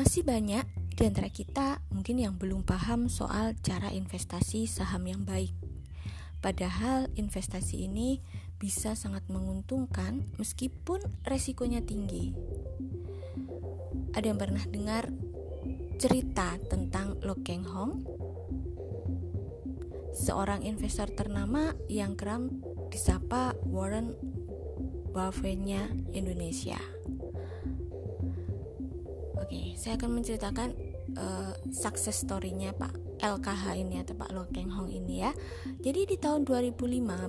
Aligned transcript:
Masih 0.00 0.24
banyak 0.24 0.64
di 0.96 1.02
antara 1.04 1.28
kita 1.28 1.84
mungkin 1.92 2.24
yang 2.24 2.40
belum 2.40 2.64
paham 2.64 3.12
soal 3.12 3.52
cara 3.60 3.92
investasi 3.92 4.64
saham 4.64 5.04
yang 5.04 5.28
baik. 5.28 5.52
Padahal 6.40 7.12
investasi 7.20 7.84
ini 7.84 8.24
bisa 8.56 8.96
sangat 8.96 9.28
menguntungkan 9.28 10.24
meskipun 10.40 11.04
resikonya 11.28 11.84
tinggi. 11.84 12.32
Ada 14.16 14.32
yang 14.32 14.40
pernah 14.40 14.64
dengar 14.72 15.12
cerita 16.00 16.56
tentang 16.72 17.20
Lo 17.20 17.36
Keng 17.44 17.68
Hong? 17.68 18.00
Seorang 20.16 20.64
investor 20.64 21.12
ternama 21.12 21.76
yang 21.92 22.16
kerap 22.16 22.48
disapa 22.88 23.52
Warren 23.68 24.16
Buffett-nya 25.12 25.92
Indonesia. 26.16 26.99
Saya 29.80 29.96
akan 29.96 30.20
menceritakan 30.20 30.76
uh, 31.16 31.56
success 31.72 32.20
story-nya 32.20 32.76
Pak 32.76 33.24
LKH 33.24 33.80
ini 33.80 34.04
atau 34.04 34.12
Pak 34.12 34.28
Lo 34.36 34.44
Keng 34.52 34.68
Hong 34.68 34.92
ini 34.92 35.24
ya. 35.24 35.32
Jadi 35.80 36.04
di 36.04 36.16
tahun 36.20 36.44
2005 36.44 36.76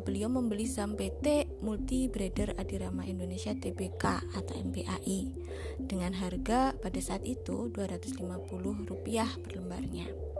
beliau 0.03 0.27
membeli 0.27 0.67
saham 0.67 0.99
PT 0.99 1.47
Multi 1.63 2.11
Brader 2.11 2.59
Adirama 2.59 3.07
Indonesia 3.07 3.55
Tbk 3.55 4.03
atau 4.35 4.53
MBAI 4.67 5.31
dengan 5.79 6.11
harga 6.11 6.75
pada 6.75 6.99
saat 6.99 7.23
itu 7.23 7.71
250 7.71 8.19
rupiah 8.83 9.31
per 9.39 9.55
lembarnya 9.55 10.30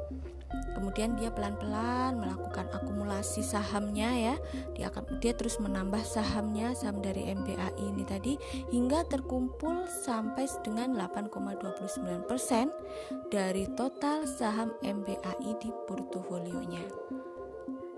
kemudian 0.75 1.15
dia 1.19 1.31
pelan-pelan 1.31 2.17
melakukan 2.17 2.67
akumulasi 2.73 3.43
sahamnya 3.45 4.09
ya. 4.11 4.35
Dia 4.73 4.89
akan 4.89 5.21
dia 5.21 5.33
terus 5.35 5.59
menambah 5.61 6.03
sahamnya 6.03 6.73
saham 6.73 7.01
dari 7.03 7.29
MBAI 7.31 7.79
ini 7.79 8.03
tadi 8.03 8.37
hingga 8.73 9.05
terkumpul 9.07 9.85
sampai 9.87 10.47
dengan 10.65 10.97
8,29% 10.97 13.29
dari 13.29 13.67
total 13.77 14.25
saham 14.25 14.73
MBAI 14.81 15.51
di 15.61 15.69
portofolionya. 15.87 16.83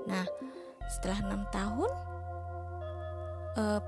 Nah 0.10 0.26
setelah 0.92 1.20
enam 1.24 1.48
tahun 1.50 1.92
eh, 3.58 3.82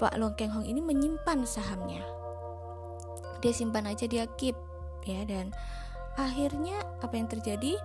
Pak 0.00 0.16
Long 0.16 0.32
Keng 0.32 0.56
Hong 0.56 0.64
ini 0.64 0.80
menyimpan 0.80 1.44
sahamnya. 1.44 2.00
Dia 3.44 3.52
simpan 3.52 3.84
aja 3.88 4.08
dia 4.08 4.24
keep 4.40 4.56
ya 5.04 5.24
dan 5.24 5.52
akhirnya 6.16 6.80
apa 7.00 7.16
yang 7.16 7.28
terjadi 7.28 7.76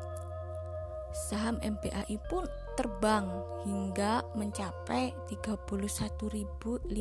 saham 1.15 1.55
MPAI 1.63 2.19
pun 2.27 2.43
terbang 2.75 3.23
hingga 3.63 4.27
mencapai 4.35 5.15
31.500 5.31 6.91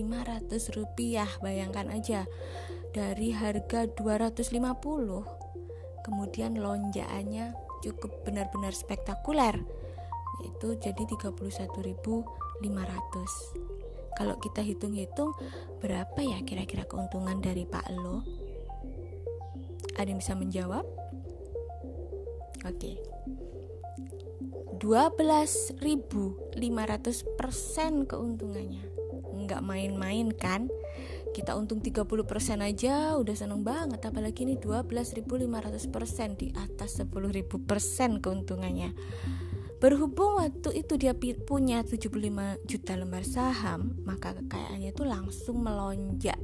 rupiah 0.79 1.27
bayangkan 1.43 1.91
aja 1.91 2.31
dari 2.95 3.35
harga 3.35 3.91
250 3.91 4.55
kemudian 6.07 6.63
lonjakannya 6.63 7.59
cukup 7.83 8.23
benar-benar 8.23 8.71
spektakuler 8.71 9.59
yaitu 10.43 10.75
jadi 10.79 11.03
31.500 11.03 11.75
kalau 14.15 14.39
kita 14.39 14.63
hitung-hitung 14.63 15.35
berapa 15.83 16.23
ya 16.23 16.39
kira-kira 16.47 16.87
keuntungan 16.87 17.43
dari 17.43 17.67
Pak 17.67 17.91
Lo? 17.99 18.23
Ada 19.99 20.15
yang 20.15 20.23
bisa 20.23 20.39
menjawab? 20.39 20.87
Oke. 22.63 22.79
okay. 22.79 23.14
12.500% 24.85 26.61
keuntungannya. 28.05 28.85
Nggak 29.33 29.65
main-main 29.65 30.29
kan? 30.37 30.69
Kita 31.33 31.57
untung 31.57 31.81
30% 31.81 32.05
aja 32.61 33.17
udah 33.17 33.33
seneng 33.33 33.65
banget. 33.65 34.05
Apalagi 34.05 34.45
ini 34.45 34.61
12.500% 34.61 36.37
di 36.37 36.53
atas 36.53 37.01
10.000% 37.01 38.21
keuntungannya. 38.21 38.93
Berhubung 39.81 40.37
waktu 40.37 40.85
itu 40.85 41.01
dia 41.01 41.17
punya 41.49 41.81
75 41.81 42.61
juta 42.69 42.93
lembar 42.97 43.25
saham, 43.25 43.97
maka 44.05 44.37
kekayaannya 44.37 44.93
itu 44.93 45.05
langsung 45.05 45.65
melonjak 45.65 46.37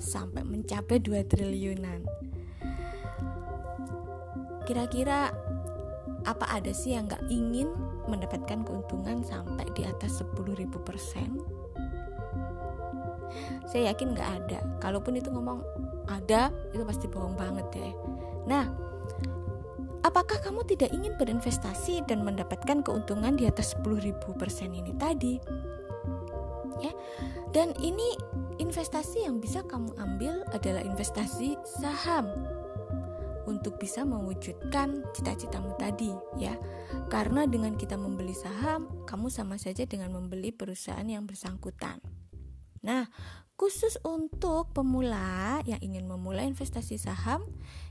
sampai 0.00 0.44
mencapai 0.44 1.00
2 1.00 1.24
triliunan. 1.28 2.00
Kira-kira 4.66 5.30
apa 6.26 6.44
ada 6.50 6.74
sih 6.74 6.98
yang 6.98 7.06
nggak 7.06 7.30
ingin 7.30 7.70
mendapatkan 8.10 8.66
keuntungan 8.66 9.22
sampai 9.22 9.64
di 9.78 9.86
atas 9.86 10.20
10.000 10.20 10.66
persen? 10.82 11.38
Saya 13.70 13.94
yakin 13.94 14.14
nggak 14.14 14.30
ada. 14.42 14.58
Kalaupun 14.82 15.18
itu 15.18 15.30
ngomong 15.30 15.62
ada, 16.10 16.50
itu 16.74 16.82
pasti 16.82 17.06
bohong 17.06 17.38
banget 17.38 17.66
deh. 17.70 17.94
Nah, 18.46 18.66
apakah 20.02 20.38
kamu 20.42 20.66
tidak 20.66 20.90
ingin 20.94 21.14
berinvestasi 21.14 22.06
dan 22.10 22.26
mendapatkan 22.26 22.82
keuntungan 22.82 23.38
di 23.38 23.46
atas 23.46 23.78
10.000 23.78 24.18
persen 24.34 24.74
ini 24.74 24.94
tadi? 24.98 25.38
Ya, 26.76 26.92
dan 27.56 27.72
ini 27.80 28.18
investasi 28.60 29.24
yang 29.24 29.40
bisa 29.40 29.64
kamu 29.64 29.96
ambil 29.96 30.44
adalah 30.52 30.84
investasi 30.84 31.56
saham 31.64 32.28
untuk 33.46 33.78
bisa 33.80 34.02
mewujudkan 34.02 35.06
cita-citamu 35.14 35.78
tadi 35.78 36.10
ya. 36.36 36.54
Karena 37.08 37.46
dengan 37.46 37.78
kita 37.78 37.94
membeli 37.94 38.34
saham, 38.34 39.06
kamu 39.06 39.30
sama 39.30 39.56
saja 39.56 39.86
dengan 39.86 40.12
membeli 40.12 40.50
perusahaan 40.52 41.06
yang 41.06 41.24
bersangkutan. 41.24 42.02
Nah, 42.84 43.08
khusus 43.56 43.96
untuk 44.04 44.76
pemula 44.76 45.64
yang 45.64 45.80
ingin 45.80 46.04
memulai 46.04 46.46
investasi 46.50 47.00
saham, 47.00 47.42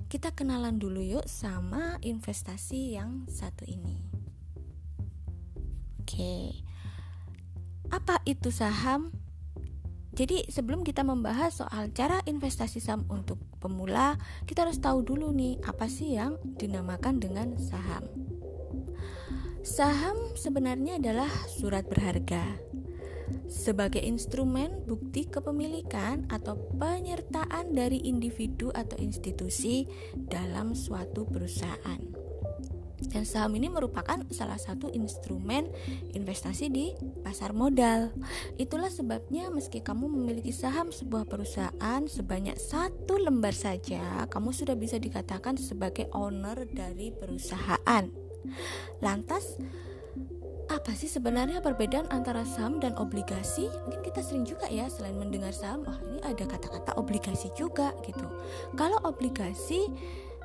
kita 0.07 0.31
kenalan 0.38 0.77
dulu 0.77 1.01
yuk 1.01 1.25
sama 1.25 1.97
investasi 2.05 2.95
yang 2.95 3.25
satu 3.25 3.65
ini. 3.65 4.05
Oke. 6.05 6.61
Apa 7.89 8.21
itu 8.29 8.53
saham? 8.53 9.25
Jadi 10.15 10.47
sebelum 10.47 10.87
kita 10.87 11.03
membahas 11.03 11.59
soal 11.59 11.91
cara 11.91 12.23
investasi 12.23 12.79
saham 12.79 13.03
untuk 13.11 13.35
pemula, 13.59 14.15
kita 14.47 14.63
harus 14.63 14.79
tahu 14.79 15.03
dulu 15.03 15.35
nih 15.35 15.59
apa 15.67 15.91
sih 15.91 16.15
yang 16.15 16.39
dinamakan 16.55 17.19
dengan 17.19 17.59
saham. 17.59 18.07
Saham 19.59 20.15
sebenarnya 20.39 21.03
adalah 21.03 21.27
surat 21.51 21.83
berharga 21.83 22.55
sebagai 23.49 24.01
instrumen 24.01 24.85
bukti 24.85 25.25
kepemilikan 25.25 26.29
atau 26.29 26.57
penyertaan 26.77 27.73
dari 27.73 28.05
individu 28.05 28.69
atau 28.73 28.97
institusi 29.01 29.89
dalam 30.13 30.77
suatu 30.77 31.25
perusahaan. 31.25 32.25
Dan 33.00 33.28
saham 33.28 33.59
ini 33.59 33.67
merupakan 33.67 34.22
salah 34.31 34.59
satu 34.59 34.88
instrumen 34.91 35.67
investasi 36.16 36.72
di 36.72 36.95
pasar 37.23 37.51
modal. 37.51 38.16
Itulah 38.56 38.88
sebabnya 38.88 39.51
meski 39.51 39.83
kamu 39.83 40.07
memiliki 40.07 40.56
saham 40.56 40.89
sebuah 40.95 41.28
perusahaan 41.28 42.01
sebanyak 42.07 42.56
satu 42.56 43.19
lembar 43.19 43.51
saja, 43.51 44.23
kamu 44.31 44.56
sudah 44.56 44.75
bisa 44.79 44.95
dikatakan 44.95 45.59
sebagai 45.59 46.07
owner 46.16 46.63
dari 46.72 47.11
perusahaan. 47.11 48.07
Lantas, 49.03 49.57
apa 50.66 50.97
sih 50.97 51.06
sebenarnya 51.06 51.62
perbedaan 51.62 52.09
antara 52.09 52.41
saham 52.41 52.81
dan 52.81 52.97
obligasi? 52.97 53.69
Mungkin 53.85 54.01
kita 54.01 54.22
sering 54.25 54.45
juga 54.50 54.66
ya 54.66 54.89
selain 54.89 55.17
mendengar 55.17 55.53
saham, 55.53 55.85
wah 55.85 55.97
ini 56.09 56.22
ada 56.25 56.45
kata-kata 56.45 56.97
obligasi 56.97 57.53
juga 57.53 57.94
gitu. 58.01 58.25
Kalau 58.73 58.97
obligasi 59.06 59.89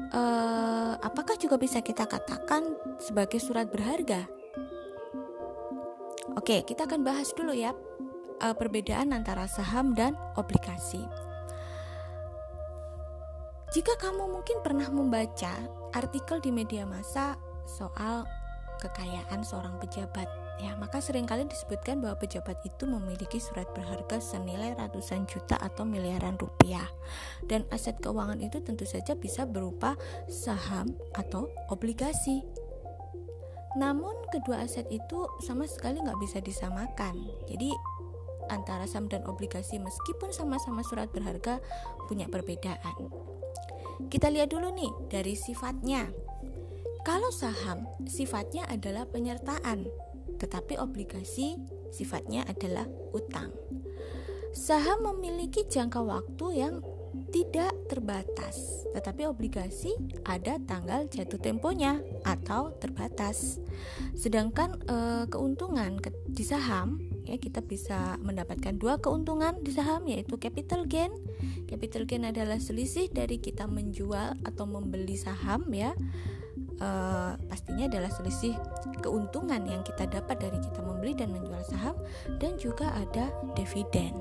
uh, 0.08 0.96
apakah 1.04 1.36
juga 1.36 1.60
bisa 1.60 1.84
kita 1.84 2.08
katakan 2.08 2.64
sebagai 2.96 3.36
surat 3.36 3.68
berharga? 3.68 4.24
Oke, 6.38 6.64
kita 6.64 6.88
akan 6.88 7.04
bahas 7.04 7.34
dulu 7.36 7.52
ya 7.52 7.76
uh, 8.40 8.54
perbedaan 8.56 9.12
antara 9.12 9.44
saham 9.44 9.92
dan 9.92 10.16
obligasi. 10.40 11.04
Jika 13.70 13.94
kamu 14.02 14.34
mungkin 14.34 14.58
pernah 14.66 14.90
membaca 14.90 15.54
artikel 15.94 16.42
di 16.42 16.50
media 16.50 16.82
massa 16.82 17.38
soal 17.70 18.26
kekayaan 18.82 19.46
seorang 19.46 19.78
pejabat, 19.78 20.26
ya 20.60 20.76
maka 20.76 21.00
sering 21.00 21.24
kali 21.24 21.48
disebutkan 21.48 22.04
bahwa 22.04 22.20
pejabat 22.20 22.60
itu 22.62 22.84
memiliki 22.84 23.40
surat 23.40 23.64
berharga 23.72 24.20
senilai 24.20 24.76
ratusan 24.76 25.24
juta 25.24 25.56
atau 25.56 25.88
miliaran 25.88 26.36
rupiah. 26.36 26.86
Dan 27.48 27.64
aset 27.72 27.96
keuangan 27.98 28.38
itu 28.44 28.60
tentu 28.60 28.84
saja 28.84 29.16
bisa 29.16 29.48
berupa 29.48 29.96
saham 30.28 30.92
atau 31.16 31.48
obligasi. 31.72 32.44
Namun 33.80 34.12
kedua 34.28 34.66
aset 34.66 34.84
itu 34.92 35.24
sama 35.40 35.64
sekali 35.64 36.04
nggak 36.04 36.20
bisa 36.20 36.38
disamakan. 36.44 37.16
Jadi 37.48 37.72
antara 38.52 38.84
saham 38.84 39.08
dan 39.08 39.24
obligasi 39.24 39.80
meskipun 39.80 40.34
sama-sama 40.34 40.84
surat 40.84 41.08
berharga 41.08 41.62
punya 42.10 42.28
perbedaan. 42.28 43.08
Kita 44.10 44.28
lihat 44.28 44.52
dulu 44.52 44.74
nih 44.74 44.90
dari 45.08 45.38
sifatnya. 45.38 46.10
Kalau 47.00 47.32
saham 47.32 47.88
sifatnya 48.04 48.68
adalah 48.68 49.08
penyertaan 49.08 49.88
tetapi 50.40 50.80
obligasi 50.80 51.60
sifatnya 51.92 52.48
adalah 52.48 52.88
utang. 53.12 53.52
Saham 54.50 55.06
memiliki 55.06 55.62
jangka 55.68 56.02
waktu 56.02 56.46
yang 56.58 56.74
tidak 57.30 57.70
terbatas, 57.86 58.86
tetapi 58.90 59.26
obligasi 59.26 59.94
ada 60.26 60.58
tanggal 60.66 61.06
jatuh 61.06 61.38
temponya 61.38 62.02
atau 62.26 62.74
terbatas. 62.78 63.62
Sedangkan 64.18 64.78
e, 64.86 64.96
keuntungan 65.30 65.98
ke, 66.02 66.10
di 66.26 66.42
saham 66.42 66.98
ya 67.26 67.38
kita 67.38 67.62
bisa 67.62 68.18
mendapatkan 68.18 68.74
dua 68.74 68.98
keuntungan 68.98 69.62
di 69.62 69.70
saham 69.70 70.06
yaitu 70.10 70.34
capital 70.38 70.86
gain. 70.86 71.14
Capital 71.70 72.06
gain 72.06 72.26
adalah 72.26 72.58
selisih 72.58 73.06
dari 73.10 73.38
kita 73.38 73.70
menjual 73.70 74.42
atau 74.42 74.64
membeli 74.66 75.14
saham 75.14 75.70
ya. 75.70 75.94
E, 76.80 76.88
pastinya 77.46 77.84
adalah 77.86 78.08
selisih 78.08 78.56
keuntungan 79.04 79.60
yang 79.68 79.84
kita 79.84 80.08
dapat 80.08 80.40
dari 80.40 80.58
kita 80.58 80.80
membeli 80.80 81.12
dan 81.12 81.30
menjual 81.30 81.60
saham 81.68 81.96
dan 82.40 82.56
juga 82.56 82.88
ada 82.96 83.28
dividen. 83.52 84.16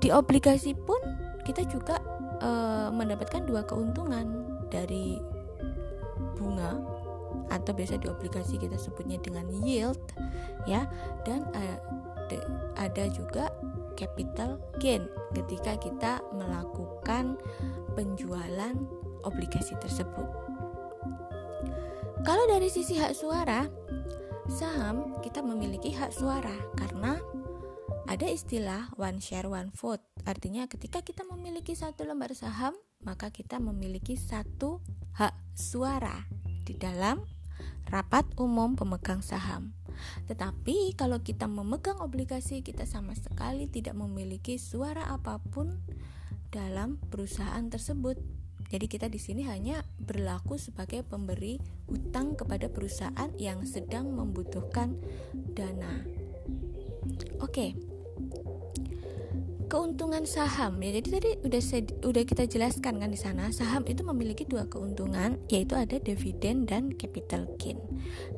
Di 0.00 0.12
obligasi 0.12 0.76
pun 0.76 1.00
kita 1.48 1.64
juga 1.66 1.98
e, 2.40 2.50
mendapatkan 2.92 3.48
dua 3.48 3.64
keuntungan 3.64 4.44
dari 4.68 5.16
bunga 6.36 6.76
atau 7.50 7.74
biasa 7.74 7.98
di 7.98 8.06
obligasi 8.06 8.56
kita 8.56 8.78
sebutnya 8.78 9.18
dengan 9.18 9.46
yield 9.62 9.98
ya 10.70 10.86
dan 11.26 11.46
de, 12.30 12.38
ada 12.78 13.10
juga 13.10 13.50
capital 13.98 14.56
gain 14.78 15.04
ketika 15.36 15.76
kita 15.76 16.12
melakukan 16.32 17.36
penjualan 17.92 18.74
obligasi 19.26 19.76
tersebut. 19.82 20.49
Kalau 22.20 22.44
dari 22.44 22.68
sisi 22.68 23.00
hak 23.00 23.16
suara, 23.16 23.64
saham 24.50 25.16
kita 25.24 25.40
memiliki 25.40 25.94
hak 25.96 26.12
suara 26.12 26.52
karena 26.76 27.16
ada 28.10 28.26
istilah 28.28 28.92
one 29.00 29.22
share 29.22 29.48
one 29.48 29.72
vote. 29.72 30.04
Artinya 30.28 30.68
ketika 30.68 31.00
kita 31.00 31.24
memiliki 31.24 31.72
satu 31.72 32.04
lembar 32.04 32.36
saham, 32.36 32.76
maka 33.00 33.32
kita 33.32 33.56
memiliki 33.56 34.20
satu 34.20 34.84
hak 35.16 35.32
suara 35.56 36.28
di 36.68 36.76
dalam 36.76 37.24
rapat 37.88 38.28
umum 38.36 38.76
pemegang 38.76 39.24
saham. 39.24 39.72
Tetapi 40.28 40.96
kalau 41.00 41.20
kita 41.24 41.48
memegang 41.48 42.00
obligasi, 42.04 42.60
kita 42.60 42.84
sama 42.84 43.16
sekali 43.16 43.68
tidak 43.68 43.96
memiliki 43.96 44.60
suara 44.60 45.08
apa 45.08 45.40
pun 45.40 45.80
dalam 46.50 46.98
perusahaan 47.08 47.64
tersebut. 47.70 48.39
Jadi 48.70 48.86
kita 48.86 49.10
di 49.10 49.18
sini 49.18 49.44
hanya 49.50 49.82
berlaku 49.98 50.54
sebagai 50.54 51.02
pemberi 51.02 51.58
hutang 51.90 52.38
kepada 52.38 52.70
perusahaan 52.70 53.30
yang 53.36 53.66
sedang 53.66 54.14
membutuhkan 54.14 54.94
dana. 55.52 56.06
Oke 57.42 57.74
keuntungan 59.70 60.26
saham 60.26 60.82
ya 60.82 60.98
jadi 60.98 61.08
tadi 61.14 61.30
udah 61.46 61.62
udah 62.02 62.24
kita 62.26 62.42
jelaskan 62.50 62.98
kan 62.98 63.06
di 63.06 63.16
sana 63.16 63.54
saham 63.54 63.86
itu 63.86 64.02
memiliki 64.02 64.42
dua 64.42 64.66
keuntungan 64.66 65.38
yaitu 65.46 65.78
ada 65.78 66.02
dividen 66.02 66.66
dan 66.66 66.90
capital 66.98 67.46
gain. 67.54 67.78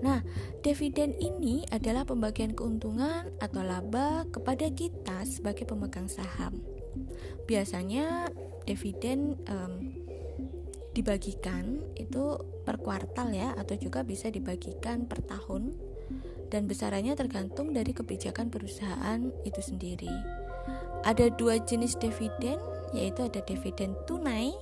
Nah, 0.05 0.21
dividen 0.61 1.17
ini 1.17 1.65
adalah 1.73 2.05
pembagian 2.05 2.53
keuntungan 2.53 3.33
atau 3.41 3.65
laba 3.65 4.29
kepada 4.29 4.69
kita 4.69 5.25
sebagai 5.25 5.65
pemegang 5.65 6.13
saham. 6.13 6.61
Biasanya 7.49 8.29
dividen 8.69 9.41
um, 9.49 10.02
dibagikan 10.93 11.81
itu 11.97 12.37
per 12.63 12.79
kuartal 12.81 13.33
ya 13.33 13.57
atau 13.57 13.75
juga 13.81 14.05
bisa 14.05 14.29
dibagikan 14.29 15.09
per 15.09 15.25
tahun 15.25 15.73
dan 16.53 16.69
besarannya 16.69 17.17
tergantung 17.17 17.73
dari 17.73 17.97
kebijakan 17.97 18.53
perusahaan 18.53 19.33
itu 19.49 19.61
sendiri. 19.65 20.13
Ada 21.03 21.33
dua 21.35 21.59
jenis 21.65 21.97
dividen, 21.97 22.61
yaitu 22.93 23.25
ada 23.25 23.41
dividen 23.43 23.97
tunai. 24.05 24.53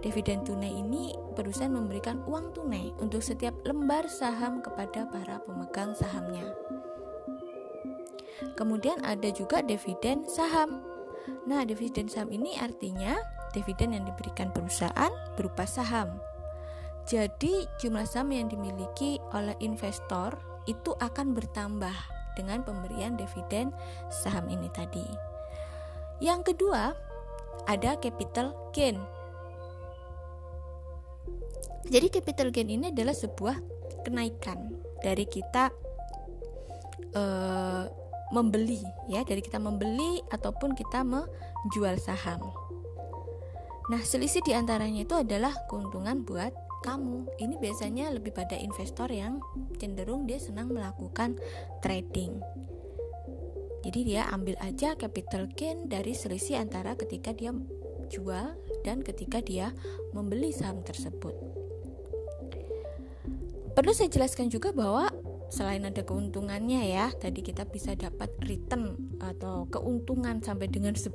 Dividen 0.00 0.42
tunai 0.42 0.72
ini 0.72 1.14
perusahaan 1.36 1.70
memberikan 1.70 2.24
uang 2.26 2.56
tunai 2.56 2.90
untuk 2.98 3.22
setiap 3.22 3.54
lembar 3.62 4.08
saham 4.08 4.64
kepada 4.64 5.06
para 5.06 5.38
pemegang 5.44 5.94
sahamnya. 5.94 6.48
Kemudian 8.58 8.98
ada 9.06 9.30
juga 9.30 9.62
dividen 9.62 10.26
saham. 10.26 10.82
Nah, 11.46 11.62
dividen 11.62 12.10
saham 12.10 12.34
ini 12.34 12.58
artinya 12.58 13.14
dividen 13.52 13.94
yang 13.96 14.04
diberikan 14.08 14.50
perusahaan 14.50 15.12
berupa 15.36 15.68
saham. 15.68 16.18
Jadi, 17.06 17.66
jumlah 17.82 18.06
saham 18.06 18.30
yang 18.30 18.46
dimiliki 18.48 19.18
oleh 19.34 19.54
investor 19.60 20.38
itu 20.70 20.94
akan 21.02 21.34
bertambah 21.34 21.94
dengan 22.38 22.64
pemberian 22.64 23.18
dividen 23.18 23.74
saham 24.08 24.48
ini 24.48 24.70
tadi. 24.72 25.04
Yang 26.22 26.54
kedua, 26.54 26.94
ada 27.66 27.98
capital 27.98 28.54
gain. 28.70 28.98
Jadi 31.90 32.06
capital 32.08 32.54
gain 32.54 32.70
ini 32.70 32.94
adalah 32.94 33.12
sebuah 33.12 33.58
kenaikan 34.06 34.78
dari 35.02 35.26
kita 35.26 35.74
uh, 37.18 37.84
membeli 38.32 38.80
ya, 39.10 39.26
dari 39.26 39.42
kita 39.42 39.58
membeli 39.58 40.22
ataupun 40.30 40.78
kita 40.78 41.02
menjual 41.02 41.98
saham. 41.98 42.61
Nah, 43.90 43.98
selisih 43.98 44.46
di 44.46 44.54
antaranya 44.54 45.02
itu 45.02 45.18
adalah 45.18 45.50
keuntungan 45.66 46.22
buat 46.22 46.54
kamu. 46.86 47.26
Ini 47.38 47.58
biasanya 47.58 48.14
lebih 48.14 48.30
pada 48.30 48.54
investor 48.54 49.10
yang 49.10 49.42
cenderung 49.78 50.26
dia 50.26 50.38
senang 50.38 50.70
melakukan 50.70 51.38
trading. 51.82 52.38
Jadi 53.82 54.14
dia 54.14 54.30
ambil 54.30 54.54
aja 54.62 54.94
capital 54.94 55.50
gain 55.58 55.90
dari 55.90 56.14
selisih 56.14 56.62
antara 56.62 56.94
ketika 56.94 57.34
dia 57.34 57.50
jual 58.06 58.54
dan 58.86 59.02
ketika 59.02 59.42
dia 59.42 59.74
membeli 60.14 60.54
saham 60.54 60.86
tersebut. 60.86 61.34
Perlu 63.72 63.90
saya 63.96 64.12
jelaskan 64.12 64.52
juga 64.52 64.70
bahwa 64.70 65.08
selain 65.52 65.84
ada 65.84 66.00
keuntungannya 66.00 66.88
ya, 66.96 67.12
tadi 67.12 67.44
kita 67.44 67.68
bisa 67.68 67.92
dapat 67.92 68.32
return 68.48 68.96
atau 69.20 69.68
keuntungan 69.68 70.40
sampai 70.40 70.72
dengan 70.72 70.96
10.000 70.96 71.12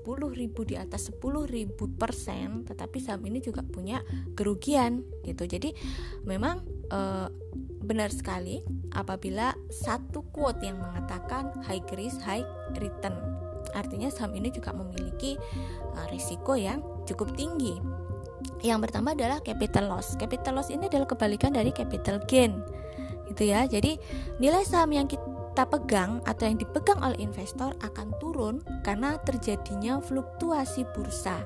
di 0.61 0.75
atas 0.77 1.09
10.000 1.09 1.73
persen, 1.97 2.61
tetapi 2.61 3.01
saham 3.01 3.25
ini 3.25 3.41
juga 3.41 3.65
punya 3.65 4.05
kerugian 4.37 5.01
gitu. 5.25 5.49
Jadi 5.49 5.73
memang 6.29 6.61
eh, 6.93 7.27
benar 7.81 8.13
sekali 8.13 8.61
apabila 8.93 9.57
satu 9.73 10.21
quote 10.29 10.61
yang 10.61 10.77
mengatakan 10.77 11.55
high 11.65 11.81
risk 11.97 12.21
high 12.21 12.45
return. 12.77 13.17
Artinya 13.73 14.11
saham 14.13 14.35
ini 14.35 14.51
juga 14.51 14.71
memiliki 14.71 15.35
uh, 15.95 16.07
risiko 16.11 16.55
yang 16.55 16.79
cukup 17.03 17.35
tinggi. 17.35 17.79
Yang 18.63 18.89
pertama 18.89 19.11
adalah 19.13 19.43
capital 19.43 19.91
loss. 19.91 20.15
Capital 20.15 20.59
loss 20.61 20.71
ini 20.71 20.87
adalah 20.87 21.09
kebalikan 21.09 21.51
dari 21.51 21.69
capital 21.75 22.23
gain. 22.25 22.63
Gitu 23.37 23.53
ya. 23.53 23.69
Jadi 23.69 24.01
nilai 24.41 24.65
saham 24.65 24.89
yang 24.89 25.05
kita 25.05 25.69
pegang 25.69 26.25
atau 26.25 26.49
yang 26.49 26.57
dipegang 26.57 26.97
oleh 27.05 27.21
investor 27.21 27.69
akan 27.85 28.09
turun 28.17 28.65
karena 28.81 29.21
terjadinya 29.21 30.01
fluktuasi 30.01 30.89
bursa. 30.97 31.45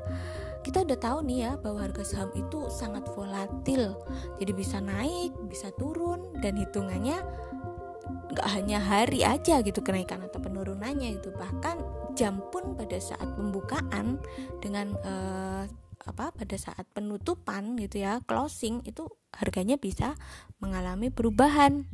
Kita 0.64 0.88
udah 0.88 0.96
tahu 0.96 1.28
nih 1.28 1.38
ya 1.44 1.52
bahwa 1.60 1.84
harga 1.84 2.08
saham 2.08 2.32
itu 2.32 2.72
sangat 2.72 3.04
volatil. 3.12 4.00
Jadi 4.40 4.52
bisa 4.56 4.80
naik 4.80 5.36
bisa 5.52 5.68
turun 5.76 6.32
dan 6.40 6.56
hitungannya 6.56 7.20
nggak 8.32 8.48
hanya 8.56 8.80
hari 8.80 9.28
aja 9.28 9.60
gitu 9.60 9.84
kenaikan 9.84 10.24
atau 10.24 10.40
penurunannya 10.40 11.20
itu 11.20 11.36
bahkan 11.36 11.84
jam 12.16 12.40
pun 12.56 12.80
pada 12.80 12.96
saat 12.96 13.28
pembukaan 13.36 14.16
dengan 14.64 14.96
uh, 15.04 15.68
apa 16.06 16.34
pada 16.34 16.58
saat 16.58 16.86
penutupan 16.92 17.78
gitu 17.78 18.02
ya 18.02 18.20
closing 18.26 18.82
itu 18.84 19.06
harganya 19.36 19.78
bisa 19.78 20.18
mengalami 20.60 21.14
perubahan 21.14 21.86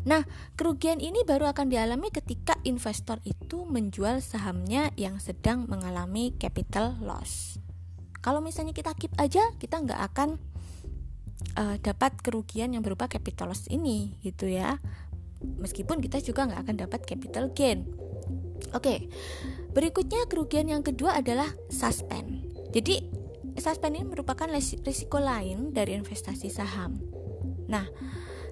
Nah, 0.00 0.24
kerugian 0.56 0.96
ini 0.96 1.24
baru 1.28 1.52
akan 1.52 1.68
dialami 1.68 2.08
ketika 2.08 2.56
investor 2.64 3.20
itu 3.28 3.68
menjual 3.68 4.24
sahamnya 4.24 4.92
yang 4.96 5.20
sedang 5.20 5.68
mengalami 5.68 6.32
capital 6.40 6.96
loss. 7.04 7.60
Kalau 8.20 8.40
misalnya 8.40 8.72
kita 8.72 8.96
keep 8.96 9.12
aja, 9.20 9.44
kita 9.60 9.80
nggak 9.80 10.00
akan 10.12 10.40
uh, 11.56 11.76
dapat 11.80 12.16
kerugian 12.20 12.72
yang 12.72 12.80
berupa 12.84 13.08
capital 13.08 13.52
loss 13.52 13.68
ini, 13.68 14.16
gitu 14.24 14.48
ya. 14.48 14.80
Meskipun 15.40 16.04
kita 16.04 16.20
juga 16.20 16.48
nggak 16.48 16.60
akan 16.68 16.76
dapat 16.80 17.00
capital 17.04 17.52
gain. 17.52 17.88
Oke, 18.76 19.08
berikutnya 19.72 20.26
kerugian 20.26 20.68
yang 20.70 20.82
kedua 20.82 21.18
adalah 21.18 21.50
suspend. 21.70 22.44
Jadi, 22.70 23.02
suspend 23.58 23.98
ini 23.98 24.06
merupakan 24.06 24.46
risiko 24.86 25.18
lain 25.18 25.74
dari 25.74 25.98
investasi 25.98 26.48
saham. 26.50 26.98
Nah, 27.70 27.86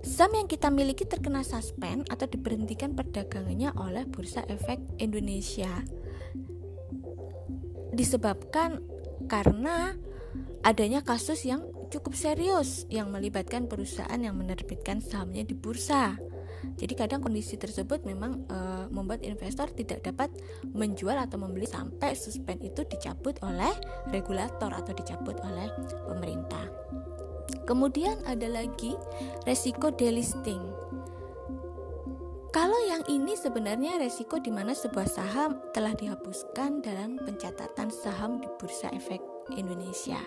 Saham 0.08 0.38
yang 0.38 0.48
kita 0.48 0.70
miliki 0.70 1.02
terkena 1.02 1.42
suspend 1.42 2.06
atau 2.06 2.30
diberhentikan 2.30 2.94
perdagangannya 2.94 3.74
oleh 3.74 4.06
Bursa 4.06 4.46
Efek 4.46 4.78
Indonesia. 5.02 5.82
Disebabkan 7.90 8.78
karena 9.26 9.98
adanya 10.62 11.02
kasus 11.02 11.42
yang 11.42 11.66
cukup 11.90 12.14
serius 12.14 12.86
yang 12.92 13.10
melibatkan 13.10 13.66
perusahaan 13.66 14.16
yang 14.16 14.38
menerbitkan 14.38 15.02
sahamnya 15.02 15.42
di 15.42 15.58
bursa. 15.58 16.14
Jadi 16.78 16.94
kadang 16.94 17.22
kondisi 17.22 17.58
tersebut 17.58 18.02
memang 18.02 18.44
e, 18.46 18.58
membuat 18.90 19.22
investor 19.22 19.70
tidak 19.74 20.02
dapat 20.06 20.30
menjual 20.74 21.14
atau 21.14 21.38
membeli 21.38 21.66
sampai 21.66 22.14
suspend 22.14 22.62
itu 22.62 22.82
dicabut 22.86 23.38
oleh 23.42 23.70
regulator 24.10 24.70
atau 24.70 24.92
dicabut 24.94 25.38
oleh 25.42 25.70
pemerintah. 26.06 26.66
Kemudian 27.64 28.20
ada 28.24 28.48
lagi 28.48 28.96
resiko 29.44 29.92
delisting. 29.92 30.60
Kalau 32.48 32.80
yang 32.88 33.04
ini 33.12 33.36
sebenarnya 33.36 34.00
resiko 34.00 34.40
di 34.40 34.48
mana 34.48 34.72
sebuah 34.72 35.04
saham 35.04 35.60
telah 35.76 35.92
dihapuskan 35.92 36.80
dalam 36.80 37.20
pencatatan 37.20 37.92
saham 37.92 38.40
di 38.40 38.48
Bursa 38.56 38.88
Efek 38.88 39.20
Indonesia. 39.52 40.18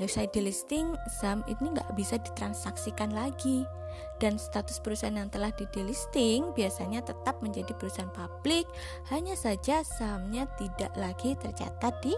Ya, 0.00 0.08
usai 0.08 0.32
delisting, 0.32 0.96
saham 1.20 1.44
ini 1.44 1.76
nggak 1.76 1.92
bisa 1.92 2.16
ditransaksikan 2.16 3.12
lagi. 3.12 3.68
Dan 4.16 4.40
status 4.40 4.80
perusahaan 4.80 5.12
yang 5.12 5.28
telah 5.28 5.52
di 5.52 5.68
delisting 5.68 6.56
biasanya 6.56 7.04
tetap 7.04 7.36
menjadi 7.44 7.76
perusahaan 7.76 8.08
publik, 8.08 8.64
hanya 9.12 9.36
saja 9.36 9.84
sahamnya 9.84 10.48
tidak 10.56 10.88
lagi 10.96 11.36
tercatat 11.36 12.00
di 12.00 12.16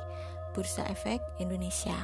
Bursa 0.55 0.87
Efek 0.87 1.19
Indonesia. 1.43 1.97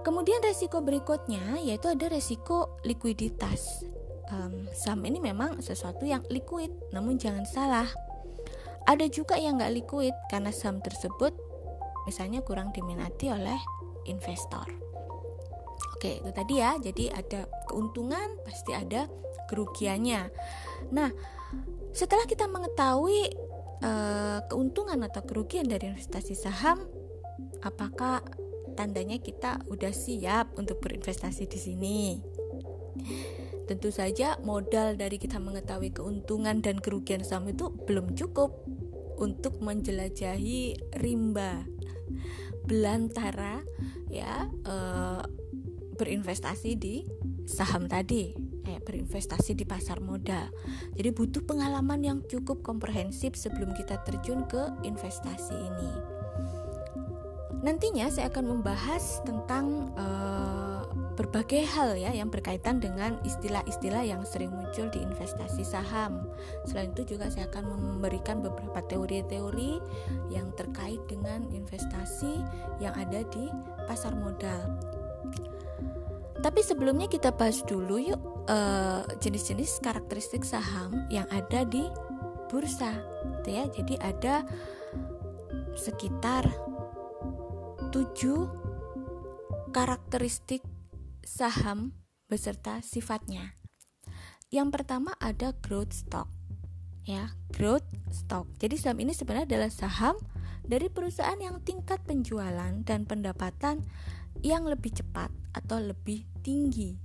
Kemudian 0.00 0.40
resiko 0.40 0.80
berikutnya 0.80 1.60
yaitu 1.60 1.92
ada 1.92 2.06
resiko 2.08 2.78
likuiditas 2.86 3.84
um, 4.30 4.70
saham 4.72 5.02
ini 5.04 5.18
memang 5.18 5.58
sesuatu 5.62 6.06
yang 6.06 6.22
liquid, 6.30 6.72
namun 6.94 7.18
jangan 7.18 7.44
salah. 7.44 7.88
Ada 8.86 9.10
juga 9.10 9.34
yang 9.34 9.58
nggak 9.58 9.74
liquid 9.82 10.14
karena 10.30 10.54
saham 10.54 10.78
tersebut 10.78 11.34
misalnya 12.06 12.38
kurang 12.46 12.70
diminati 12.70 13.34
oleh 13.34 13.58
investor. 14.08 14.66
Oke, 15.96 16.20
itu 16.20 16.30
tadi 16.32 16.60
ya. 16.60 16.76
Jadi 16.76 17.08
ada 17.08 17.48
keuntungan, 17.68 18.36
pasti 18.44 18.76
ada 18.76 19.08
kerugiannya. 19.48 20.28
Nah, 20.92 21.08
setelah 21.96 22.28
kita 22.28 22.44
mengetahui 22.46 23.32
uh, 23.80 24.44
keuntungan 24.52 25.00
atau 25.08 25.24
kerugian 25.24 25.64
dari 25.64 25.88
investasi 25.88 26.36
saham, 26.36 26.84
apakah 27.64 28.20
tandanya 28.76 29.16
kita 29.16 29.64
udah 29.72 29.90
siap 29.90 30.52
untuk 30.60 30.84
berinvestasi 30.84 31.48
di 31.48 31.58
sini? 31.58 32.00
Tentu 33.66 33.90
saja 33.90 34.38
modal 34.44 34.94
dari 34.94 35.18
kita 35.18 35.40
mengetahui 35.42 35.96
keuntungan 35.96 36.62
dan 36.62 36.78
kerugian 36.78 37.24
saham 37.26 37.50
itu 37.50 37.72
belum 37.88 38.14
cukup 38.14 38.52
untuk 39.16 39.58
menjelajahi 39.64 40.76
rimba 41.00 41.64
belantara 42.66 43.62
ya 44.10 44.50
e, 44.66 44.74
berinvestasi 45.96 46.76
di 46.76 47.06
saham 47.48 47.88
tadi 47.88 48.34
eh, 48.66 48.82
berinvestasi 48.82 49.54
di 49.54 49.64
pasar 49.64 50.02
modal. 50.02 50.50
Jadi 50.98 51.10
butuh 51.14 51.42
pengalaman 51.46 52.02
yang 52.02 52.18
cukup 52.26 52.60
komprehensif 52.66 53.38
sebelum 53.38 53.72
kita 53.72 54.02
terjun 54.02 54.44
ke 54.50 54.74
investasi 54.82 55.54
ini. 55.54 56.15
Nantinya 57.62 58.10
saya 58.10 58.28
akan 58.30 58.58
membahas 58.58 59.22
tentang 59.22 59.90
uh, 59.94 60.84
berbagai 61.16 61.64
hal 61.64 61.96
ya 61.96 62.12
yang 62.12 62.28
berkaitan 62.28 62.76
dengan 62.76 63.16
istilah-istilah 63.24 64.04
yang 64.04 64.20
sering 64.28 64.52
muncul 64.52 64.86
di 64.92 65.00
investasi 65.00 65.64
saham. 65.64 66.28
Selain 66.68 66.92
itu 66.92 67.16
juga 67.16 67.32
saya 67.32 67.48
akan 67.48 67.72
memberikan 67.72 68.44
beberapa 68.44 68.84
teori-teori 68.84 69.80
yang 70.28 70.52
terkait 70.54 71.00
dengan 71.08 71.48
investasi 71.48 72.44
yang 72.78 72.92
ada 72.92 73.24
di 73.32 73.48
pasar 73.88 74.12
modal. 74.12 74.76
Tapi 76.44 76.60
sebelumnya 76.60 77.08
kita 77.08 77.32
bahas 77.32 77.64
dulu 77.64 77.96
yuk 77.96 78.20
uh, 78.52 79.02
jenis-jenis 79.18 79.80
karakteristik 79.80 80.44
saham 80.44 81.08
yang 81.08 81.24
ada 81.32 81.64
di 81.64 81.88
bursa, 82.52 82.92
gitu 83.40 83.48
ya. 83.56 83.64
Jadi 83.72 83.94
ada 84.04 84.44
sekitar 85.74 86.44
7 87.96 89.72
karakteristik 89.72 90.60
saham 91.24 91.96
beserta 92.28 92.84
sifatnya. 92.84 93.56
Yang 94.52 94.68
pertama 94.76 95.16
ada 95.16 95.56
growth 95.64 95.96
stock. 95.96 96.28
Ya, 97.08 97.32
growth 97.56 97.88
stock. 98.12 98.52
Jadi 98.60 98.76
saham 98.76 99.00
ini 99.00 99.16
sebenarnya 99.16 99.48
adalah 99.48 99.72
saham 99.72 100.20
dari 100.60 100.92
perusahaan 100.92 101.40
yang 101.40 101.64
tingkat 101.64 102.04
penjualan 102.04 102.84
dan 102.84 103.08
pendapatan 103.08 103.80
yang 104.44 104.68
lebih 104.68 104.92
cepat 104.92 105.32
atau 105.56 105.80
lebih 105.80 106.28
tinggi. 106.44 107.00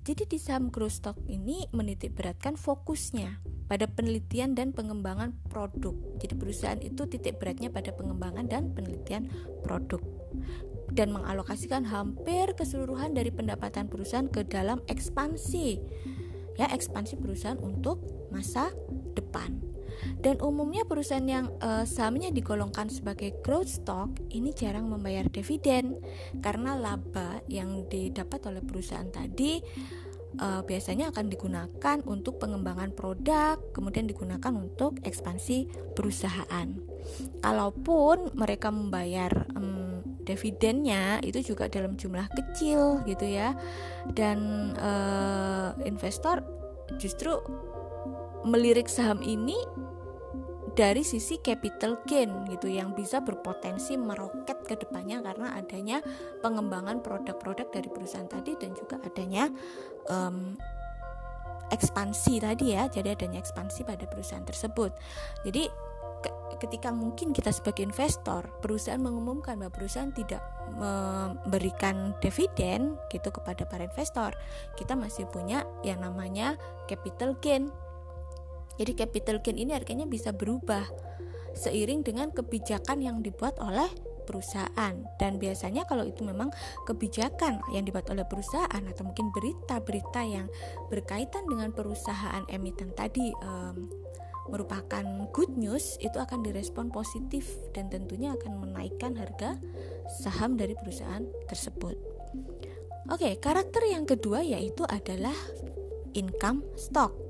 Jadi 0.00 0.24
di 0.24 0.38
saham 0.40 0.72
growth 0.72 0.96
stock 0.96 1.16
ini 1.28 1.68
menitik 1.76 2.16
beratkan 2.16 2.56
fokusnya 2.56 3.44
pada 3.68 3.84
penelitian 3.84 4.56
dan 4.56 4.72
pengembangan 4.72 5.36
produk. 5.52 5.92
Jadi 6.16 6.34
perusahaan 6.40 6.80
itu 6.80 7.04
titik 7.04 7.36
beratnya 7.36 7.68
pada 7.68 7.92
pengembangan 7.92 8.48
dan 8.48 8.72
penelitian 8.72 9.28
produk 9.60 10.00
dan 10.90 11.14
mengalokasikan 11.14 11.86
hampir 11.86 12.50
keseluruhan 12.56 13.14
dari 13.14 13.30
pendapatan 13.30 13.86
perusahaan 13.86 14.26
ke 14.26 14.42
dalam 14.42 14.82
ekspansi. 14.88 15.78
Ya, 16.58 16.66
ekspansi 16.72 17.20
perusahaan 17.20 17.60
untuk 17.60 18.02
masa 18.32 18.74
depan. 19.14 19.60
Dan 20.20 20.40
umumnya 20.40 20.84
perusahaan 20.88 21.24
yang 21.24 21.52
uh, 21.60 21.84
sahamnya 21.84 22.32
digolongkan 22.32 22.88
sebagai 22.88 23.36
growth 23.40 23.80
stock 23.80 24.10
ini 24.32 24.52
jarang 24.52 24.88
membayar 24.88 25.26
dividen 25.28 26.00
karena 26.40 26.76
laba 26.76 27.40
yang 27.48 27.88
didapat 27.88 28.40
oleh 28.48 28.62
perusahaan 28.64 29.08
tadi 29.08 29.60
uh, 30.38 30.62
biasanya 30.62 31.10
akan 31.10 31.26
digunakan 31.26 31.98
untuk 32.06 32.38
pengembangan 32.38 32.94
produk, 32.94 33.58
kemudian 33.74 34.06
digunakan 34.06 34.52
untuk 34.54 35.02
ekspansi 35.02 35.66
perusahaan. 35.96 36.68
Kalaupun 37.40 38.36
mereka 38.36 38.68
membayar 38.70 39.32
um, 39.56 40.04
dividennya 40.22 41.18
itu 41.24 41.42
juga 41.42 41.66
dalam 41.66 41.96
jumlah 41.96 42.28
kecil 42.30 43.02
gitu 43.08 43.26
ya, 43.26 43.56
dan 44.14 44.70
uh, 44.78 45.74
investor 45.82 46.44
justru 47.00 47.40
melirik 48.44 48.88
saham 48.88 49.20
ini 49.20 49.56
dari 50.72 51.02
sisi 51.02 51.42
capital 51.42 51.98
gain 52.06 52.46
gitu 52.46 52.70
yang 52.70 52.94
bisa 52.94 53.20
berpotensi 53.20 53.98
meroket 53.98 54.64
ke 54.64 54.78
depannya 54.78 55.20
karena 55.20 55.58
adanya 55.58 55.98
pengembangan 56.40 57.02
produk-produk 57.02 57.68
dari 57.74 57.90
perusahaan 57.90 58.30
tadi 58.30 58.54
dan 58.56 58.72
juga 58.78 59.02
adanya 59.02 59.50
um, 60.08 60.54
ekspansi 61.70 62.42
tadi 62.42 62.74
ya 62.74 62.86
jadi 62.86 63.14
adanya 63.18 63.42
ekspansi 63.42 63.84
pada 63.84 64.06
perusahaan 64.06 64.46
tersebut. 64.46 64.94
Jadi 65.44 65.90
ketika 66.60 66.92
mungkin 66.92 67.32
kita 67.32 67.48
sebagai 67.48 67.80
investor 67.80 68.44
perusahaan 68.60 69.00
mengumumkan 69.00 69.56
bahwa 69.56 69.72
perusahaan 69.72 70.12
tidak 70.12 70.44
memberikan 70.76 72.12
dividen 72.20 73.00
gitu 73.08 73.32
kepada 73.32 73.64
para 73.64 73.88
investor 73.88 74.36
kita 74.76 74.92
masih 74.92 75.24
punya 75.32 75.64
yang 75.80 76.04
namanya 76.04 76.60
capital 76.84 77.32
gain 77.40 77.72
jadi 78.80 78.96
capital 78.96 79.44
gain 79.44 79.60
ini 79.60 79.76
harganya 79.76 80.08
bisa 80.08 80.32
berubah 80.32 80.88
seiring 81.52 82.00
dengan 82.00 82.32
kebijakan 82.32 83.04
yang 83.04 83.20
dibuat 83.20 83.60
oleh 83.60 83.92
perusahaan 84.24 84.94
dan 85.18 85.32
biasanya 85.36 85.84
kalau 85.84 86.06
itu 86.06 86.22
memang 86.22 86.48
kebijakan 86.86 87.60
yang 87.74 87.84
dibuat 87.84 88.08
oleh 88.08 88.22
perusahaan 88.24 88.82
atau 88.86 89.02
mungkin 89.02 89.34
berita-berita 89.34 90.22
yang 90.24 90.46
berkaitan 90.88 91.44
dengan 91.50 91.74
perusahaan 91.74 92.46
emiten 92.48 92.94
tadi 92.94 93.34
um, 93.42 93.90
merupakan 94.48 95.02
good 95.34 95.54
news 95.58 95.98
itu 95.98 96.16
akan 96.18 96.46
direspon 96.46 96.88
positif 96.90 97.46
dan 97.74 97.90
tentunya 97.90 98.34
akan 98.38 98.70
menaikkan 98.70 99.14
harga 99.18 99.58
saham 100.10 100.58
dari 100.58 100.74
perusahaan 100.74 101.22
tersebut. 101.46 101.94
Oke, 103.10 103.38
karakter 103.42 103.82
yang 103.90 104.06
kedua 104.06 104.42
yaitu 104.42 104.86
adalah 104.86 105.34
income 106.14 106.66
stock. 106.74 107.29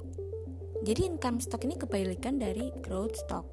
Jadi 0.81 1.13
income 1.13 1.45
stock 1.45 1.61
ini 1.69 1.77
kebalikan 1.77 2.41
dari 2.41 2.73
growth 2.81 3.21
stock. 3.21 3.45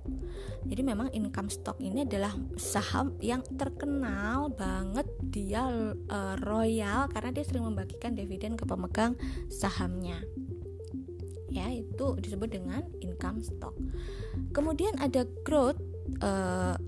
Jadi 0.64 0.82
memang 0.84 1.12
income 1.12 1.52
stock 1.52 1.76
ini 1.84 2.08
adalah 2.08 2.32
saham 2.56 3.20
yang 3.20 3.44
terkenal 3.60 4.48
banget 4.56 5.08
dia 5.28 5.68
uh, 6.08 6.36
royal 6.48 7.12
karena 7.12 7.36
dia 7.36 7.44
sering 7.44 7.68
membagikan 7.68 8.16
dividen 8.16 8.56
ke 8.56 8.64
pemegang 8.64 9.20
sahamnya. 9.52 10.24
Ya, 11.52 11.68
itu 11.72 12.16
disebut 12.20 12.48
dengan 12.52 12.84
income 13.04 13.44
stock. 13.44 13.76
Kemudian 14.56 14.96
ada 15.00 15.28
growth 15.44 15.80
uh, 16.24 16.80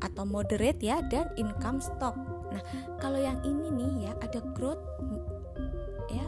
atau 0.00 0.24
moderate 0.24 0.80
ya 0.80 1.04
dan 1.12 1.28
income 1.36 1.84
stock. 1.84 2.16
Nah, 2.52 2.62
kalau 2.96 3.20
yang 3.20 3.40
ini 3.44 3.68
nih 3.72 3.92
ya 4.08 4.12
ada 4.24 4.40
growth 4.56 4.80
ya 6.12 6.24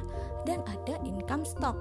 dan 0.48 0.60
ada 0.64 1.00
income 1.04 1.44
stock 1.44 1.76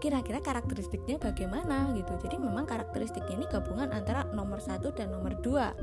kira-kira 0.00 0.40
karakteristiknya 0.40 1.20
bagaimana 1.20 1.92
gitu. 1.92 2.16
Jadi 2.16 2.40
memang 2.40 2.64
karakteristiknya 2.64 3.44
ini 3.44 3.46
gabungan 3.46 3.92
antara 3.92 4.24
nomor 4.32 4.58
satu 4.58 4.90
dan 4.96 5.12
nomor 5.12 5.36
dua. 5.44 5.76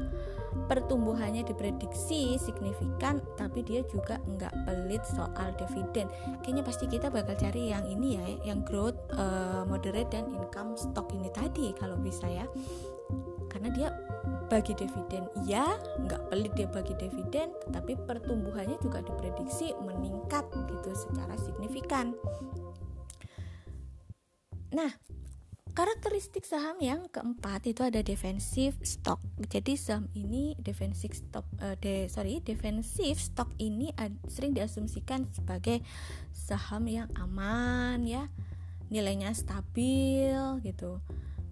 Pertumbuhannya 0.67 1.45
diprediksi 1.45 2.35
signifikan 2.41 3.21
tapi 3.37 3.61
dia 3.61 3.85
juga 3.85 4.17
nggak 4.25 4.65
pelit 4.65 5.05
soal 5.05 5.53
dividen. 5.55 6.09
Kayaknya 6.41 6.63
pasti 6.65 6.85
kita 6.89 7.13
bakal 7.13 7.37
cari 7.37 7.69
yang 7.71 7.85
ini 7.85 8.17
ya 8.17 8.25
yang 8.51 8.65
growth 8.65 8.97
uh, 9.13 9.63
moderate 9.69 10.09
dan 10.09 10.27
income 10.33 10.73
stock 10.73 11.13
ini 11.13 11.29
tadi 11.29 11.71
kalau 11.77 11.95
bisa 12.01 12.25
ya. 12.25 12.49
Karena 13.47 13.69
dia 13.71 13.89
bagi 14.47 14.71
dividen 14.79 15.27
iya 15.43 15.75
nggak 16.07 16.31
pelit 16.31 16.55
dia 16.55 16.67
bagi 16.71 16.95
dividen 16.95 17.51
tetapi 17.67 17.99
pertumbuhannya 18.07 18.79
juga 18.79 19.03
diprediksi 19.03 19.75
meningkat 19.83 20.47
gitu 20.71 20.91
secara 20.95 21.35
signifikan 21.35 22.15
nah 24.71 24.91
Karakteristik 25.77 26.41
saham 26.41 26.81
yang 26.81 27.05
keempat 27.05 27.69
itu 27.69 27.85
ada 27.85 28.01
defensif 28.01 28.73
stock. 28.81 29.21
Jadi 29.37 29.77
saham 29.77 30.09
ini 30.17 30.57
defensif 30.57 31.13
stock 31.13 31.45
uh, 31.61 31.77
de, 31.77 32.09
sorry, 32.09 32.41
defensif 32.41 33.21
stock 33.21 33.45
ini 33.61 33.93
ad, 33.93 34.17
sering 34.25 34.57
diasumsikan 34.57 35.29
sebagai 35.29 35.85
saham 36.33 36.89
yang 36.89 37.13
aman 37.13 38.01
ya, 38.09 38.33
nilainya 38.89 39.29
stabil 39.37 40.33
gitu. 40.65 40.97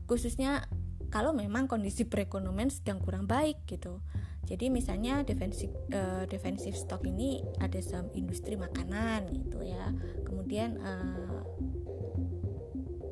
Khususnya 0.10 0.66
kalau 1.14 1.30
memang 1.30 1.70
kondisi 1.70 2.10
perekonomian 2.10 2.74
sedang 2.74 2.98
kurang 3.06 3.30
baik 3.30 3.62
gitu. 3.70 4.02
Jadi 4.50 4.74
misalnya 4.74 5.22
defensif 5.22 5.70
uh, 5.94 6.26
defensif 6.26 6.74
stock 6.74 7.06
ini 7.06 7.46
ada 7.62 7.78
saham 7.78 8.10
industri 8.18 8.58
makanan 8.58 9.30
gitu 9.38 9.62
ya. 9.62 9.94
Kemudian 10.26 10.82
uh, 10.82 11.46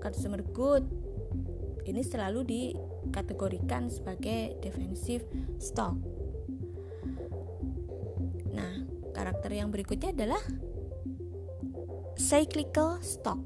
consumer 0.03 0.43
good 0.51 0.83
ini 1.87 2.03
selalu 2.03 2.43
dikategorikan 2.47 3.91
sebagai 3.91 4.55
defensive 4.63 5.23
stock. 5.59 5.95
Nah, 8.55 8.87
karakter 9.11 9.51
yang 9.51 9.67
berikutnya 9.71 10.15
adalah 10.15 10.39
cyclical 12.15 13.03
stock. 13.03 13.39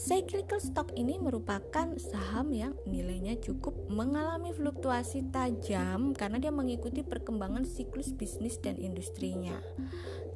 Cyclical 0.00 0.58
stock 0.58 0.90
ini 0.96 1.20
merupakan 1.20 1.92
saham 2.00 2.56
yang 2.56 2.72
nilainya 2.88 3.36
cukup 3.36 3.76
mengalami 3.92 4.48
fluktuasi 4.50 5.28
tajam 5.28 6.16
karena 6.16 6.40
dia 6.40 6.48
mengikuti 6.48 7.04
perkembangan 7.04 7.68
siklus 7.68 8.10
bisnis 8.16 8.56
dan 8.58 8.80
industrinya. 8.80 9.60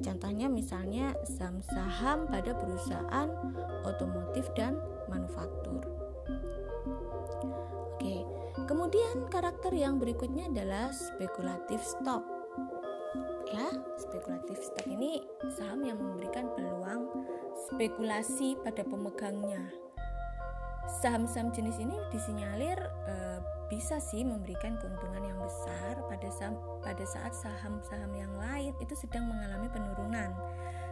Contohnya 0.03 0.51
misalnya 0.51 1.15
saham-saham 1.23 2.27
pada 2.27 2.51
perusahaan 2.51 3.29
otomotif 3.87 4.47
dan 4.57 4.75
manufaktur. 5.07 5.83
Oke, 7.95 8.27
kemudian 8.67 9.29
karakter 9.31 9.71
yang 9.71 10.01
berikutnya 10.01 10.51
adalah 10.51 10.91
spekulatif 10.91 11.79
stock. 11.79 12.23
Ya, 13.55 13.71
spekulatif 13.95 14.59
stock 14.59 14.83
ini 14.89 15.23
saham 15.55 15.85
yang 15.85 16.01
memberikan 16.01 16.51
peluang 16.57 17.07
spekulasi 17.71 18.59
pada 18.59 18.83
pemegangnya. 18.83 19.84
Saham-saham 20.85 21.49
jenis 21.49 21.81
ini 21.81 21.97
disinyalir 22.13 22.77
e, 23.09 23.15
bisa 23.69 23.97
sih 23.97 24.21
memberikan 24.21 24.77
keuntungan 24.77 25.25
yang 25.25 25.39
besar 25.41 25.97
pada 26.05 26.29
saham, 26.29 26.55
pada 26.85 27.05
saat 27.05 27.33
saham-saham 27.33 28.13
yang 28.13 28.33
lain 28.37 28.77
itu 28.77 28.93
sedang 28.93 29.25
mengalami 29.25 29.65
penurunan. 29.73 30.29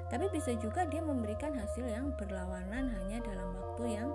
Tapi 0.10 0.30
bisa 0.34 0.54
juga 0.58 0.86
dia 0.90 1.02
memberikan 1.02 1.54
hasil 1.54 1.86
yang 1.90 2.14
berlawanan 2.18 2.90
hanya 2.90 3.22
dalam 3.22 3.54
waktu 3.58 3.98
yang 3.98 4.10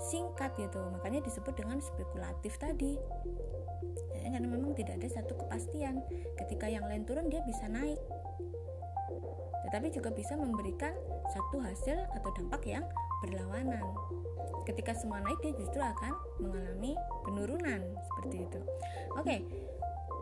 singkat 0.00 0.52
gitu. 0.56 0.80
Makanya 0.92 1.24
disebut 1.24 1.56
dengan 1.56 1.80
spekulatif 1.80 2.56
tadi. 2.60 2.96
Ya, 4.12 4.28
karena 4.32 4.48
memang 4.48 4.72
tidak 4.76 5.00
ada 5.00 5.08
satu 5.20 5.36
kepastian. 5.36 6.00
Ketika 6.40 6.68
yang 6.68 6.84
lain 6.88 7.04
turun 7.04 7.28
dia 7.28 7.44
bisa 7.44 7.68
naik. 7.68 8.00
Tetapi 9.68 9.90
juga 9.90 10.12
bisa 10.14 10.36
memberikan 10.38 10.92
satu 11.32 11.60
hasil 11.60 11.98
atau 12.14 12.30
dampak 12.36 12.62
yang 12.68 12.84
berlawanan 13.24 13.84
ketika 14.68 14.92
semua 14.96 15.20
naik 15.24 15.40
dia 15.40 15.52
justru 15.56 15.80
akan 15.80 16.12
mengalami 16.40 16.92
penurunan 17.24 17.80
seperti 18.12 18.36
itu 18.44 18.60
oke 19.16 19.36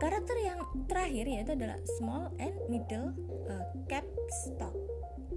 karakter 0.03 0.37
yang 0.43 0.59
terakhir 0.91 1.25
yaitu 1.31 1.55
adalah 1.55 1.79
small 1.99 2.35
and 2.43 2.55
middle 2.67 3.15
uh, 3.47 3.67
cap 3.87 4.03
stock 4.47 4.75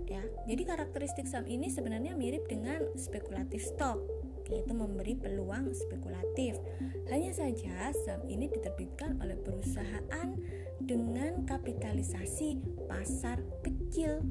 ya. 0.09 0.21
Jadi 0.45 0.63
karakteristik 0.65 1.25
saham 1.29 1.45
ini 1.49 1.69
sebenarnya 1.69 2.13
mirip 2.17 2.45
dengan 2.49 2.81
spekulatif 2.97 3.61
stock 3.61 4.01
yaitu 4.45 4.77
memberi 4.77 5.17
peluang 5.17 5.73
spekulatif. 5.73 6.61
Hanya 7.09 7.33
saja 7.33 7.89
saham 8.05 8.25
ini 8.29 8.45
diterbitkan 8.49 9.17
oleh 9.17 9.37
perusahaan 9.41 10.37
dengan 10.77 11.49
kapitalisasi 11.49 12.61
pasar 12.85 13.41
kecil. 13.65 14.21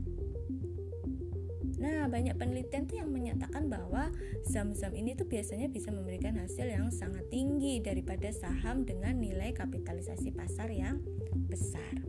Nah, 1.85 2.09
banyak 2.09 2.41
penelitian 2.41 2.89
tuh 2.89 2.97
yang 3.05 3.13
menyatakan 3.13 3.69
bahwa 3.69 4.09
saham-saham 4.49 4.97
ini 4.97 5.13
tuh 5.13 5.29
biasanya 5.29 5.69
bisa 5.69 5.93
memberikan 5.93 6.33
hasil 6.41 6.65
yang 6.65 6.89
sangat 6.89 7.29
tinggi 7.29 7.85
daripada 7.85 8.33
saham 8.33 8.89
dengan 8.89 9.21
nilai 9.21 9.53
kapitalisasi 9.53 10.33
pasar 10.33 10.73
yang 10.73 11.05
besar. 11.53 12.01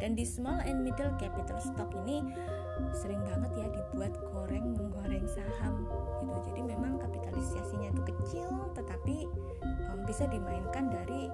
Dan 0.00 0.16
di 0.16 0.24
small 0.24 0.64
and 0.64 0.80
middle 0.80 1.12
capital 1.20 1.60
stock 1.60 1.92
ini 2.08 2.24
sering 2.96 3.20
banget 3.28 3.52
ya 3.58 3.66
dibuat 3.68 4.16
goreng 4.32 4.72
menggoreng 4.78 5.26
saham 5.28 5.84
gitu 6.22 6.38
jadi 6.52 6.60
memang 6.62 7.02
kapitalisasinya 7.02 7.90
itu 7.90 8.02
kecil 8.14 8.48
tetapi 8.78 9.26
bisa 10.08 10.24
dimainkan 10.24 10.88
dari 10.88 11.28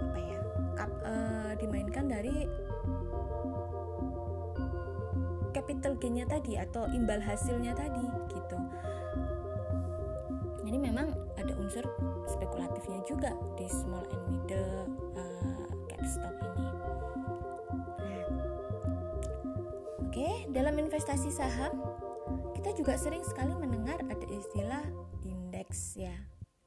apa 0.00 0.18
ya 0.18 0.40
kap, 0.72 0.92
uh, 1.04 1.52
dimainkan 1.60 2.08
dari 2.08 2.48
capital 5.86 6.02
gainnya 6.02 6.26
tadi 6.26 6.52
atau 6.58 6.82
imbal 6.90 7.22
hasilnya 7.22 7.70
tadi 7.78 8.02
gitu 8.34 8.58
jadi 10.66 10.78
memang 10.82 11.14
ada 11.38 11.54
unsur 11.62 11.86
spekulatifnya 12.26 13.06
juga 13.06 13.30
di 13.54 13.70
small 13.70 14.02
and 14.10 14.24
middle 14.26 14.90
uh, 15.14 15.70
cap 15.86 16.02
stock 16.02 16.34
ini 16.42 16.66
Oke, 20.10 20.48
dalam 20.48 20.74
investasi 20.80 21.28
saham 21.30 21.76
kita 22.58 22.72
juga 22.74 22.96
sering 22.96 23.22
sekali 23.22 23.52
mendengar 23.52 24.00
ada 24.00 24.26
istilah 24.32 24.80
indeks 25.28 25.92
ya. 26.00 26.16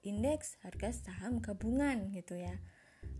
Indeks 0.05 0.61
harga 0.61 0.93
saham 0.93 1.41
gabungan 1.41 2.13
gitu 2.13 2.37
ya. 2.37 2.61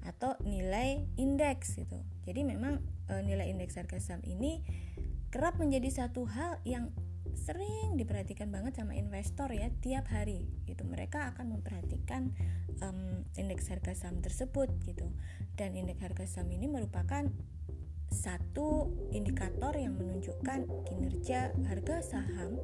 Atau 0.05 0.37
nilai 0.45 1.09
indeks 1.17 1.81
gitu. 1.81 1.97
Jadi 2.29 2.45
memang 2.45 2.77
e, 3.09 3.25
nilai 3.25 3.49
indeks 3.49 3.73
harga 3.73 3.97
saham 3.97 4.21
ini 4.21 4.61
kerap 5.29 5.61
menjadi 5.61 6.05
satu 6.05 6.25
hal 6.25 6.57
yang 6.65 6.89
sering 7.37 7.95
diperhatikan 7.95 8.49
banget 8.49 8.81
sama 8.81 8.97
investor 8.97 9.49
ya 9.53 9.69
tiap 9.79 10.09
hari 10.09 10.49
gitu 10.65 10.83
mereka 10.85 11.31
akan 11.33 11.57
memperhatikan 11.57 12.33
um, 12.81 13.23
indeks 13.37 13.69
harga 13.69 13.95
saham 13.95 14.19
tersebut 14.19 14.69
gitu 14.83 15.09
dan 15.55 15.77
indeks 15.77 16.01
harga 16.01 16.25
saham 16.25 16.49
ini 16.51 16.65
merupakan 16.67 17.29
satu 18.09 18.89
indikator 19.13 19.77
yang 19.77 19.93
menunjukkan 19.93 20.65
kinerja 20.89 21.53
harga 21.69 21.95
saham 22.01 22.57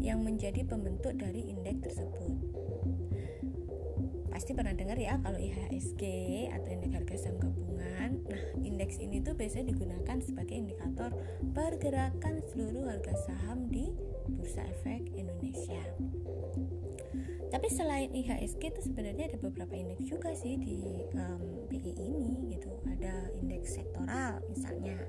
yang 0.00 0.24
menjadi 0.24 0.64
pembentuk 0.64 1.20
dari 1.20 1.52
indeks 1.52 1.92
tersebut. 1.92 2.32
Pasti 4.40 4.56
pernah 4.56 4.72
dengar 4.72 4.96
ya 4.96 5.20
kalau 5.20 5.36
IHSG 5.36 6.00
atau 6.48 6.72
indeks 6.72 6.96
harga 6.96 7.28
saham 7.28 7.44
gabungan. 7.44 8.24
Nah, 8.24 8.42
indeks 8.64 8.96
ini 8.96 9.20
tuh 9.20 9.36
biasanya 9.36 9.68
digunakan 9.68 10.16
sebagai 10.24 10.56
indikator 10.56 11.12
pergerakan 11.52 12.40
seluruh 12.48 12.88
harga 12.88 13.12
saham 13.28 13.68
di 13.68 13.92
Bursa 14.32 14.64
Efek 14.64 15.12
Indonesia. 15.12 15.84
Tapi 17.52 17.68
selain 17.68 18.08
IHSG 18.16 18.64
itu 18.64 18.80
sebenarnya 18.88 19.28
ada 19.28 19.36
beberapa 19.44 19.76
indeks 19.76 20.08
juga 20.08 20.32
sih 20.32 20.56
di 20.56 21.04
um, 21.20 21.68
BI 21.68 21.92
ini 22.00 22.56
gitu. 22.56 22.72
Ada 22.88 23.36
indeks 23.44 23.76
sektoral 23.76 24.40
misalnya. 24.48 25.04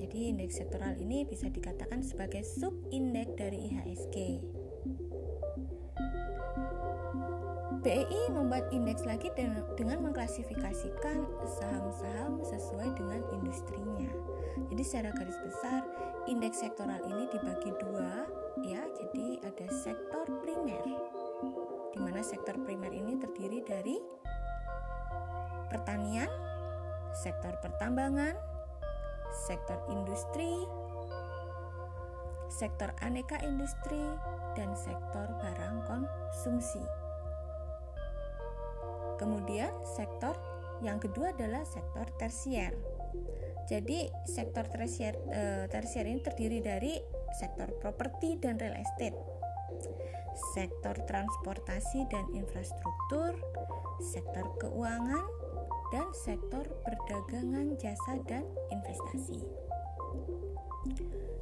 Jadi 0.00 0.32
indeks 0.32 0.56
sektoral 0.56 0.96
ini 0.96 1.28
bisa 1.28 1.52
dikatakan 1.52 2.00
sebagai 2.00 2.40
sub 2.48 2.72
indeks 2.88 3.36
dari 3.36 3.68
IHSG. 3.68 4.16
BEI 7.80 8.28
membuat 8.28 8.68
indeks 8.76 9.08
lagi 9.08 9.32
dengan 9.32 10.04
mengklasifikasikan 10.04 11.24
saham-saham 11.48 12.44
sesuai 12.44 12.92
dengan 12.92 13.24
industrinya. 13.32 14.12
Jadi 14.68 14.82
secara 14.84 15.16
garis 15.16 15.40
besar 15.40 15.88
indeks 16.28 16.60
sektoral 16.60 17.00
ini 17.08 17.24
dibagi 17.32 17.72
dua 17.80 18.28
ya. 18.60 18.84
Jadi 18.84 19.40
ada 19.40 19.66
sektor 19.72 20.28
primer 20.44 20.84
di 21.90 21.98
mana 21.98 22.20
sektor 22.20 22.52
primer 22.60 22.92
ini 22.92 23.16
terdiri 23.16 23.64
dari 23.64 23.96
pertanian, 25.72 26.28
sektor 27.16 27.56
pertambangan, 27.64 28.36
sektor 29.32 29.80
industri, 29.88 30.68
sektor 32.52 32.92
aneka 33.00 33.40
industri, 33.40 34.04
dan 34.52 34.76
sektor 34.76 35.32
barang 35.40 35.76
konsumsi. 35.88 37.09
Kemudian 39.20 39.68
sektor 39.84 40.32
yang 40.80 40.96
kedua 40.96 41.36
adalah 41.36 41.60
sektor 41.68 42.08
tersier. 42.16 42.72
Jadi 43.68 44.08
sektor 44.24 44.64
tersier, 44.64 45.14
e, 45.28 45.68
tersier 45.68 46.08
ini 46.08 46.24
terdiri 46.24 46.64
dari 46.64 46.96
sektor 47.36 47.68
properti 47.78 48.40
dan 48.40 48.56
real 48.56 48.74
estate, 48.74 49.14
sektor 50.56 50.96
transportasi 51.04 52.08
dan 52.08 52.24
infrastruktur, 52.32 53.36
sektor 54.00 54.56
keuangan, 54.58 55.22
dan 55.92 56.08
sektor 56.16 56.64
perdagangan 56.82 57.76
jasa 57.78 58.18
dan 58.26 58.42
investasi. 58.72 59.44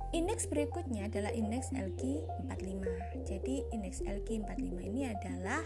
Indeks 0.09 0.49
berikutnya 0.49 1.05
adalah 1.13 1.29
indeks 1.37 1.69
LQ45. 1.77 2.81
Jadi 3.29 3.61
indeks 3.77 4.01
LQ45 4.01 4.73
ini 4.81 5.05
adalah 5.05 5.61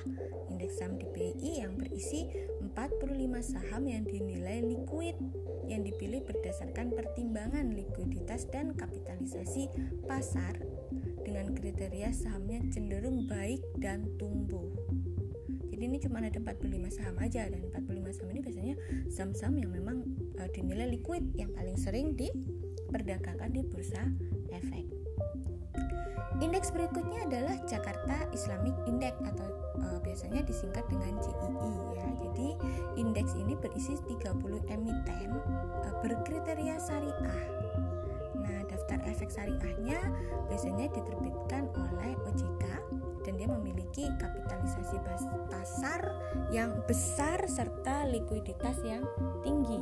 indeks 0.62 0.78
saham 0.78 0.94
di 0.94 1.10
BI 1.10 1.58
yang 1.58 1.74
berisi 1.74 2.30
45 2.62 3.02
saham 3.42 3.82
yang 3.90 4.06
dinilai 4.06 4.62
liquid 4.62 5.18
yang 5.66 5.82
dipilih 5.82 6.22
berdasarkan 6.22 6.94
pertimbangan 6.94 7.74
likuiditas 7.74 8.46
dan 8.54 8.70
kapitalisasi 8.78 9.66
pasar 10.06 10.54
dengan 11.26 11.50
kriteria 11.50 12.14
sahamnya 12.14 12.62
cenderung 12.70 13.26
baik 13.26 13.58
dan 13.82 14.06
tumbuh. 14.22 14.70
Jadi 15.66 15.82
ini 15.82 15.98
cuma 15.98 16.22
ada 16.22 16.38
45 16.38 16.94
saham 16.94 17.18
aja 17.18 17.50
dan 17.50 17.66
45 17.66 18.14
saham 18.14 18.30
ini 18.30 18.40
biasanya 18.46 18.74
saham-saham 19.10 19.58
yang 19.58 19.70
memang 19.74 20.06
uh, 20.38 20.46
dinilai 20.54 20.94
liquid 20.94 21.26
yang 21.34 21.50
paling 21.58 21.74
sering 21.74 22.14
diperdagangkan 22.14 23.50
di 23.50 23.66
bursa 23.66 24.06
efek. 24.54 24.81
Indeks 26.52 26.68
berikutnya 26.68 27.24
adalah 27.24 27.56
Jakarta 27.64 28.28
Islamic 28.28 28.76
Index 28.84 29.16
atau 29.24 29.48
e, 29.72 30.04
biasanya 30.04 30.44
disingkat 30.44 30.84
dengan 30.84 31.16
JII 31.24 31.72
ya. 31.96 32.04
Jadi 32.12 32.48
indeks 33.00 33.32
ini 33.40 33.56
berisi 33.56 33.96
30 33.96 34.36
emiten 34.68 35.32
e, 35.32 35.88
berkriteria 36.04 36.76
syariah. 36.76 37.40
Nah, 38.36 38.68
daftar 38.68 39.00
efek 39.08 39.32
syariahnya 39.32 39.96
biasanya 40.52 40.92
diterbitkan 40.92 41.72
oleh 41.72 42.12
OJK 42.28 42.64
dan 43.24 43.32
dia 43.40 43.48
memiliki 43.48 44.12
kapitalisasi 44.20 45.00
pasar 45.48 46.04
yang 46.52 46.84
besar 46.84 47.40
serta 47.48 48.12
likuiditas 48.12 48.76
yang 48.84 49.08
tinggi. 49.40 49.80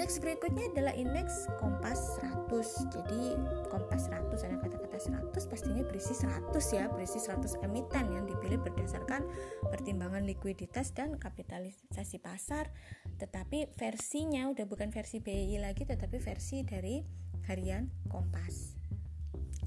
Indeks 0.00 0.16
berikutnya 0.16 0.64
adalah 0.72 0.96
indeks 0.96 1.44
Kompas 1.60 2.16
100. 2.48 2.88
Jadi 2.88 3.36
Kompas 3.68 4.08
100 4.08 4.48
ada 4.48 4.56
kata-kata 4.56 4.96
100 4.96 5.28
pastinya 5.44 5.84
berisi 5.84 6.16
100 6.16 6.56
ya, 6.72 6.88
berisi 6.88 7.20
100 7.20 7.60
emiten 7.60 8.08
yang 8.08 8.24
dipilih 8.24 8.64
berdasarkan 8.64 9.28
pertimbangan 9.68 10.24
likuiditas 10.24 10.96
dan 10.96 11.20
kapitalisasi 11.20 12.16
pasar. 12.16 12.72
Tetapi 13.20 13.76
versinya 13.76 14.48
udah 14.48 14.64
bukan 14.64 14.88
versi 14.88 15.20
BI 15.20 15.60
lagi 15.60 15.84
tetapi 15.84 16.16
versi 16.16 16.64
dari 16.64 17.04
harian 17.52 17.92
Kompas. 18.08 18.80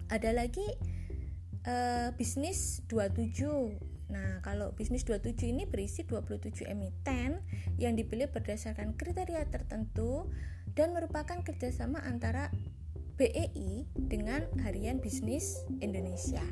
Ada 0.09 0.33
lagi 0.33 0.65
uh, 1.69 2.09
bisnis 2.17 2.81
27 2.89 3.92
Nah, 4.13 4.45
kalau 4.45 4.77
bisnis 4.77 5.01
27 5.09 5.49
ini 5.49 5.65
berisi 5.65 6.05
27 6.05 6.69
emiten 6.69 7.41
yang 7.81 7.97
dipilih 7.97 8.29
berdasarkan 8.29 8.93
kriteria 8.93 9.49
tertentu 9.49 10.29
dan 10.77 10.93
merupakan 10.93 11.41
kerjasama 11.41 11.97
antara 12.05 12.53
BEI 13.17 13.89
dengan 13.97 14.45
Harian 14.61 15.01
Bisnis 15.01 15.65
Indonesia. 15.81 16.45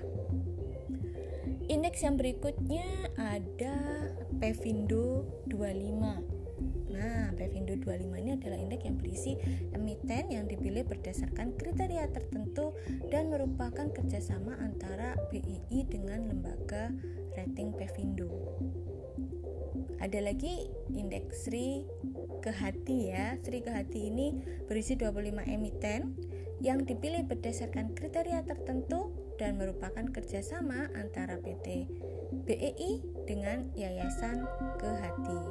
Indeks 1.69 2.01
yang 2.01 2.17
berikutnya 2.17 3.13
ada 3.15 4.09
Pevindo 4.41 5.29
25 5.45 6.41
Nah, 6.91 7.31
Pevindo 7.39 7.73
25 7.79 8.19
ini 8.19 8.31
adalah 8.35 8.59
indeks 8.59 8.83
yang 8.83 8.99
berisi 8.99 9.39
emiten 9.71 10.29
yang 10.29 10.45
dipilih 10.45 10.83
berdasarkan 10.85 11.55
kriteria 11.55 12.11
tertentu 12.11 12.75
dan 13.07 13.31
merupakan 13.31 13.87
kerjasama 13.89 14.59
antara 14.59 15.15
BII 15.31 15.87
dengan 15.87 16.27
lembaga 16.27 16.91
rating 17.37 17.75
Pevindo. 17.75 18.29
Ada 20.01 20.19
lagi 20.21 20.67
indeks 20.91 21.45
Sri 21.45 21.85
Kehati 22.41 23.13
ya. 23.13 23.37
Sri 23.45 23.61
Kehati 23.61 24.09
ini 24.09 24.41
berisi 24.65 24.97
25 24.97 25.45
emiten 25.45 26.17
yang 26.61 26.85
dipilih 26.85 27.25
berdasarkan 27.25 27.93
kriteria 27.93 28.45
tertentu 28.45 29.13
dan 29.37 29.57
merupakan 29.57 30.05
kerjasama 30.09 30.89
antara 30.93 31.37
PT 31.41 31.89
BEI 32.45 33.01
dengan 33.25 33.69
Yayasan 33.73 34.45
Kehati 34.77 35.41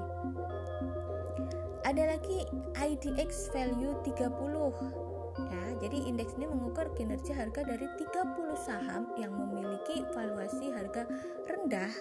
ada 1.90 2.06
lagi 2.06 2.46
IDX 2.78 3.50
value 3.50 3.98
30 4.06 5.19
ya 5.48 5.64
jadi 5.80 5.98
indeks 6.12 6.36
ini 6.36 6.44
mengukur 6.50 6.92
kinerja 6.92 7.32
harga 7.32 7.64
dari 7.64 7.88
30 7.96 8.12
saham 8.60 9.08
yang 9.16 9.32
memiliki 9.32 10.04
valuasi 10.12 10.68
harga 10.76 11.08
rendah 11.48 11.92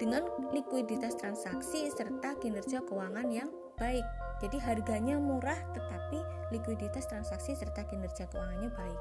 dengan 0.00 0.24
likuiditas 0.52 1.16
transaksi 1.20 1.92
serta 1.92 2.36
kinerja 2.40 2.80
keuangan 2.88 3.28
yang 3.28 3.52
baik. 3.76 4.04
Jadi 4.40 4.56
harganya 4.60 5.20
murah 5.20 5.56
tetapi 5.76 6.20
likuiditas 6.52 7.08
transaksi 7.08 7.52
serta 7.52 7.84
kinerja 7.84 8.28
keuangannya 8.32 8.72
baik. 8.72 9.00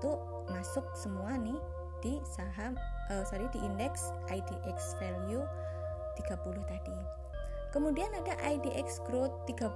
Itu 0.00 0.20
masuk 0.48 0.84
semua 0.96 1.36
nih 1.36 1.60
di 2.04 2.20
saham 2.24 2.76
uh, 3.08 3.24
sorry 3.24 3.48
di 3.52 3.60
indeks 3.64 4.12
IDX 4.28 5.00
value 5.00 5.44
30 6.20 6.36
tadi 6.68 7.23
Kemudian 7.74 8.06
ada 8.14 8.38
IDX 8.38 9.02
Growth 9.02 9.50
30. 9.50 9.74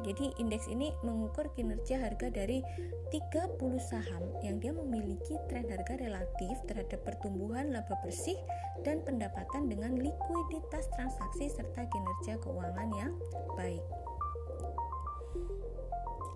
Jadi 0.00 0.32
indeks 0.40 0.64
ini 0.64 0.96
mengukur 1.04 1.52
kinerja 1.52 2.00
harga 2.00 2.32
dari 2.32 2.64
30 3.12 3.60
saham 3.84 4.24
yang 4.40 4.56
dia 4.64 4.72
memiliki 4.72 5.36
tren 5.52 5.68
harga 5.68 6.00
relatif 6.00 6.56
terhadap 6.64 7.04
pertumbuhan 7.04 7.68
laba 7.68 8.00
bersih 8.00 8.40
dan 8.80 9.04
pendapatan 9.04 9.68
dengan 9.68 9.92
likuiditas 9.92 10.88
transaksi 10.96 11.52
serta 11.52 11.84
kinerja 11.84 12.40
keuangan 12.40 12.88
yang 12.96 13.12
baik 13.60 13.84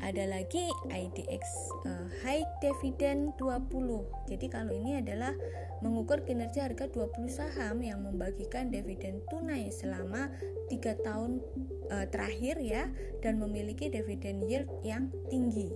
ada 0.03 0.25
lagi 0.31 0.71
IDX 0.89 1.43
uh, 1.85 1.91
eh, 1.91 2.07
High 2.23 2.47
Dividend 2.63 3.35
20 3.41 4.31
jadi 4.31 4.47
kalau 4.47 4.73
ini 4.75 5.03
adalah 5.03 5.35
mengukur 5.83 6.23
kinerja 6.27 6.71
harga 6.71 6.91
20 6.91 7.31
saham 7.31 7.83
yang 7.83 8.03
membagikan 8.03 8.71
dividen 8.71 9.23
tunai 9.31 9.71
selama 9.71 10.31
3 10.71 11.07
tahun 11.07 11.43
uh, 11.91 12.07
terakhir 12.11 12.59
ya 12.63 12.91
dan 13.23 13.39
memiliki 13.43 13.91
dividen 13.91 14.43
yield 14.47 14.71
yang 14.87 15.11
tinggi 15.31 15.71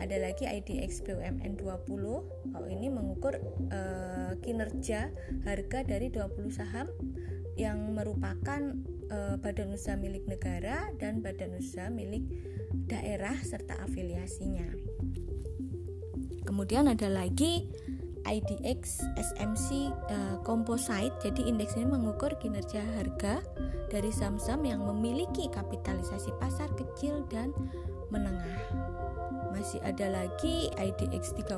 ada 0.00 0.16
lagi 0.18 0.46
IDX 0.46 1.04
BUMN 1.06 1.58
20 1.58 2.54
oh 2.54 2.66
ini 2.70 2.86
mengukur 2.90 3.38
uh, 3.70 4.32
kinerja 4.42 5.10
harga 5.46 5.78
dari 5.86 6.10
20 6.10 6.50
saham 6.50 6.90
yang 7.54 7.94
merupakan 7.94 8.74
uh, 9.10 9.38
badan 9.38 9.74
usaha 9.74 9.94
milik 9.94 10.26
negara 10.26 10.90
dan 10.98 11.22
badan 11.22 11.54
usaha 11.58 11.86
milik 11.86 12.26
daerah 12.90 13.34
serta 13.42 13.78
afiliasinya. 13.86 14.66
Kemudian 16.44 16.90
ada 16.90 17.08
lagi 17.08 17.70
IDX 18.24 19.04
SMC 19.16 19.92
uh, 20.10 20.36
Composite. 20.42 21.12
Jadi 21.20 21.46
indeks 21.48 21.76
ini 21.76 21.88
mengukur 21.88 22.32
kinerja 22.40 22.80
harga 23.00 23.44
dari 23.92 24.10
saham-saham 24.10 24.64
yang 24.64 24.80
memiliki 24.82 25.48
kapitalisasi 25.52 26.32
pasar 26.40 26.72
kecil 26.74 27.24
dan 27.28 27.52
menengah. 28.08 28.60
Masih 29.54 29.78
ada 29.86 30.10
lagi 30.10 30.66
IDX 30.74 31.38
30. 31.38 31.54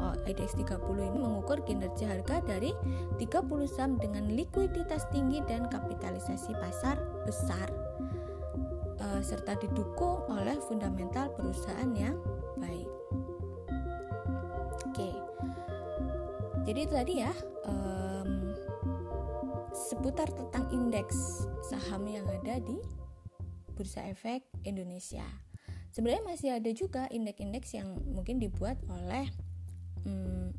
Oh, 0.00 0.16
IDX 0.24 0.56
30 0.56 0.80
ini 0.80 1.18
mengukur 1.20 1.60
kinerja 1.60 2.08
harga 2.08 2.40
dari 2.40 2.72
30 3.20 3.20
saham 3.68 4.00
dengan 4.00 4.32
likuiditas 4.32 5.04
tinggi 5.12 5.44
dan 5.44 5.68
kapitalisasi 5.68 6.56
pasar 6.56 6.96
besar 7.28 7.68
uh, 8.96 9.20
serta 9.20 9.60
didukung 9.60 10.24
oleh 10.32 10.56
fundamental 10.64 11.28
perusahaan 11.36 11.92
yang 11.92 12.16
baik. 12.56 12.88
Oke, 14.88 15.12
jadi 16.64 16.80
itu 16.88 16.94
tadi 16.96 17.14
ya 17.20 17.32
um, 17.68 18.56
seputar 19.76 20.32
tentang 20.32 20.64
indeks 20.72 21.44
saham 21.68 22.08
yang 22.08 22.24
ada 22.24 22.56
di 22.56 22.80
Bursa 23.76 24.04
Efek 24.08 24.44
Indonesia. 24.64 25.49
Sebenarnya 25.90 26.24
masih 26.26 26.50
ada 26.54 26.70
juga 26.70 27.10
indeks-indeks 27.10 27.74
yang 27.74 27.98
mungkin 28.14 28.38
dibuat 28.38 28.78
oleh 28.86 29.26
um, 30.06 30.54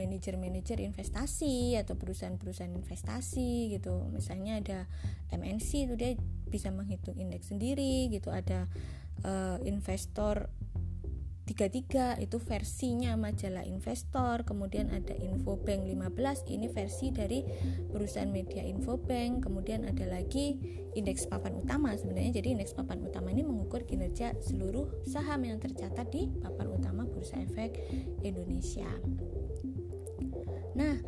manajer-manajer 0.00 0.80
investasi 0.80 1.76
atau 1.76 1.92
perusahaan-perusahaan 1.98 2.72
investasi 2.72 3.76
gitu. 3.76 4.08
Misalnya 4.08 4.60
ada 4.64 4.78
MNC 5.34 5.70
itu 5.90 5.94
dia 6.00 6.16
bisa 6.48 6.72
menghitung 6.72 7.20
indeks 7.20 7.52
sendiri 7.52 8.08
gitu 8.08 8.32
ada 8.32 8.64
uh, 9.22 9.60
investor 9.68 10.48
33 11.50 12.22
itu 12.22 12.38
versinya 12.38 13.18
majalah 13.18 13.66
investor 13.66 14.46
kemudian 14.46 14.94
ada 14.94 15.18
Infobank 15.18 15.82
15 15.82 16.46
ini 16.46 16.70
versi 16.70 17.10
dari 17.10 17.42
perusahaan 17.90 18.30
media 18.30 18.62
Infobank 18.62 19.42
kemudian 19.42 19.82
ada 19.82 20.06
lagi 20.06 20.54
indeks 20.94 21.26
papan 21.26 21.58
utama 21.58 21.98
sebenarnya 21.98 22.38
jadi 22.38 22.54
indeks 22.54 22.70
papan 22.78 23.02
utama 23.02 23.34
ini 23.34 23.42
mengukur 23.42 23.82
kinerja 23.82 24.38
seluruh 24.38 25.02
saham 25.02 25.42
yang 25.42 25.58
tercatat 25.58 26.06
di 26.14 26.30
papan 26.38 26.70
utama 26.70 27.02
Bursa 27.02 27.42
Efek 27.42 27.82
Indonesia. 28.22 28.86
Nah 30.78 31.02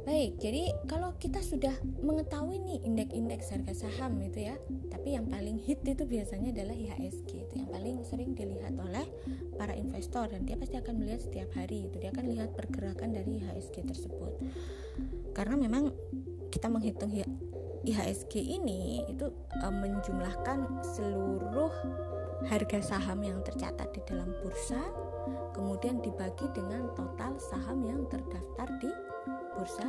Baik, 0.00 0.40
jadi 0.40 0.72
kalau 0.88 1.12
kita 1.20 1.44
sudah 1.44 1.76
mengetahui 2.00 2.56
nih 2.56 2.78
indeks-indeks 2.88 3.52
harga 3.52 3.84
saham 3.84 4.16
itu 4.24 4.48
ya, 4.48 4.56
tapi 4.88 5.12
yang 5.12 5.28
paling 5.28 5.60
hit 5.60 5.84
itu 5.84 6.08
biasanya 6.08 6.56
adalah 6.56 6.72
IHSG 6.72 7.30
itu 7.44 7.54
yang 7.60 7.68
paling 7.68 8.00
sering 8.08 8.32
dilihat 8.32 8.72
oleh 8.80 9.04
para 9.60 9.76
investor 9.76 10.32
dan 10.32 10.48
dia 10.48 10.56
pasti 10.56 10.80
akan 10.80 11.04
melihat 11.04 11.20
setiap 11.20 11.52
hari 11.52 11.84
itu 11.84 12.00
dia 12.00 12.08
akan 12.16 12.26
lihat 12.32 12.56
pergerakan 12.56 13.12
dari 13.12 13.44
IHSG 13.44 13.76
tersebut. 13.84 14.32
Karena 15.36 15.60
memang 15.60 15.92
kita 16.48 16.72
menghitung 16.72 17.12
IHSG 17.84 18.40
ini 18.40 19.04
itu 19.04 19.28
e, 19.52 19.66
menjumlahkan 19.68 20.84
seluruh 20.96 21.72
harga 22.48 22.80
saham 22.96 23.20
yang 23.20 23.44
tercatat 23.44 23.92
di 23.92 24.00
dalam 24.08 24.32
bursa 24.40 24.80
kemudian 25.52 26.00
dibagi 26.00 26.48
dengan 26.56 26.88
total 26.96 27.36
saham 27.36 27.84
yang 27.84 28.08
terdaftar 28.08 28.68
di 28.80 28.88
Bursa 29.56 29.88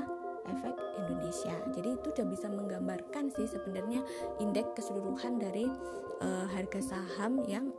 Efek 0.50 0.76
Indonesia. 0.98 1.56
Jadi 1.72 1.90
itu 1.96 2.08
sudah 2.12 2.28
bisa 2.28 2.48
menggambarkan 2.50 3.30
sih 3.32 3.48
sebenarnya 3.48 4.02
indeks 4.42 4.74
keseluruhan 4.78 5.38
dari 5.38 5.70
uh, 6.22 6.46
harga 6.50 6.82
saham 6.82 7.46
yang 7.46 7.70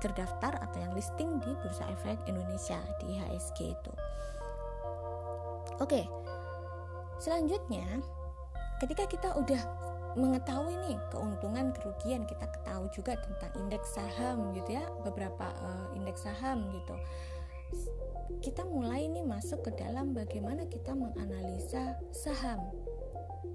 terdaftar 0.00 0.56
atau 0.64 0.78
yang 0.80 0.92
listing 0.96 1.36
di 1.44 1.52
Bursa 1.60 1.84
Efek 1.92 2.16
Indonesia 2.24 2.80
di 3.02 3.20
IHSG 3.20 3.58
itu. 3.76 3.92
Oke. 5.80 6.08
Selanjutnya, 7.20 7.84
ketika 8.80 9.04
kita 9.04 9.28
udah 9.36 9.60
mengetahui 10.18 10.74
nih 10.88 10.98
keuntungan 11.12 11.70
kerugian 11.70 12.26
kita 12.26 12.48
ketahui 12.50 12.90
juga 12.90 13.14
tentang 13.20 13.52
indeks 13.62 13.94
saham 13.94 14.50
gitu 14.56 14.74
ya 14.74 14.84
beberapa 15.06 15.46
uh, 15.62 15.86
indeks 15.94 16.26
saham 16.26 16.66
gitu 16.74 16.98
kita 18.38 18.62
mulai 18.62 19.10
nih 19.10 19.26
masuk 19.26 19.66
ke 19.66 19.70
dalam 19.74 20.14
bagaimana 20.14 20.70
kita 20.70 20.94
menganalisa 20.94 21.98
saham. 22.14 22.70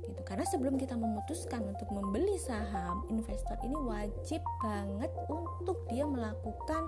Gitu. 0.03 0.21
Karena 0.21 0.45
sebelum 0.45 0.77
kita 0.77 0.93
memutuskan 0.99 1.63
untuk 1.65 1.89
membeli 1.89 2.37
saham 2.37 3.07
investor 3.09 3.57
ini 3.63 3.73
wajib 3.73 4.41
banget 4.61 5.11
untuk 5.31 5.87
dia 5.89 6.05
melakukan 6.05 6.85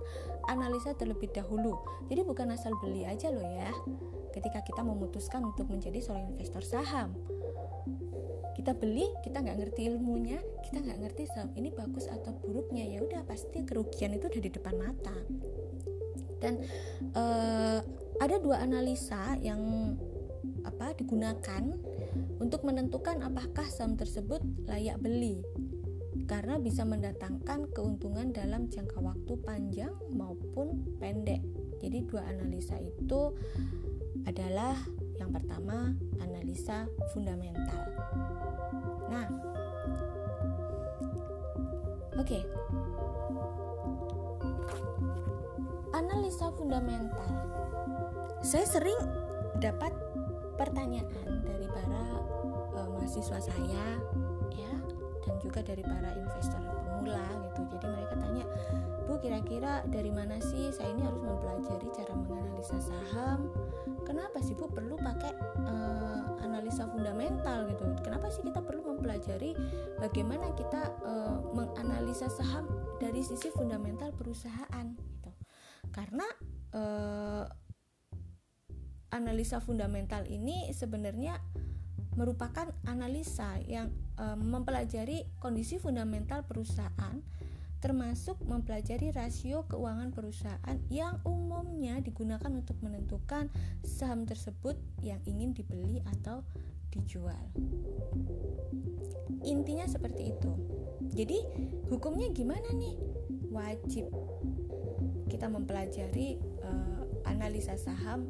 analisa 0.52 0.94
terlebih 0.94 1.32
dahulu. 1.34 1.78
Jadi 2.12 2.22
bukan 2.28 2.54
asal 2.54 2.76
beli 2.84 3.08
aja 3.08 3.32
loh 3.34 3.46
ya 3.46 3.72
ketika 4.36 4.62
kita 4.62 4.86
memutuskan 4.86 5.42
untuk 5.50 5.66
menjadi 5.72 5.98
seorang 5.98 6.30
investor 6.38 6.62
saham. 6.62 7.18
Kita 8.54 8.74
beli 8.74 9.06
kita 9.26 9.42
nggak 9.42 9.58
ngerti 9.66 9.82
ilmunya 9.90 10.42
kita 10.66 10.84
nggak 10.84 11.00
ngerti 11.00 11.24
saham 11.30 11.54
ini 11.56 11.72
bagus 11.72 12.10
atau 12.10 12.36
buruknya 12.42 12.84
ya 12.84 13.00
udah 13.06 13.22
pasti 13.24 13.64
kerugian 13.64 14.18
itu 14.18 14.28
udah 14.28 14.42
di 14.42 14.52
depan 14.52 14.76
mata 14.76 15.16
dan 16.42 16.62
uh, 17.18 17.80
ada 18.18 18.36
dua 18.42 18.62
analisa 18.66 19.38
yang 19.42 19.94
apa 20.66 20.94
digunakan 20.98 21.64
untuk 22.42 22.66
menentukan 22.68 23.24
apakah 23.24 23.66
saham 23.70 23.96
tersebut 23.96 24.42
layak 24.68 25.00
beli 25.00 25.42
karena 26.28 26.60
bisa 26.60 26.84
mendatangkan 26.84 27.72
keuntungan 27.72 28.36
dalam 28.36 28.68
jangka 28.68 29.00
waktu 29.00 29.34
panjang 29.48 29.94
maupun 30.12 30.84
pendek. 31.00 31.40
Jadi 31.80 32.04
dua 32.10 32.26
analisa 32.28 32.76
itu 32.82 33.32
adalah 34.28 34.76
yang 35.22 35.32
pertama 35.32 35.96
analisa 36.20 36.90
fundamental. 37.16 37.82
Nah, 39.08 39.28
oke. 42.20 42.28
Okay 42.28 42.44
analisa 45.98 46.54
fundamental. 46.54 47.26
Saya 48.46 48.70
sering 48.70 48.98
dapat 49.58 49.90
pertanyaan 50.54 51.42
dari 51.42 51.66
para 51.66 52.04
uh, 52.78 52.90
mahasiswa 52.94 53.42
saya 53.42 53.86
ya 54.54 54.74
dan 55.26 55.36
juga 55.42 55.66
dari 55.66 55.82
para 55.82 56.14
investor 56.14 56.62
pemula 56.62 57.26
gitu. 57.50 57.62
Jadi 57.74 57.86
mereka 57.90 58.14
tanya, 58.22 58.46
"Bu, 59.10 59.18
kira-kira 59.18 59.82
dari 59.90 60.14
mana 60.14 60.38
sih 60.38 60.70
saya 60.70 60.94
ini 60.94 61.02
harus 61.02 61.22
mempelajari 61.26 61.90
cara 61.90 62.14
menganalisa 62.14 62.78
saham? 62.78 63.50
Kenapa 64.06 64.38
sih 64.40 64.54
Bu 64.54 64.70
perlu 64.70 64.96
pakai 65.02 65.34
uh, 65.66 66.46
analisa 66.46 66.86
fundamental 66.88 67.66
gitu? 67.74 67.84
Kenapa 68.06 68.30
sih 68.30 68.46
kita 68.46 68.62
perlu 68.62 68.86
mempelajari 68.86 69.58
bagaimana 69.98 70.54
kita 70.54 70.94
uh, 71.02 71.42
menganalisa 71.58 72.30
saham 72.30 72.70
dari 73.02 73.26
sisi 73.26 73.50
fundamental 73.50 74.14
perusahaan?" 74.14 75.17
Karena 75.98 76.28
eh, 76.78 77.46
analisa 79.18 79.58
fundamental 79.58 80.30
ini 80.30 80.70
sebenarnya 80.70 81.42
merupakan 82.14 82.70
analisa 82.86 83.58
yang 83.66 83.90
eh, 84.22 84.38
mempelajari 84.38 85.26
kondisi 85.42 85.82
fundamental 85.82 86.46
perusahaan 86.46 87.18
termasuk 87.78 88.42
mempelajari 88.42 89.14
rasio 89.14 89.70
keuangan 89.70 90.10
perusahaan 90.10 90.78
yang 90.90 91.22
umumnya 91.26 92.02
digunakan 92.02 92.50
untuk 92.50 92.78
menentukan 92.82 93.54
saham 93.86 94.26
tersebut 94.26 94.78
yang 95.06 95.22
ingin 95.30 95.54
dibeli 95.54 96.02
atau 96.18 96.42
dijual. 96.90 97.38
Intinya 99.46 99.86
seperti 99.86 100.34
itu. 100.34 100.52
Jadi, 101.14 101.38
hukumnya 101.94 102.34
gimana 102.34 102.66
nih? 102.74 102.98
Wajib 103.54 104.10
kita 105.28 105.52
mempelajari 105.52 106.40
uh, 106.64 107.04
analisa 107.28 107.76
saham 107.76 108.28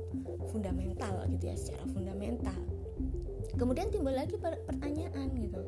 fundamental 0.49 1.23
gitu 1.29 1.53
ya 1.53 1.55
secara 1.55 1.85
fundamental. 1.89 2.57
Kemudian 3.57 3.89
timbul 3.89 4.13
lagi 4.13 4.37
pertanyaan 4.37 5.33
gitu. 5.37 5.61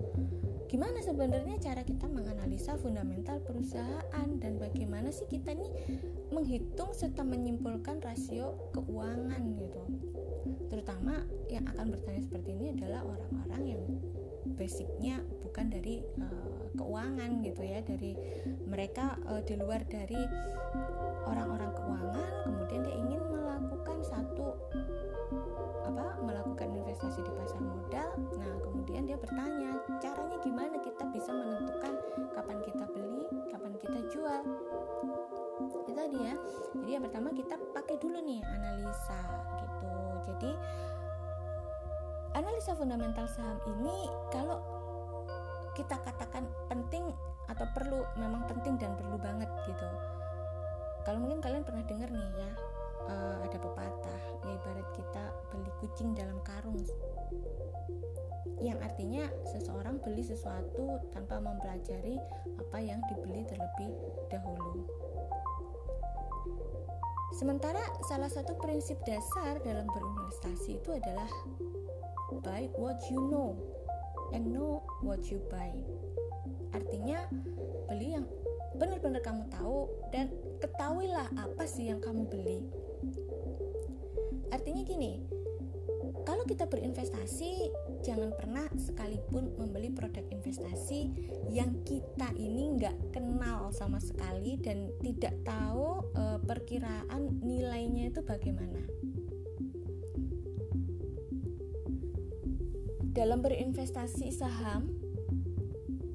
Gimana 0.70 1.02
sebenarnya 1.02 1.58
cara 1.58 1.82
kita 1.82 2.06
menganalisa 2.06 2.78
fundamental 2.78 3.42
perusahaan 3.42 4.30
dan 4.38 4.62
bagaimana 4.62 5.10
sih 5.10 5.26
kita 5.26 5.58
nih 5.58 5.74
menghitung 6.30 6.94
serta 6.94 7.26
menyimpulkan 7.26 7.98
rasio 8.06 8.70
keuangan 8.78 9.42
gitu? 9.58 9.82
Terutama 10.70 11.26
yang 11.50 11.66
akan 11.74 11.90
bertanya 11.90 12.22
seperti 12.22 12.54
ini 12.54 12.78
adalah 12.78 13.02
orang-orang 13.02 13.64
yang 13.66 13.82
basicnya 14.54 15.26
bukan 15.42 15.74
dari 15.74 16.06
uh, 16.22 16.59
keuangan 16.78 17.42
gitu 17.42 17.62
ya 17.66 17.80
dari 17.82 18.14
mereka 18.68 19.18
uh, 19.26 19.42
di 19.42 19.56
luar 19.58 19.82
dari 19.88 20.20
orang-orang 21.26 21.72
keuangan 21.74 22.30
kemudian 22.46 22.82
dia 22.86 22.96
ingin 22.98 23.22
melakukan 23.30 23.98
satu 24.06 24.54
apa 25.86 26.22
melakukan 26.22 26.70
investasi 26.70 27.22
di 27.26 27.32
pasar 27.34 27.62
modal. 27.62 28.10
Nah 28.38 28.54
kemudian 28.62 29.10
dia 29.10 29.18
bertanya 29.18 29.82
caranya 29.98 30.38
gimana 30.42 30.78
kita 30.82 31.04
bisa 31.10 31.34
menentukan 31.34 31.94
kapan 32.34 32.58
kita 32.62 32.86
beli 32.94 33.26
kapan 33.50 33.74
kita 33.82 34.00
jual? 34.14 34.42
Itu 35.86 35.92
tadi 35.92 36.18
ya. 36.18 36.36
Jadi 36.78 36.90
yang 36.94 37.04
pertama 37.06 37.34
kita 37.34 37.58
pakai 37.74 37.98
dulu 37.98 38.18
nih 38.22 38.42
analisa 38.46 39.22
gitu. 39.66 39.94
Jadi 40.30 40.52
analisa 42.38 42.72
fundamental 42.78 43.26
saham 43.26 43.58
ini 43.66 44.08
kalau 44.30 44.79
kita 45.80 45.96
katakan 46.04 46.44
penting 46.68 47.08
atau 47.48 47.64
perlu 47.72 48.04
memang 48.20 48.44
penting 48.52 48.76
dan 48.76 49.00
perlu 49.00 49.16
banget 49.16 49.48
gitu. 49.64 49.88
Kalau 51.08 51.24
mungkin 51.24 51.40
kalian 51.40 51.64
pernah 51.64 51.88
dengar 51.88 52.12
nih 52.12 52.30
ya 52.36 52.52
uh, 53.08 53.38
ada 53.48 53.56
pepatah 53.56 54.22
ya 54.44 54.52
ibarat 54.60 54.88
kita 54.92 55.24
beli 55.56 55.72
kucing 55.80 56.12
dalam 56.12 56.36
karung. 56.44 56.84
Yang 58.60 58.92
artinya 58.92 59.24
seseorang 59.48 60.04
beli 60.04 60.20
sesuatu 60.20 61.00
tanpa 61.16 61.40
mempelajari 61.40 62.20
apa 62.60 62.78
yang 62.84 63.00
dibeli 63.08 63.48
terlebih 63.48 63.96
dahulu. 64.28 64.84
Sementara 67.40 67.80
salah 68.04 68.28
satu 68.28 68.60
prinsip 68.60 69.00
dasar 69.08 69.64
dalam 69.64 69.88
berinvestasi 69.88 70.76
itu 70.76 70.92
adalah 70.92 71.30
buy 72.44 72.68
what 72.76 73.00
you 73.08 73.24
know 73.32 73.56
and 74.34 74.52
know 74.54 74.84
what 75.02 75.26
you 75.30 75.42
buy. 75.50 75.74
Artinya 76.76 77.26
beli 77.90 78.18
yang 78.18 78.26
benar-benar 78.78 79.26
kamu 79.26 79.50
tahu 79.50 79.90
dan 80.14 80.30
ketahuilah 80.62 81.28
apa 81.36 81.64
sih 81.66 81.90
yang 81.90 82.00
kamu 82.00 82.30
beli. 82.30 82.64
Artinya 84.54 84.82
gini 84.86 85.40
kalau 86.30 86.46
kita 86.46 86.70
berinvestasi 86.70 87.74
jangan 88.06 88.30
pernah 88.38 88.70
sekalipun 88.78 89.50
membeli 89.58 89.90
produk 89.90 90.22
investasi 90.30 91.10
yang 91.50 91.82
kita 91.82 92.30
ini 92.38 92.78
nggak 92.78 93.18
kenal 93.18 93.74
sama 93.74 93.98
sekali 93.98 94.62
dan 94.62 94.94
tidak 95.02 95.34
tahu 95.42 96.06
e, 96.14 96.24
perkiraan 96.46 97.42
nilainya 97.42 98.14
itu 98.14 98.22
bagaimana 98.22 98.86
dalam 103.20 103.44
berinvestasi 103.44 104.32
saham 104.32 104.96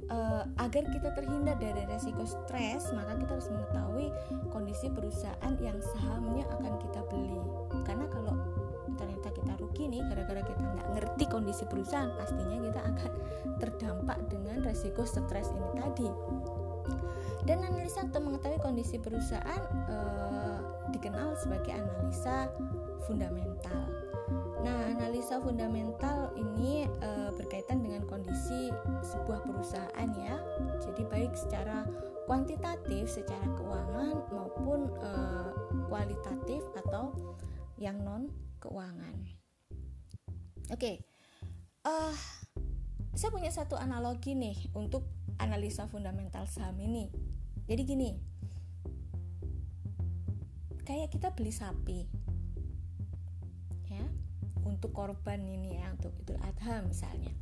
uh, 0.09 0.49
agar 0.57 0.89
kita 0.89 1.13
terhindar 1.13 1.61
dari 1.61 1.85
resiko 1.85 2.25
stres, 2.25 2.89
maka 2.97 3.21
kita 3.21 3.37
harus 3.37 3.53
mengetahui 3.53 4.09
kondisi 4.49 4.89
perusahaan 4.89 5.55
yang 5.61 5.77
sahamnya 5.85 6.49
akan 6.49 6.81
kita 6.81 7.05
beli. 7.13 7.45
Karena 7.85 8.09
kalau 8.09 8.33
ternyata 8.97 9.29
kita 9.37 9.53
rugi 9.61 9.85
nih 9.93 10.01
gara-gara 10.09 10.41
kita 10.49 10.65
nggak 10.65 10.89
ngerti 10.97 11.25
kondisi 11.29 11.69
perusahaan, 11.69 12.09
pastinya 12.17 12.57
kita 12.73 12.81
akan 12.81 13.13
terdampak 13.61 14.19
dengan 14.33 14.65
resiko 14.65 15.05
stres 15.05 15.53
ini 15.53 15.69
tadi. 15.77 16.09
Dan 17.45 17.61
analisa 17.61 18.01
untuk 18.01 18.25
mengetahui 18.25 18.57
kondisi 18.65 18.97
perusahaan 18.97 19.61
uh, 19.93 20.89
dikenal 20.89 21.37
sebagai 21.37 21.77
analisa 21.77 22.49
fundamental. 23.05 24.04
Nah, 24.65 24.97
analisa 24.97 25.45
fundamental 25.45 26.33
ini 26.41 26.89
e, 26.89 27.11
berkaitan 27.37 27.85
dengan 27.85 28.09
kondisi 28.09 28.73
sebuah 29.05 29.45
perusahaan 29.45 30.09
ya. 30.17 30.41
Jadi 30.81 31.05
baik 31.05 31.37
secara 31.37 31.85
kuantitatif, 32.25 33.13
secara 33.13 33.45
keuangan 33.61 34.25
maupun 34.33 34.89
e, 34.97 35.11
kualitatif 35.93 36.65
atau 36.81 37.13
yang 37.77 38.01
non 38.01 38.33
keuangan. 38.57 39.15
Oke, 40.73 40.81
okay. 40.81 40.97
uh, 41.85 42.17
saya 43.13 43.29
punya 43.29 43.53
satu 43.53 43.77
analogi 43.77 44.33
nih 44.33 44.57
untuk 44.73 45.05
analisa 45.37 45.85
fundamental 45.85 46.49
saham 46.49 46.81
ini. 46.81 47.13
Jadi 47.69 47.83
gini, 47.85 48.11
kayak 50.89 51.13
kita 51.13 51.37
beli 51.37 51.53
sapi 51.53 52.24
untuk 54.65 54.97
korban 54.97 55.41
ini 55.45 55.79
ya 55.79 55.93
untuk 55.93 56.13
Idul 56.21 56.41
Adha 56.41 56.81
misalnya. 56.85 57.33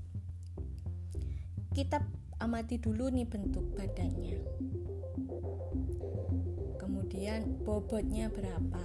Kita 1.73 2.03
amati 2.43 2.77
dulu 2.77 3.09
nih 3.09 3.25
bentuk 3.25 3.65
badannya. 3.79 4.37
Kemudian 6.77 7.63
bobotnya 7.63 8.29
berapa? 8.29 8.85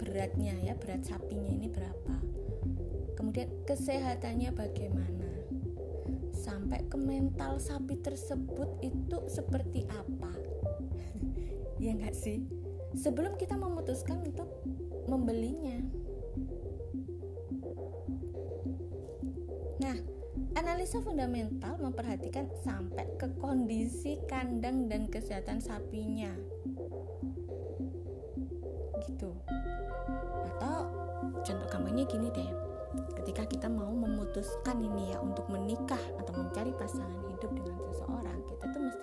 Beratnya 0.00 0.56
ya 0.64 0.78
berat 0.78 1.04
sapinya 1.04 1.50
ini 1.50 1.68
berapa? 1.68 2.14
Kemudian 3.18 3.50
kesehatannya 3.68 4.54
bagaimana? 4.54 5.30
Sampai 6.32 6.88
ke 6.88 6.96
mental 6.96 7.60
sapi 7.60 8.00
tersebut 8.00 8.80
itu 8.80 9.18
seperti 9.28 9.84
apa? 9.90 10.32
Ya 11.80 11.96
enggak 11.96 12.12
sih? 12.12 12.44
Sebelum 12.92 13.40
kita 13.40 13.56
memutuskan 13.56 14.20
untuk 14.20 14.52
membelinya 15.08 15.80
Nah, 19.80 19.96
analisa 20.60 21.00
fundamental 21.00 21.80
memperhatikan 21.80 22.52
sampai 22.60 23.08
ke 23.16 23.32
kondisi 23.40 24.20
kandang 24.28 24.92
dan 24.92 25.08
kesehatan 25.08 25.64
sapinya. 25.64 26.28
Gitu. 29.08 29.30
Atau 30.52 30.76
contoh 31.40 31.68
kampanye 31.72 32.04
gini 32.04 32.28
deh. 32.28 32.50
Ketika 33.16 33.48
kita 33.48 33.68
mau 33.72 33.88
memutuskan 33.88 34.84
ini 34.84 35.16
ya 35.16 35.18
untuk 35.24 35.48
menikah 35.48 36.00
atau 36.20 36.32
mencari 36.36 36.76
pasangan 36.76 37.24
hidup 37.32 37.50
dengan 37.56 37.80
seseorang, 37.88 38.38
kita 38.52 38.64
tuh 38.68 38.80
mesti 38.84 38.99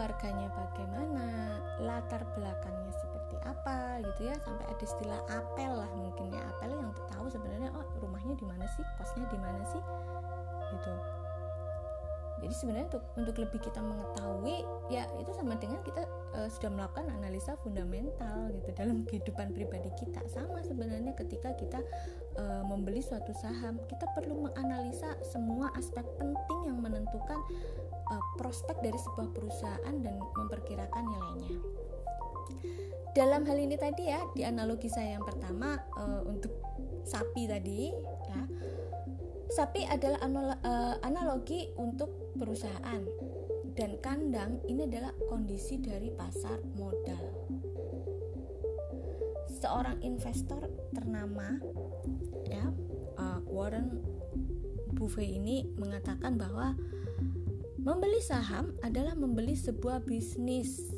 keluarganya 0.00 0.48
bagaimana, 0.56 1.60
latar 1.76 2.24
belakangnya 2.32 2.88
seperti 3.04 3.36
apa 3.44 4.00
gitu 4.00 4.32
ya 4.32 4.36
sampai 4.40 4.64
ada 4.72 4.80
istilah 4.80 5.20
apel 5.28 5.76
lah 5.76 5.92
mungkin 5.92 6.32
ya. 6.32 6.40
Apel 6.56 6.72
yang 6.72 6.88
tahu 7.12 7.28
sebenarnya 7.28 7.68
oh 7.76 7.84
rumahnya 8.00 8.32
di 8.32 8.48
mana 8.48 8.64
sih 8.64 8.84
kosnya 8.96 9.28
di 9.28 9.36
mana 9.36 9.60
sih 9.68 9.82
gitu. 10.72 10.92
Jadi 12.40 12.54
sebenarnya 12.56 12.86
untuk 12.96 13.04
untuk 13.20 13.36
lebih 13.36 13.60
kita 13.60 13.80
mengetahui 13.84 14.64
ya 14.88 15.04
itu 15.20 15.28
sama 15.36 15.60
dengan 15.60 15.84
kita 15.84 16.08
uh, 16.32 16.48
sudah 16.48 16.72
melakukan 16.72 17.12
analisa 17.20 17.52
fundamental 17.60 18.48
gitu 18.56 18.72
dalam 18.72 19.04
kehidupan 19.12 19.52
pribadi 19.52 19.92
kita. 20.00 20.24
Sama 20.32 20.64
sebenarnya 20.64 21.12
ketika 21.12 21.52
kita 21.60 21.84
uh, 22.40 22.64
membeli 22.64 23.04
suatu 23.04 23.36
saham 23.36 23.76
kita 23.84 24.08
perlu 24.16 24.48
menganalisa 24.48 25.20
semua 25.20 25.68
aspek 25.76 26.08
penting 26.16 26.72
yang 26.72 26.80
menentukan 26.80 27.36
uh, 28.10 28.24
prospek 28.36 28.76
dari 28.82 28.98
sebuah 28.98 29.28
perusahaan 29.30 29.94
dan 30.02 30.18
memperkirakan 30.36 31.04
nilainya. 31.06 31.58
Dalam 33.10 33.42
hal 33.42 33.58
ini 33.58 33.74
tadi 33.74 34.06
ya 34.06 34.22
di 34.34 34.46
analogi 34.46 34.86
saya 34.86 35.18
yang 35.18 35.26
pertama 35.26 35.78
uh, 35.98 36.22
untuk 36.26 36.52
sapi 37.06 37.46
tadi 37.46 37.90
ya. 38.30 38.42
Sapi 39.50 39.82
adalah 39.82 40.22
uh, 40.62 40.94
analogi 41.02 41.74
untuk 41.74 42.34
perusahaan 42.38 43.02
dan 43.74 43.90
kandang 43.98 44.62
ini 44.70 44.86
adalah 44.86 45.10
kondisi 45.26 45.82
dari 45.82 46.14
pasar 46.14 46.62
modal. 46.78 47.50
Seorang 49.50 49.98
investor 50.06 50.70
ternama 50.94 51.58
ya 52.46 52.70
Warren 53.50 53.90
Buffett 54.94 55.28
ini 55.28 55.66
mengatakan 55.76 56.38
bahwa 56.38 56.78
membeli 57.80 58.20
saham 58.20 58.76
adalah 58.84 59.16
membeli 59.16 59.56
sebuah 59.56 60.04
bisnis. 60.04 60.92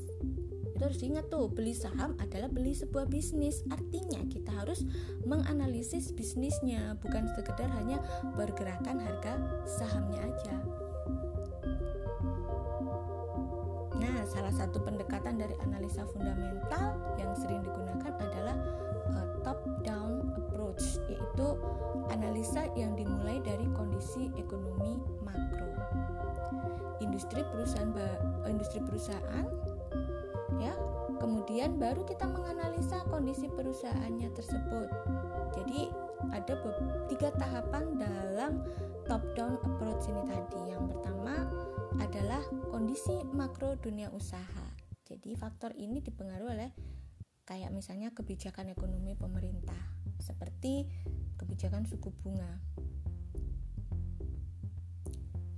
Itu 0.74 0.82
harus 0.90 0.98
ingat 0.98 1.30
tuh 1.30 1.46
beli 1.46 1.78
saham 1.78 2.18
adalah 2.18 2.50
beli 2.50 2.74
sebuah 2.74 3.06
bisnis. 3.06 3.62
Artinya 3.70 4.26
kita 4.26 4.50
harus 4.50 4.82
menganalisis 5.22 6.10
bisnisnya 6.10 6.98
bukan 6.98 7.30
sekedar 7.38 7.70
hanya 7.78 8.02
pergerakan 8.34 8.98
harga 8.98 9.38
sahamnya 9.62 10.26
aja. 10.26 10.56
Nah, 14.02 14.26
salah 14.26 14.50
satu 14.50 14.82
pendekatan 14.82 15.38
dari 15.38 15.54
analisa 15.62 16.02
fundamental 16.10 16.98
yang 17.14 17.30
sering 17.38 17.62
digunakan 17.62 18.10
adalah 18.18 18.58
uh, 19.14 19.26
top 19.46 19.62
down 19.86 20.34
approach, 20.34 20.98
yaitu 21.06 21.54
analisa 22.10 22.66
yang 22.74 22.98
dimulai 22.98 23.38
dari 23.38 23.70
kondisi 23.78 24.34
ekonomi 24.34 24.98
makro. 25.22 25.70
Industri 27.02 27.42
perusahaan 27.42 27.90
industri 28.46 28.78
perusahaan 28.82 29.46
ya. 30.58 30.74
Kemudian 31.18 31.78
baru 31.78 32.02
kita 32.02 32.26
menganalisa 32.26 33.06
kondisi 33.06 33.46
perusahaannya 33.46 34.28
tersebut. 34.34 34.88
Jadi 35.54 35.86
ada 36.34 36.54
tiga 37.06 37.30
tahapan 37.38 37.94
dalam 37.94 38.66
top 39.06 39.22
down 39.38 39.54
approach 39.62 40.10
ini 40.10 40.22
tadi. 40.26 40.74
Yang 40.74 40.94
pertama 40.94 41.46
adalah 42.02 42.42
kondisi 42.70 43.22
makro 43.30 43.78
dunia 43.78 44.10
usaha. 44.10 44.66
Jadi 45.06 45.36
faktor 45.38 45.76
ini 45.78 46.02
dipengaruhi 46.02 46.50
oleh 46.50 46.70
kayak 47.46 47.70
misalnya 47.70 48.10
kebijakan 48.10 48.74
ekonomi 48.74 49.14
pemerintah. 49.14 49.78
Seperti 50.18 50.86
kebijakan 51.38 51.86
suku 51.86 52.10
bunga 52.22 52.62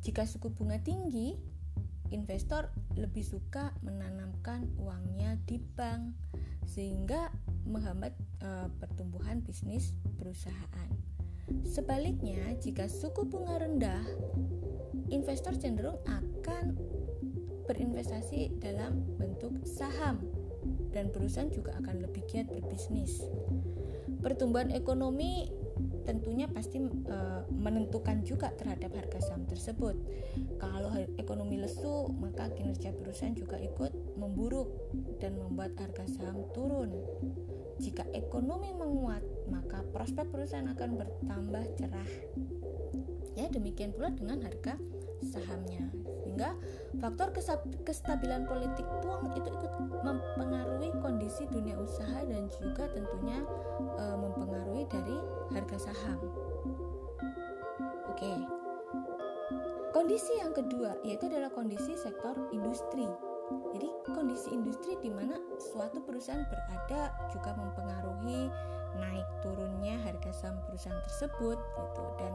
jika 0.04 0.28
suku 0.28 0.52
bunga 0.52 0.76
tinggi 0.84 1.32
investor 2.12 2.68
lebih 3.00 3.24
suka 3.24 3.72
menanamkan 3.80 4.68
uangnya 4.76 5.40
di 5.48 5.56
bank 5.58 6.12
sehingga 6.68 7.32
menghambat 7.64 8.12
e, 8.44 8.68
pertumbuhan 8.76 9.40
bisnis 9.40 9.96
perusahaan. 10.20 10.90
Sebaliknya, 11.64 12.56
jika 12.60 12.88
suku 12.88 13.24
bunga 13.28 13.60
rendah, 13.60 14.04
investor 15.12 15.56
cenderung 15.56 16.00
akan 16.04 16.76
berinvestasi 17.64 18.60
dalam 18.60 19.04
bentuk 19.16 19.64
saham 19.64 20.20
dan 20.92 21.08
perusahaan 21.12 21.52
juga 21.52 21.76
akan 21.80 22.04
lebih 22.04 22.24
giat 22.28 22.48
berbisnis. 22.48 23.24
Pertumbuhan 24.20 24.72
ekonomi 24.72 25.63
tentunya 26.04 26.46
pasti 26.48 26.80
e, 26.84 27.18
menentukan 27.50 28.22
juga 28.22 28.52
terhadap 28.54 28.92
harga 28.94 29.32
saham 29.32 29.48
tersebut. 29.48 29.96
Kalau 30.60 30.92
ekonomi 31.16 31.58
lesu, 31.58 32.12
maka 32.20 32.52
kinerja 32.52 32.92
perusahaan 32.94 33.34
juga 33.34 33.56
ikut 33.58 34.16
memburuk 34.20 34.68
dan 35.18 35.40
membuat 35.40 35.74
harga 35.80 36.04
saham 36.08 36.44
turun. 36.52 36.92
Jika 37.82 38.06
ekonomi 38.14 38.70
menguat, 38.70 39.24
maka 39.50 39.82
prospek 39.90 40.30
perusahaan 40.30 40.70
akan 40.70 40.90
bertambah 41.00 41.64
cerah. 41.74 42.10
Ya, 43.34 43.50
demikian 43.50 43.90
pula 43.90 44.14
dengan 44.14 44.46
harga 44.46 44.78
sahamnya. 45.24 45.88
Sehingga 46.22 46.56
faktor 47.00 47.32
kestabilan 47.84 48.44
politik 48.48 48.86
pun 49.00 49.28
itu 49.36 49.48
ikut 49.48 49.72
mempengaruhi 50.04 50.90
kondisi 51.00 51.48
dunia 51.48 51.76
usaha 51.80 52.24
dan 52.26 52.48
juga 52.52 52.88
tentunya 52.92 53.40
e, 53.98 54.04
mempengaruhi 54.18 54.84
dari 54.88 55.16
harga 55.52 55.90
saham. 55.90 56.18
Oke. 58.10 58.32
Kondisi 59.94 60.42
yang 60.42 60.50
kedua 60.50 60.98
yaitu 61.06 61.30
adalah 61.30 61.54
kondisi 61.54 61.94
sektor 61.94 62.34
industri. 62.50 63.06
Jadi 63.76 63.88
kondisi 64.10 64.48
industri 64.50 64.96
di 65.04 65.12
mana 65.12 65.36
suatu 65.60 66.00
perusahaan 66.02 66.42
berada 66.48 67.12
juga 67.30 67.52
mempengaruhi 67.54 68.48
naik 68.98 69.28
turunnya 69.42 69.98
harga 70.02 70.30
saham 70.32 70.58
perusahaan 70.66 70.98
tersebut 71.04 71.58
gitu 71.58 72.04
dan 72.18 72.32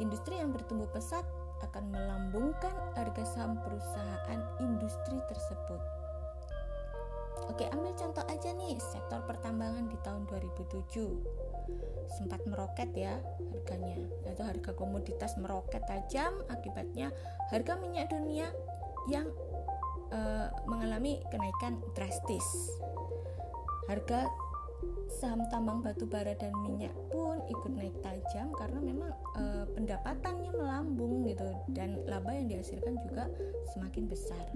industri 0.00 0.40
yang 0.40 0.52
bertumbuh 0.52 0.88
pesat 0.92 1.24
akan 1.60 1.84
melambungkan 1.92 2.72
harga 2.96 3.24
saham 3.24 3.60
perusahaan 3.60 4.40
industri 4.60 5.18
tersebut. 5.28 5.80
Oke, 7.50 7.66
ambil 7.72 7.92
contoh 7.98 8.22
aja 8.30 8.54
nih 8.54 8.78
sektor 8.78 9.20
pertambangan 9.26 9.90
di 9.90 9.98
tahun 10.06 10.22
2007 10.30 11.50
sempat 12.10 12.42
meroket 12.46 12.90
ya 12.94 13.22
harganya 13.54 14.02
yaitu 14.26 14.42
harga 14.42 14.70
komoditas 14.74 15.38
meroket 15.38 15.82
tajam 15.86 16.34
akibatnya 16.50 17.14
harga 17.54 17.78
minyak 17.78 18.10
dunia 18.10 18.50
yang 19.06 19.30
uh, 20.14 20.50
mengalami 20.66 21.22
kenaikan 21.30 21.82
drastis. 21.94 22.44
Harga 23.90 24.30
saham 25.10 25.42
tambang 25.50 25.82
batu 25.82 26.06
bara 26.06 26.38
dan 26.38 26.54
minyak 26.62 26.94
pun 27.10 27.42
ikut 27.50 27.72
naik 27.74 27.96
tajam 27.98 28.54
karena 28.54 28.78
memang 28.78 29.10
uh, 29.34 29.66
pendapatannya 29.74 30.54
melambung 30.54 31.26
gitu 31.26 31.50
dan 31.74 31.98
laba 32.06 32.30
yang 32.30 32.46
dihasilkan 32.46 32.94
juga 33.02 33.26
semakin 33.74 34.06
besar. 34.06 34.46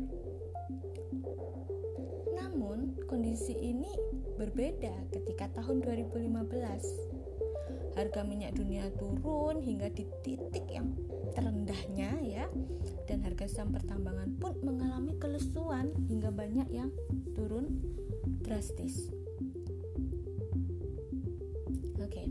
Namun, 2.34 2.94
kondisi 3.11 3.55
ini 3.59 3.90
berbeda 4.38 5.11
ketika 5.11 5.50
tahun 5.59 5.82
2015 5.82 7.14
harga 7.94 8.26
minyak 8.26 8.59
dunia 8.59 8.90
turun 8.98 9.62
hingga 9.62 9.86
di 9.90 10.02
titik 10.26 10.66
yang 10.66 10.90
terendahnya 11.34 12.18
ya 12.22 12.46
dan 13.07 13.22
harga 13.22 13.46
saham 13.46 13.74
pertambangan 13.74 14.34
pun 14.38 14.55
mengalami 14.66 15.14
kelesuan 15.18 15.94
hingga 16.11 16.34
banyak 16.34 16.66
yang 16.74 16.90
turun 17.38 17.82
drastis. 18.42 19.24
Oke. 22.15 22.31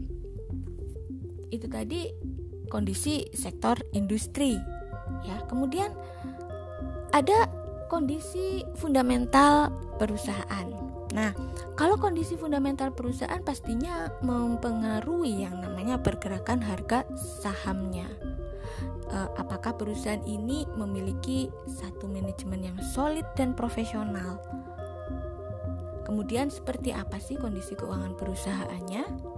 Itu 1.52 1.68
tadi 1.68 2.08
kondisi 2.72 3.28
sektor 3.36 3.76
industri 3.92 4.56
ya. 5.28 5.44
Kemudian 5.52 5.92
ada 7.12 7.52
kondisi 7.92 8.64
fundamental 8.80 9.70
perusahaan. 10.00 10.68
Nah, 11.14 11.30
kalau 11.78 11.94
kondisi 12.02 12.34
fundamental 12.34 12.90
perusahaan 12.90 13.38
pastinya 13.46 14.10
mempengaruhi 14.26 15.46
yang 15.46 15.62
namanya 15.62 16.02
pergerakan 16.02 16.58
harga 16.58 17.06
sahamnya. 17.14 18.10
E, 19.06 19.18
apakah 19.38 19.78
perusahaan 19.78 20.26
ini 20.26 20.66
memiliki 20.74 21.54
satu 21.70 22.10
manajemen 22.10 22.66
yang 22.66 22.78
solid 22.98 23.30
dan 23.38 23.54
profesional? 23.54 24.42
Kemudian 26.02 26.50
seperti 26.50 26.90
apa 26.90 27.22
sih 27.22 27.38
kondisi 27.38 27.78
keuangan 27.78 28.18
perusahaannya? 28.18 29.33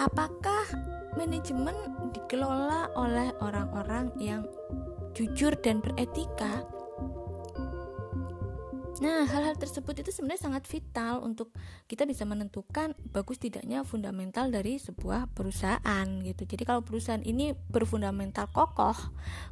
Apakah 0.00 0.64
manajemen 1.20 1.76
dikelola 2.16 2.88
oleh 2.96 3.36
orang-orang 3.44 4.08
yang 4.16 4.48
jujur 5.12 5.52
dan 5.60 5.84
beretika? 5.84 6.64
Nah, 9.04 9.28
hal-hal 9.28 9.60
tersebut 9.60 10.00
itu 10.00 10.08
sebenarnya 10.08 10.48
sangat 10.48 10.64
vital 10.68 11.20
untuk 11.20 11.52
kita 11.84 12.08
bisa 12.08 12.24
menentukan 12.24 12.96
bagus 13.12 13.36
tidaknya 13.36 13.84
fundamental 13.84 14.48
dari 14.48 14.80
sebuah 14.80 15.28
perusahaan 15.36 16.06
gitu. 16.24 16.48
Jadi 16.48 16.64
kalau 16.64 16.80
perusahaan 16.80 17.20
ini 17.20 17.52
berfundamental 17.52 18.48
kokoh, 18.56 18.96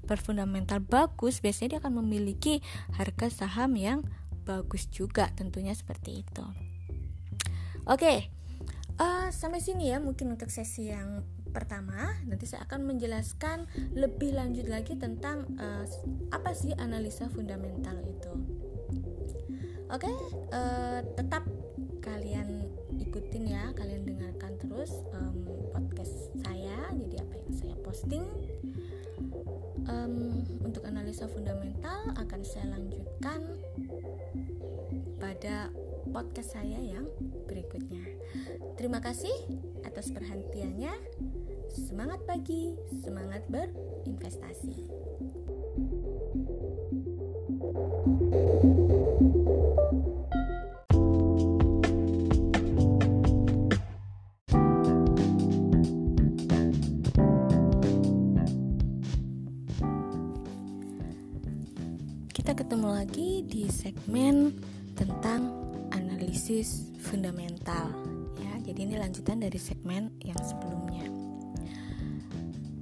berfundamental 0.09 0.80
bagus, 0.80 1.44
biasanya 1.44 1.76
dia 1.76 1.80
akan 1.84 2.01
memiliki 2.01 2.64
harga 2.96 3.44
saham 3.44 3.76
yang 3.76 4.01
bagus 4.49 4.88
juga 4.88 5.28
tentunya 5.36 5.76
seperti 5.76 6.24
itu. 6.24 6.44
Oke. 7.84 8.38
Uh, 8.99 9.30
sampai 9.30 9.62
sini 9.62 9.94
ya 9.94 10.03
mungkin 10.03 10.34
untuk 10.34 10.51
sesi 10.51 10.90
yang 10.90 11.22
pertama 11.55 12.18
nanti 12.26 12.44
saya 12.51 12.66
akan 12.66 12.82
menjelaskan 12.82 13.70
lebih 13.94 14.34
lanjut 14.34 14.66
lagi 14.66 14.99
tentang 14.99 15.46
uh, 15.57 15.86
apa 16.34 16.51
sih 16.53 16.74
analisa 16.76 17.30
fundamental 17.30 17.94
itu. 18.05 18.32
Oke, 19.88 20.05
okay, 20.05 20.16
uh, 20.53 21.01
eh, 21.01 21.01
tetap 21.16 21.49
kalian 22.05 22.68
ikutin 23.01 23.49
ya, 23.49 23.72
kalian 23.72 24.05
dengarkan 24.05 24.61
terus 24.61 24.92
um, 25.16 25.49
podcast 25.72 26.28
saya. 26.44 26.92
Jadi 26.92 27.16
apa 27.24 27.34
yang 27.40 27.53
saya 27.57 27.76
posting 27.80 28.24
um, 29.88 30.44
untuk 30.61 30.84
analisa 30.84 31.24
fundamental 31.24 32.12
akan 32.20 32.40
saya 32.44 32.68
lanjutkan 32.76 33.40
pada 35.16 35.72
podcast 36.12 36.53
saya 36.53 36.84
yang 36.84 37.09
berikutnya. 37.49 37.88
Terima 38.79 39.03
kasih 39.03 39.35
atas 39.83 40.14
perhatiannya. 40.14 40.95
Semangat 41.74 42.22
pagi, 42.31 42.79
semangat 43.03 43.43
berinvestasi. 43.51 44.87
ketemu 62.59 62.91
lagi 62.91 63.31
di 63.47 63.70
segmen 63.70 64.51
tentang 64.99 65.47
analisis. 65.95 66.88
Jadi 68.79 68.95
ini 68.95 69.03
lanjutan 69.03 69.43
dari 69.43 69.59
segmen 69.59 70.14
yang 70.22 70.39
sebelumnya. 70.39 71.03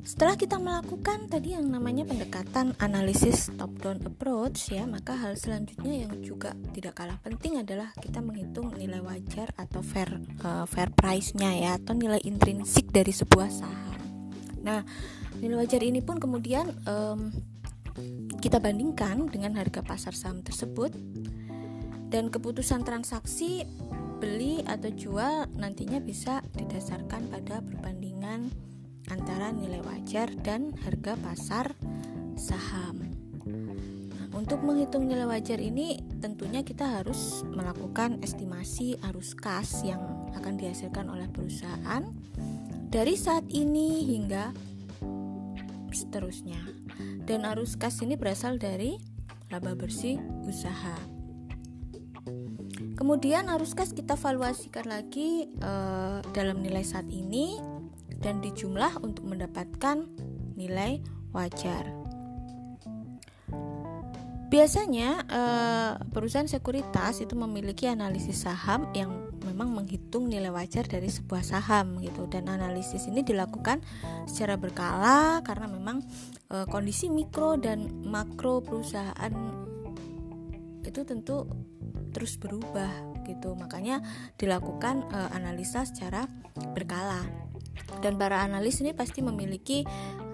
Setelah 0.04 0.36
kita 0.36 0.60
melakukan 0.60 1.24
tadi 1.24 1.56
yang 1.56 1.72
namanya 1.72 2.04
pendekatan 2.04 2.76
analisis 2.84 3.48
top 3.56 3.72
down 3.80 4.04
approach 4.04 4.76
ya, 4.76 4.84
maka 4.84 5.16
hal 5.16 5.40
selanjutnya 5.40 6.04
yang 6.04 6.12
juga 6.20 6.52
tidak 6.76 7.00
kalah 7.00 7.16
penting 7.24 7.64
adalah 7.64 7.96
kita 7.96 8.20
menghitung 8.20 8.76
nilai 8.76 9.00
wajar 9.00 9.56
atau 9.56 9.80
fair 9.80 10.20
uh, 10.44 10.68
fair 10.68 10.92
price-nya 10.92 11.56
ya 11.56 11.70
atau 11.80 11.96
nilai 11.96 12.20
intrinsik 12.28 12.92
dari 12.92 13.16
sebuah 13.16 13.48
saham. 13.48 13.96
Nah, 14.68 14.84
nilai 15.40 15.64
wajar 15.64 15.80
ini 15.80 16.04
pun 16.04 16.20
kemudian 16.20 16.76
um, 16.84 17.32
kita 18.44 18.60
bandingkan 18.60 19.32
dengan 19.32 19.56
harga 19.56 19.80
pasar 19.80 20.12
saham 20.12 20.44
tersebut 20.44 20.92
dan 22.12 22.28
keputusan 22.28 22.84
transaksi 22.84 23.64
beli 24.16 24.64
atau 24.64 24.88
jual 24.92 25.48
nantinya 25.56 26.00
bisa 26.00 26.40
didasarkan 26.56 27.28
pada 27.28 27.60
perbandingan 27.60 28.48
antara 29.12 29.54
nilai 29.54 29.80
wajar 29.86 30.32
dan 30.42 30.74
harga 30.82 31.14
pasar 31.20 31.66
saham. 32.34 33.06
Nah, 34.12 34.26
untuk 34.34 34.64
menghitung 34.66 35.06
nilai 35.06 35.28
wajar 35.28 35.62
ini 35.62 36.02
tentunya 36.18 36.66
kita 36.66 37.00
harus 37.00 37.46
melakukan 37.46 38.18
estimasi 38.20 38.98
arus 39.12 39.38
kas 39.38 39.86
yang 39.86 40.02
akan 40.34 40.58
dihasilkan 40.58 41.06
oleh 41.06 41.30
perusahaan 41.30 42.02
dari 42.90 43.14
saat 43.14 43.46
ini 43.52 44.04
hingga 44.04 44.50
seterusnya 45.94 46.60
dan 47.24 47.48
arus 47.56 47.78
kas 47.78 48.02
ini 48.04 48.18
berasal 48.18 48.60
dari 48.60 48.98
laba 49.48 49.72
bersih 49.78 50.18
usaha. 50.44 51.15
Kemudian 52.96 53.52
arus 53.52 53.76
kas 53.76 53.92
kita 53.92 54.16
valuasikan 54.16 54.88
lagi 54.88 55.52
uh, 55.60 56.24
dalam 56.32 56.64
nilai 56.64 56.80
saat 56.80 57.04
ini 57.12 57.60
dan 58.24 58.40
dijumlah 58.40 59.04
untuk 59.04 59.28
mendapatkan 59.28 60.08
nilai 60.56 61.04
wajar. 61.36 61.84
Biasanya 64.46 65.10
uh, 65.28 65.92
perusahaan 66.08 66.48
sekuritas 66.48 67.20
itu 67.20 67.36
memiliki 67.36 67.84
analisis 67.84 68.48
saham 68.48 68.88
yang 68.96 69.12
memang 69.44 69.74
menghitung 69.76 70.32
nilai 70.32 70.48
wajar 70.48 70.88
dari 70.88 71.12
sebuah 71.12 71.44
saham 71.44 72.00
gitu 72.00 72.24
dan 72.32 72.48
analisis 72.48 73.10
ini 73.10 73.20
dilakukan 73.20 73.84
secara 74.24 74.56
berkala 74.56 75.44
karena 75.44 75.68
memang 75.68 76.00
uh, 76.48 76.64
kondisi 76.72 77.12
mikro 77.12 77.60
dan 77.60 77.90
makro 78.06 78.64
perusahaan 78.64 79.34
itu 80.86 81.02
tentu 81.02 81.44
terus 82.16 82.40
berubah 82.40 82.88
gitu 83.28 83.52
makanya 83.52 84.00
dilakukan 84.40 85.04
uh, 85.12 85.28
analisa 85.36 85.84
secara 85.84 86.24
berkala 86.72 87.20
dan 88.00 88.16
para 88.16 88.40
analis 88.40 88.80
ini 88.80 88.96
pasti 88.96 89.20
memiliki 89.20 89.84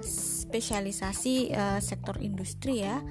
spesialisasi 0.06 1.50
uh, 1.50 1.80
sektor 1.82 2.22
industri 2.22 2.86
ya 2.86 3.02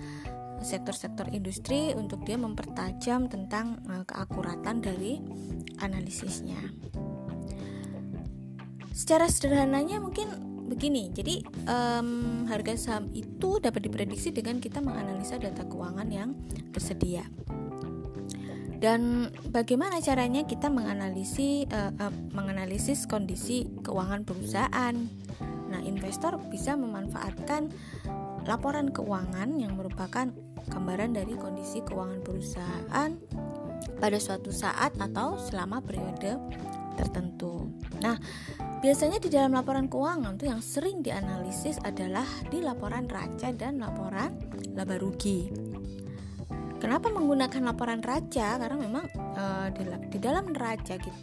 sektor-sektor 0.64 1.28
industri 1.34 1.92
untuk 1.98 2.24
dia 2.24 2.38
mempertajam 2.38 3.28
tentang 3.28 3.82
uh, 3.90 4.06
keakuratan 4.06 4.80
dari 4.80 5.18
analisisnya. 5.82 6.62
Secara 8.94 9.26
sederhananya 9.26 9.98
mungkin 9.98 10.30
begini, 10.70 11.10
jadi 11.10 11.42
um, 11.66 12.46
harga 12.46 12.78
saham 12.78 13.10
itu 13.12 13.58
dapat 13.58 13.90
diprediksi 13.90 14.30
dengan 14.30 14.62
kita 14.62 14.80
menganalisa 14.80 15.42
data 15.42 15.66
keuangan 15.66 16.08
yang 16.14 16.38
tersedia. 16.72 17.26
Dan 18.82 19.30
bagaimana 19.54 20.02
caranya 20.02 20.42
kita 20.42 20.66
menganalisis 20.74 21.70
uh, 21.70 21.94
uh, 22.02 22.14
menganalisis 22.34 23.06
kondisi 23.06 23.70
keuangan 23.86 24.26
perusahaan? 24.26 24.98
Nah, 25.70 25.82
investor 25.86 26.42
bisa 26.50 26.74
memanfaatkan 26.74 27.70
laporan 28.50 28.90
keuangan 28.90 29.54
yang 29.62 29.78
merupakan 29.78 30.34
gambaran 30.66 31.14
dari 31.14 31.38
kondisi 31.38 31.86
keuangan 31.86 32.26
perusahaan 32.26 33.10
pada 34.02 34.18
suatu 34.18 34.50
saat 34.50 34.98
atau 34.98 35.38
selama 35.38 35.86
periode 35.86 36.42
tertentu. 36.98 37.70
Nah, 38.02 38.18
biasanya 38.82 39.22
di 39.22 39.30
dalam 39.30 39.54
laporan 39.54 39.88
keuangan 39.88 40.42
tuh 40.42 40.50
yang 40.50 40.62
sering 40.66 41.06
dianalisis 41.06 41.78
adalah 41.86 42.26
di 42.50 42.66
laporan 42.66 43.06
raca 43.06 43.54
dan 43.54 43.78
laporan 43.78 44.42
laba 44.74 44.98
rugi. 44.98 45.71
Kenapa 46.82 47.14
menggunakan 47.14 47.62
laporan 47.62 48.02
raja? 48.02 48.58
Karena 48.58 48.78
memang 48.82 49.06
uh, 49.38 49.70
di, 49.70 49.86
di 50.10 50.18
dalam 50.18 50.50
neraca 50.50 50.98
kita, 50.98 51.20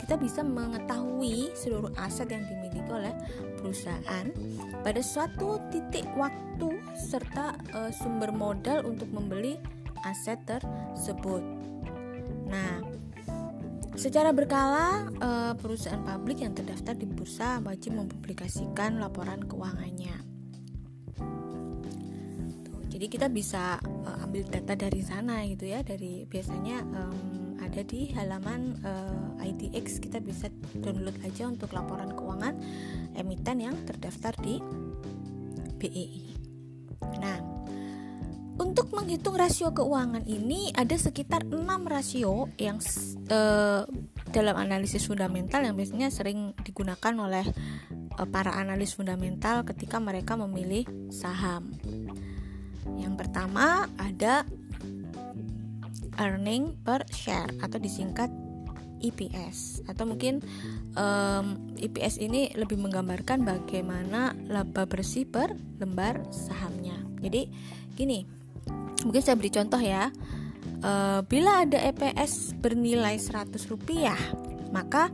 kita 0.00 0.16
bisa 0.16 0.40
mengetahui 0.40 1.52
seluruh 1.52 1.92
aset 2.00 2.32
yang 2.32 2.48
dimiliki 2.48 2.80
oleh 2.88 3.12
perusahaan 3.60 4.26
pada 4.80 5.04
suatu 5.04 5.60
titik 5.68 6.08
waktu 6.16 6.80
serta 6.96 7.60
uh, 7.76 7.92
sumber 7.92 8.32
modal 8.32 8.88
untuk 8.88 9.12
membeli 9.12 9.60
aset 10.08 10.40
tersebut. 10.48 11.44
Nah, 12.48 12.80
secara 13.92 14.32
berkala 14.32 15.12
uh, 15.20 15.52
perusahaan 15.60 16.00
publik 16.00 16.40
yang 16.40 16.56
terdaftar 16.56 16.96
di 16.96 17.04
bursa 17.04 17.60
wajib 17.60 18.00
mempublikasikan 18.00 18.96
laporan 18.96 19.44
keuangannya. 19.44 20.21
Jadi 23.02 23.18
kita 23.18 23.34
bisa 23.34 23.82
uh, 23.82 24.22
ambil 24.22 24.46
data 24.46 24.78
dari 24.78 25.02
sana 25.02 25.42
gitu 25.50 25.66
ya 25.66 25.82
dari 25.82 26.22
biasanya 26.22 26.86
um, 26.86 27.58
ada 27.58 27.82
di 27.82 28.14
halaman 28.14 28.78
uh, 28.78 29.42
IDX 29.42 29.98
kita 29.98 30.22
bisa 30.22 30.46
download 30.78 31.18
aja 31.26 31.50
untuk 31.50 31.74
laporan 31.74 32.14
keuangan 32.14 32.54
emiten 33.18 33.58
yang 33.58 33.74
terdaftar 33.82 34.38
di 34.38 34.62
BEI. 35.82 36.30
Nah, 37.18 37.42
untuk 38.62 38.94
menghitung 38.94 39.34
rasio 39.34 39.74
keuangan 39.74 40.22
ini 40.22 40.70
ada 40.70 40.94
sekitar 40.94 41.42
6 41.42 41.58
rasio 41.82 42.54
yang 42.54 42.78
uh, 43.34 43.82
dalam 44.30 44.54
analisis 44.54 45.10
fundamental 45.10 45.66
yang 45.66 45.74
biasanya 45.74 46.06
sering 46.14 46.54
digunakan 46.62 47.18
oleh 47.18 47.50
para 48.30 48.54
analis 48.54 48.94
fundamental 48.94 49.66
ketika 49.66 49.98
mereka 49.98 50.38
memilih 50.38 50.86
saham. 51.10 51.74
Yang 52.98 53.14
pertama 53.26 53.86
ada 53.96 54.46
earning 56.20 56.76
per 56.84 57.08
share 57.08 57.48
atau 57.62 57.78
disingkat 57.80 58.28
EPS 59.02 59.82
atau 59.90 60.06
mungkin 60.06 60.38
um, 60.94 61.74
EPS 61.74 62.22
ini 62.22 62.54
lebih 62.54 62.78
menggambarkan 62.78 63.42
bagaimana 63.42 64.32
laba 64.46 64.86
bersih 64.86 65.26
per 65.26 65.58
lembar 65.82 66.22
sahamnya. 66.30 66.94
Jadi 67.18 67.50
gini, 67.98 68.22
mungkin 69.02 69.22
saya 69.22 69.34
beri 69.34 69.50
contoh 69.50 69.82
ya. 69.82 70.14
Uh, 70.82 71.22
bila 71.26 71.62
ada 71.62 71.78
EPS 71.78 72.58
bernilai 72.58 73.18
100 73.18 73.54
rupiah, 73.70 74.18
maka 74.74 75.10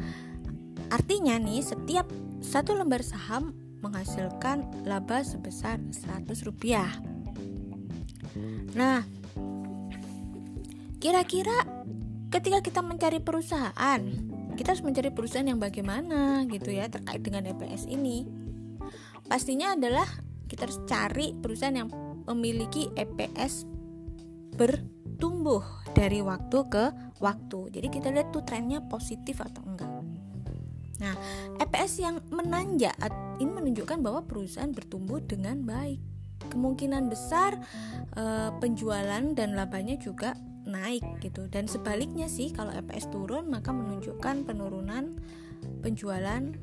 artinya 0.89 1.37
nih 1.37 1.61
setiap 1.61 2.09
satu 2.41 2.73
lembar 2.73 3.05
saham 3.05 3.53
menghasilkan 3.85 4.65
laba 4.89 5.21
sebesar 5.21 5.81
100 5.93 6.49
rupiah. 6.49 6.89
Nah, 8.79 9.03
kira-kira 11.03 11.67
ketika 12.31 12.63
kita 12.63 12.79
mencari 12.79 13.19
perusahaan, 13.19 14.03
kita 14.55 14.71
harus 14.71 14.87
mencari 14.87 15.11
perusahaan 15.11 15.51
yang 15.51 15.59
bagaimana 15.59 16.47
gitu 16.47 16.71
ya 16.71 16.87
terkait 16.87 17.19
dengan 17.27 17.43
EPS 17.51 17.91
ini. 17.91 18.23
Pastinya 19.27 19.75
adalah 19.75 20.07
kita 20.47 20.71
harus 20.71 20.79
cari 20.87 21.35
perusahaan 21.35 21.75
yang 21.75 21.91
memiliki 22.31 22.87
EPS 22.95 23.67
bertumbuh 24.55 25.67
dari 25.91 26.23
waktu 26.23 26.59
ke 26.71 26.85
waktu. 27.19 27.75
Jadi 27.75 27.89
kita 27.91 28.15
lihat 28.15 28.31
tuh 28.31 28.47
trennya 28.47 28.79
positif 28.87 29.43
atau 29.43 29.67
enggak. 29.67 29.91
Nah, 31.03 31.15
EPS 31.59 31.93
yang 31.99 32.23
menanjak 32.31 32.95
ini 33.43 33.51
menunjukkan 33.51 33.99
bahwa 34.07 34.23
perusahaan 34.23 34.71
bertumbuh 34.71 35.19
dengan 35.19 35.67
baik 35.67 36.18
kemungkinan 36.47 37.11
besar 37.11 37.59
uh, 38.15 38.55
penjualan 38.63 39.25
dan 39.35 39.59
labanya 39.59 39.99
juga 39.99 40.39
naik 40.69 41.03
gitu. 41.25 41.49
Dan 41.51 41.67
sebaliknya 41.67 42.31
sih 42.31 42.53
kalau 42.53 42.71
EPS 42.71 43.11
turun 43.11 43.51
maka 43.51 43.75
menunjukkan 43.75 44.47
penurunan 44.47 45.19
penjualan 45.83 46.55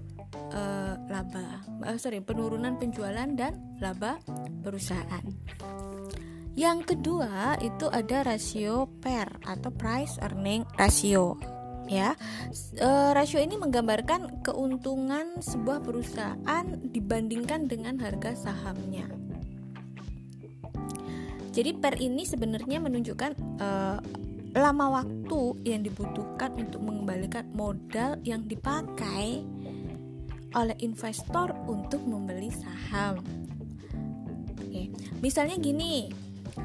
uh, 0.55 0.93
laba 1.09 1.65
uh, 1.83 1.97
sorry 1.99 2.23
penurunan 2.23 2.79
penjualan 2.79 3.27
dan 3.35 3.59
laba 3.83 4.21
perusahaan. 4.63 5.25
Yang 6.55 6.95
kedua 6.95 7.59
itu 7.59 7.91
ada 7.91 8.23
rasio 8.23 8.87
PER 9.03 9.43
atau 9.43 9.75
price 9.75 10.15
earning 10.23 10.63
ratio 10.79 11.35
ya. 11.91 12.15
E, 12.79 12.89
rasio 13.11 13.43
ini 13.43 13.59
menggambarkan 13.59 14.39
keuntungan 14.39 15.43
sebuah 15.43 15.83
perusahaan 15.83 16.65
dibandingkan 16.79 17.67
dengan 17.67 17.99
harga 17.99 18.39
sahamnya 18.39 19.24
jadi 21.55 21.71
per 21.71 21.95
ini 22.03 22.27
sebenarnya 22.27 22.83
menunjukkan 22.83 23.31
uh, 23.63 24.03
lama 24.59 24.85
waktu 24.99 25.41
yang 25.63 25.87
dibutuhkan 25.87 26.51
untuk 26.59 26.83
mengembalikan 26.83 27.47
modal 27.55 28.19
yang 28.27 28.43
dipakai 28.43 29.39
oleh 30.51 30.75
investor 30.83 31.55
untuk 31.67 32.03
membeli 32.03 32.51
saham. 32.51 33.23
Oke, 34.51 34.91
misalnya 35.23 35.55
gini, 35.55 36.11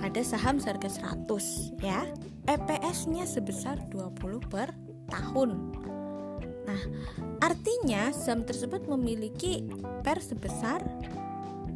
ada 0.02 0.22
saham 0.26 0.58
seharga 0.58 0.90
100 0.90 1.78
ya. 1.82 2.10
EPS-nya 2.50 3.30
sebesar 3.30 3.78
20 3.94 4.42
per 4.50 4.74
tahun. 5.06 5.70
Nah, 6.66 6.82
artinya 7.42 8.10
saham 8.10 8.42
tersebut 8.42 8.90
memiliki 8.90 9.66
per 10.02 10.18
sebesar 10.18 10.82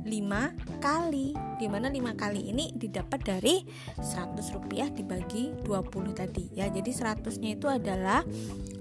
5 0.05 0.85
kali. 0.85 1.33
Di 1.57 1.67
mana 1.67 1.89
5 1.89 2.15
kali 2.15 2.53
ini 2.53 2.71
didapat 2.77 3.25
dari 3.25 3.65
100 3.99 4.37
rupiah 4.55 4.93
dibagi 4.93 5.57
20 5.65 6.13
tadi. 6.13 6.53
Ya 6.53 6.69
jadi 6.69 6.93
100 6.93 7.25
nya 7.41 7.51
itu 7.57 7.67
adalah 7.67 8.21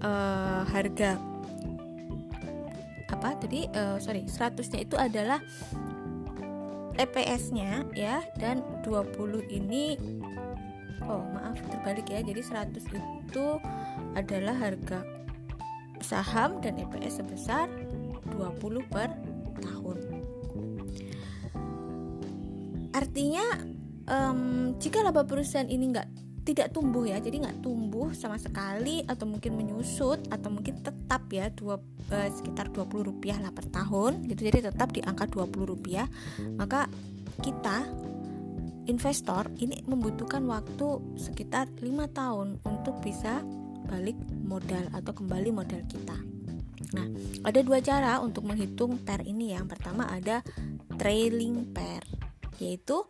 uh, 0.04 0.68
harga. 0.68 1.16
Apa? 3.10 3.40
Tadi 3.40 3.72
uh, 3.72 3.98
sorry 4.04 4.28
100 4.28 4.60
nya 4.76 4.80
itu 4.84 4.96
adalah 5.00 5.40
EPS 6.94 7.50
nya 7.56 7.82
ya 7.98 8.22
dan 8.38 8.62
20 8.86 9.50
ini 9.50 9.98
oh 11.08 11.24
maaf 11.32 11.58
terbalik 11.72 12.12
ya. 12.12 12.20
Jadi 12.20 12.42
100 12.44 12.84
itu 12.92 13.46
adalah 14.14 14.56
harga 14.60 15.02
saham 16.04 16.60
dan 16.60 16.76
EPS 16.76 17.24
sebesar 17.24 17.72
20 18.36 18.92
per 18.92 19.08
artinya 22.94 23.44
um, 24.08 24.74
jika 24.78 25.02
laba 25.02 25.26
perusahaan 25.26 25.68
ini 25.68 25.92
nggak 25.92 26.10
tidak 26.44 26.76
tumbuh 26.76 27.08
ya 27.08 27.24
jadi 27.24 27.40
nggak 27.40 27.64
tumbuh 27.64 28.12
sama 28.12 28.36
sekali 28.36 29.00
atau 29.08 29.24
mungkin 29.24 29.56
menyusut 29.56 30.28
atau 30.28 30.52
mungkin 30.52 30.84
tetap 30.84 31.24
ya 31.32 31.48
dua 31.48 31.80
uh, 32.12 32.30
sekitar 32.30 32.68
20 32.68 33.10
rupiah 33.10 33.40
lah 33.40 33.56
per 33.56 33.72
tahun 33.72 34.28
gitu 34.28 34.44
jadi 34.52 34.72
tetap 34.72 34.92
di 34.92 35.00
angka 35.00 35.32
20 35.32 35.56
rupiah 35.64 36.04
maka 36.60 36.92
kita 37.40 37.88
investor 38.92 39.48
ini 39.64 39.80
membutuhkan 39.88 40.44
waktu 40.44 41.00
sekitar 41.16 41.72
lima 41.80 42.12
tahun 42.12 42.60
untuk 42.68 43.00
bisa 43.00 43.40
balik 43.88 44.20
modal 44.44 44.84
atau 44.92 45.16
kembali 45.16 45.50
modal 45.56 45.80
kita 45.88 46.20
Nah, 46.94 47.10
ada 47.42 47.60
dua 47.66 47.82
cara 47.82 48.22
untuk 48.22 48.46
menghitung 48.46 49.02
PER 49.02 49.26
ini. 49.26 49.58
Yang 49.58 49.74
pertama 49.74 50.06
ada 50.06 50.46
trailing 50.94 51.74
PER 51.74 52.23
yaitu 52.62 53.06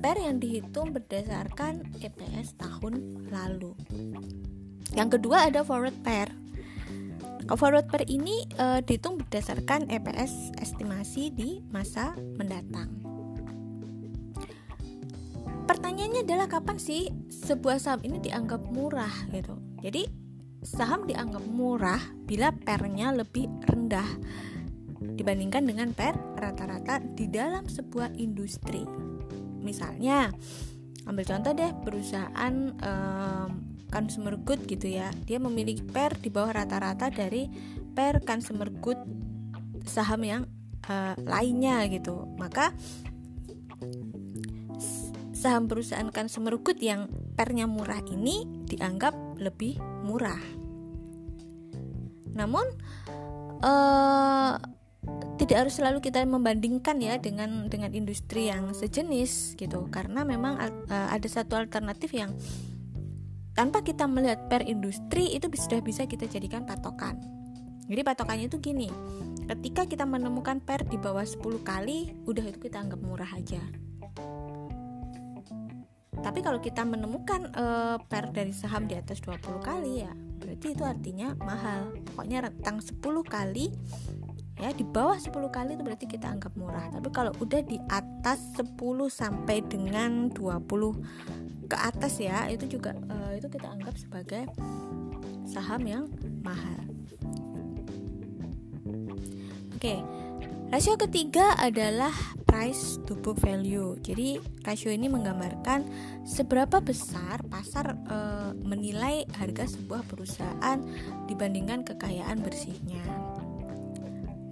PER 0.00 0.16
yang 0.16 0.36
dihitung 0.40 0.92
berdasarkan 0.92 1.84
EPS 2.00 2.56
tahun 2.60 3.26
lalu. 3.32 3.72
Yang 4.94 5.20
kedua 5.20 5.50
ada 5.50 5.66
forward 5.66 5.96
pair. 6.00 6.30
forward 7.46 7.86
per 7.86 8.02
ini 8.10 8.42
uh, 8.58 8.82
dihitung 8.82 9.22
berdasarkan 9.22 9.86
EPS 9.86 10.58
estimasi 10.58 11.30
di 11.30 11.62
masa 11.70 12.18
mendatang. 12.34 12.90
Pertanyaannya 15.66 16.26
adalah 16.26 16.46
kapan 16.50 16.78
sih 16.78 17.10
sebuah 17.30 17.78
saham 17.78 18.02
ini 18.02 18.18
dianggap 18.18 18.66
murah 18.70 19.10
gitu. 19.30 19.58
Jadi 19.82 20.06
saham 20.66 21.06
dianggap 21.06 21.42
murah 21.46 22.02
bila 22.26 22.50
pernya 22.50 23.14
lebih 23.14 23.46
rendah 23.66 24.06
dibandingkan 25.00 25.64
dengan 25.68 25.92
per 25.92 26.16
rata-rata 26.36 27.00
di 27.00 27.28
dalam 27.28 27.68
sebuah 27.68 28.16
industri. 28.16 28.84
Misalnya, 29.60 30.30
ambil 31.04 31.24
contoh 31.26 31.52
deh 31.52 31.72
perusahaan 31.82 32.54
um, 32.82 33.50
consumer 33.90 34.36
good 34.40 34.64
gitu 34.66 34.90
ya. 34.90 35.10
Dia 35.24 35.38
memiliki 35.38 35.82
per 35.82 36.18
di 36.18 36.30
bawah 36.30 36.62
rata-rata 36.62 37.10
dari 37.10 37.48
per 37.96 38.22
consumer 38.22 38.70
good 38.70 38.98
saham 39.86 40.22
yang 40.26 40.42
uh, 40.90 41.14
lainnya 41.24 41.86
gitu. 41.90 42.26
Maka 42.36 42.74
saham 45.36 45.68
perusahaan 45.70 46.08
consumer 46.10 46.58
good 46.58 46.80
yang 46.80 47.06
pernya 47.36 47.68
murah 47.68 48.00
ini 48.10 48.42
dianggap 48.66 49.14
lebih 49.38 49.78
murah. 50.02 50.40
Namun 52.36 52.66
uh, 53.64 54.75
tidak 55.36 55.68
harus 55.68 55.74
selalu 55.76 56.00
kita 56.00 56.24
membandingkan 56.24 56.96
ya 56.98 57.20
dengan 57.20 57.68
dengan 57.68 57.92
industri 57.92 58.48
yang 58.48 58.72
sejenis 58.72 59.54
gitu 59.60 59.86
karena 59.92 60.24
memang 60.24 60.56
uh, 60.58 61.08
ada 61.12 61.28
satu 61.28 61.60
alternatif 61.60 62.16
yang 62.16 62.32
tanpa 63.56 63.80
kita 63.80 64.04
melihat 64.04 64.48
per 64.52 64.64
industri 64.64 65.32
itu 65.32 65.48
sudah 65.56 65.80
bisa 65.80 66.04
kita 66.04 66.28
jadikan 66.28 66.68
patokan. 66.68 67.16
Jadi 67.86 68.02
patokannya 68.02 68.46
itu 68.52 68.58
gini. 68.60 68.90
Ketika 69.46 69.86
kita 69.86 70.02
menemukan 70.04 70.58
per 70.58 70.84
di 70.84 70.98
bawah 70.98 71.22
10 71.22 71.62
kali, 71.62 72.12
udah 72.26 72.44
itu 72.44 72.58
kita 72.58 72.82
anggap 72.82 72.98
murah 72.98 73.30
aja. 73.30 73.62
Tapi 76.18 76.42
kalau 76.42 76.58
kita 76.58 76.82
menemukan 76.82 77.54
e, 77.54 77.64
per 78.10 78.34
dari 78.34 78.50
saham 78.50 78.90
di 78.90 78.98
atas 78.98 79.22
20 79.22 79.62
kali 79.62 80.02
ya, 80.02 80.10
berarti 80.42 80.74
itu 80.74 80.82
artinya 80.82 81.38
mahal. 81.38 81.94
Pokoknya 82.10 82.50
rentang 82.50 82.82
10 82.82 82.98
kali 83.22 83.70
ya 84.56 84.72
di 84.72 84.84
bawah 84.88 85.20
10 85.20 85.32
kali 85.52 85.76
itu 85.76 85.82
berarti 85.84 86.06
kita 86.08 86.32
anggap 86.32 86.52
murah. 86.56 86.88
Tapi 86.88 87.08
kalau 87.12 87.32
udah 87.40 87.60
di 87.60 87.76
atas 87.92 88.40
10 88.56 88.76
sampai 89.12 89.60
dengan 89.64 90.32
20 90.32 91.68
ke 91.68 91.76
atas 91.76 92.22
ya 92.22 92.46
itu 92.48 92.78
juga 92.78 92.94
uh, 93.10 93.34
itu 93.34 93.50
kita 93.50 93.66
anggap 93.68 93.94
sebagai 93.98 94.46
saham 95.44 95.82
yang 95.84 96.04
mahal. 96.40 96.86
Oke, 99.76 100.00
rasio 100.72 100.96
ketiga 100.96 101.52
adalah 101.60 102.14
price 102.48 102.96
to 103.04 103.12
book 103.12 103.36
value. 103.44 104.00
Jadi 104.00 104.40
rasio 104.64 104.88
ini 104.88 105.12
menggambarkan 105.12 105.84
seberapa 106.24 106.80
besar 106.80 107.44
pasar 107.52 107.92
uh, 108.08 108.56
menilai 108.56 109.28
harga 109.36 109.68
sebuah 109.68 110.08
perusahaan 110.08 110.80
dibandingkan 111.28 111.84
kekayaan 111.84 112.40
bersihnya. 112.40 113.25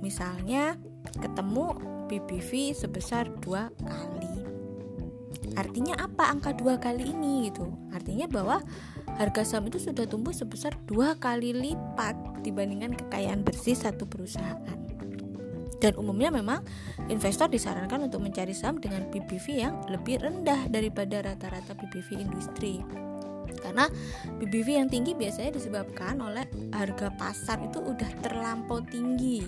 Misalnya 0.05 0.77
ketemu 1.17 1.81
PBV 2.13 2.77
sebesar 2.77 3.33
dua 3.41 3.73
kali 3.81 4.45
Artinya 5.55 5.95
apa 6.01 6.35
angka 6.35 6.51
dua 6.57 6.81
kali 6.83 7.15
ini 7.15 7.49
gitu? 7.51 7.71
Artinya 7.95 8.27
bahwa 8.27 8.59
harga 9.21 9.47
saham 9.47 9.71
itu 9.71 9.79
sudah 9.79 10.09
tumbuh 10.09 10.35
sebesar 10.35 10.75
dua 10.89 11.15
kali 11.15 11.55
lipat 11.55 12.43
dibandingkan 12.43 12.99
kekayaan 12.99 13.47
bersih 13.47 13.79
satu 13.79 14.09
perusahaan. 14.09 14.79
Dan 15.79 15.93
umumnya 16.01 16.33
memang 16.33 16.65
investor 17.13 17.47
disarankan 17.47 18.09
untuk 18.09 18.25
mencari 18.25 18.57
saham 18.57 18.81
dengan 18.81 19.07
PBV 19.13 19.47
yang 19.53 19.75
lebih 19.93 20.23
rendah 20.23 20.67
daripada 20.73 21.23
rata-rata 21.23 21.77
PBV 21.77 22.25
industri. 22.25 22.81
Karena 23.61 23.87
PBV 24.41 24.69
yang 24.81 24.89
tinggi 24.89 25.13
biasanya 25.13 25.55
disebabkan 25.55 26.19
oleh 26.25 26.49
harga 26.73 27.13
pasar 27.15 27.61
itu 27.63 27.79
udah 27.85 28.11
terlampau 28.25 28.81
tinggi 28.83 29.45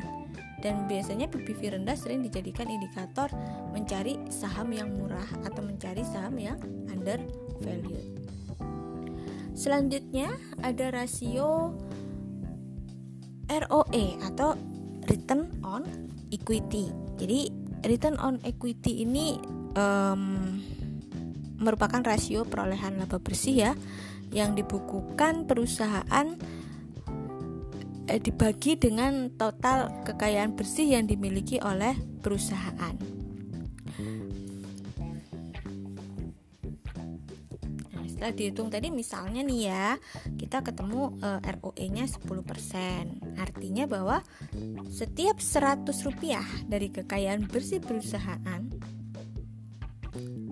dan 0.65 0.89
biasanya 0.89 1.29
PBV 1.29 1.77
rendah 1.77 1.97
sering 1.97 2.25
dijadikan 2.25 2.69
indikator 2.69 3.29
mencari 3.73 4.17
saham 4.33 4.73
yang 4.73 4.89
murah 4.97 5.27
atau 5.45 5.61
mencari 5.61 6.01
saham 6.03 6.37
yang 6.41 6.57
under 6.89 7.21
value. 7.61 8.01
Selanjutnya 9.57 10.37
ada 10.61 10.93
rasio 10.93 11.73
ROE 13.49 14.05
atau 14.21 14.53
return 15.09 15.49
on 15.65 15.87
equity. 16.29 16.93
Jadi 17.17 17.49
return 17.87 18.21
on 18.21 18.37
equity 18.45 19.07
ini 19.07 19.41
um, 19.79 20.61
merupakan 21.57 22.05
rasio 22.05 22.45
perolehan 22.45 23.01
laba 23.01 23.17
bersih 23.17 23.57
ya 23.57 23.73
yang 24.35 24.53
dibukukan 24.59 25.49
perusahaan 25.49 26.37
eh, 28.07 28.23
dibagi 28.23 28.79
dengan 28.79 29.35
total 29.35 29.91
kekayaan 30.07 30.55
bersih 30.55 30.95
yang 30.95 31.11
dimiliki 31.11 31.59
oleh 31.59 31.95
perusahaan. 32.23 32.95
Nah, 37.93 38.05
setelah 38.07 38.33
dihitung 38.35 38.71
tadi 38.71 38.95
misalnya 38.95 39.43
nih 39.43 39.61
ya, 39.71 39.87
kita 40.39 40.63
ketemu 40.63 41.19
eh, 41.19 41.41
ROE-nya 41.59 42.07
10%. 42.07 43.39
Artinya 43.43 43.85
bahwa 43.91 44.23
setiap 44.87 45.43
100 45.43 45.91
rupiah 46.07 46.47
dari 46.71 46.95
kekayaan 46.95 47.51
bersih 47.51 47.83
perusahaan 47.83 48.63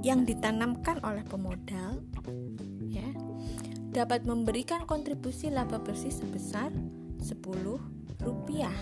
yang 0.05 0.29
ditanamkan 0.29 1.01
oleh 1.01 1.25
pemodal 1.25 2.05
ya 2.93 3.09
dapat 3.89 4.29
memberikan 4.29 4.85
kontribusi 4.85 5.49
laba 5.49 5.81
bersih 5.81 6.13
sebesar 6.13 6.69
10 6.75 7.04
rupiah 8.21 8.77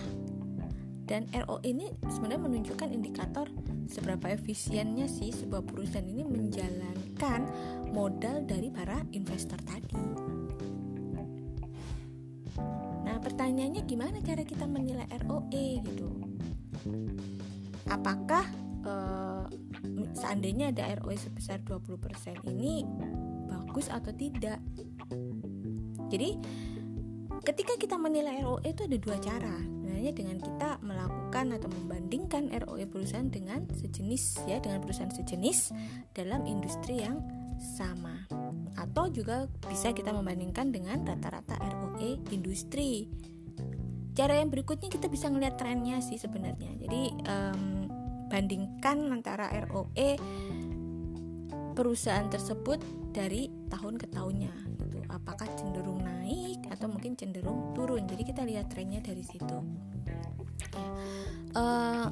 dan 1.03 1.27
RO 1.35 1.59
ini 1.67 1.91
sebenarnya 2.07 2.41
menunjukkan 2.47 2.89
indikator 2.91 3.47
seberapa 3.91 4.31
efisiennya 4.31 5.11
sih 5.11 5.35
sebuah 5.35 5.67
perusahaan 5.67 6.07
ini 6.07 6.23
menjalankan 6.23 7.41
modal 7.91 8.47
dari 8.47 8.71
para 8.71 9.03
investor 9.11 9.59
tadi. 9.67 9.99
Nah, 13.03 13.19
pertanyaannya 13.19 13.83
gimana 13.83 14.23
cara 14.23 14.47
kita 14.47 14.63
menilai 14.63 15.05
ROE 15.27 15.67
gitu? 15.83 16.09
Apakah 17.91 18.47
eh, 18.87 19.45
seandainya 20.15 20.71
ada 20.71 21.03
ROE 21.03 21.19
sebesar 21.19 21.59
20% 21.67 22.47
ini 22.47 22.87
bagus 23.51 23.91
atau 23.91 24.15
tidak? 24.15 24.63
Jadi 26.07 26.39
ketika 27.43 27.75
kita 27.75 27.99
menilai 27.99 28.39
ROE 28.41 28.63
itu 28.63 28.87
ada 28.87 28.97
dua 28.97 29.17
cara. 29.19 29.55
Sebenarnya 29.59 30.13
dengan 30.15 30.37
kita 30.39 30.69
melakukan 30.83 31.45
atau 31.59 31.69
membandingkan 31.71 32.51
ROE 32.51 32.87
perusahaan 32.87 33.27
dengan 33.27 33.67
sejenis 33.71 34.47
ya 34.47 34.59
dengan 34.63 34.83
perusahaan 34.83 35.11
sejenis 35.11 35.71
dalam 36.15 36.47
industri 36.47 37.03
yang 37.03 37.19
sama. 37.59 38.27
Atau 38.79 39.11
juga 39.11 39.47
bisa 39.67 39.91
kita 39.91 40.11
membandingkan 40.11 40.71
dengan 40.71 41.03
rata-rata 41.03 41.59
ROE 41.59 42.19
industri. 42.31 43.11
Cara 44.13 44.39
yang 44.39 44.51
berikutnya 44.51 44.91
kita 44.91 45.07
bisa 45.11 45.27
melihat 45.27 45.59
trennya 45.59 45.99
sih 45.99 46.19
sebenarnya. 46.19 46.71
Jadi 46.79 47.03
um, 47.27 47.87
bandingkan 48.27 49.11
antara 49.11 49.51
ROE 49.67 50.19
perusahaan 51.73 52.29
tersebut 52.29 52.79
dari 53.13 53.49
tahun 53.71 53.97
ke 53.97 54.07
tahunnya 54.13 54.53
atau 56.83 56.91
mungkin 56.91 57.15
cenderung 57.15 57.71
turun. 57.71 58.03
Jadi 58.03 58.27
kita 58.27 58.43
lihat 58.43 58.67
trennya 58.67 58.99
dari 58.99 59.23
situ. 59.23 59.57
Uh, 61.55 62.11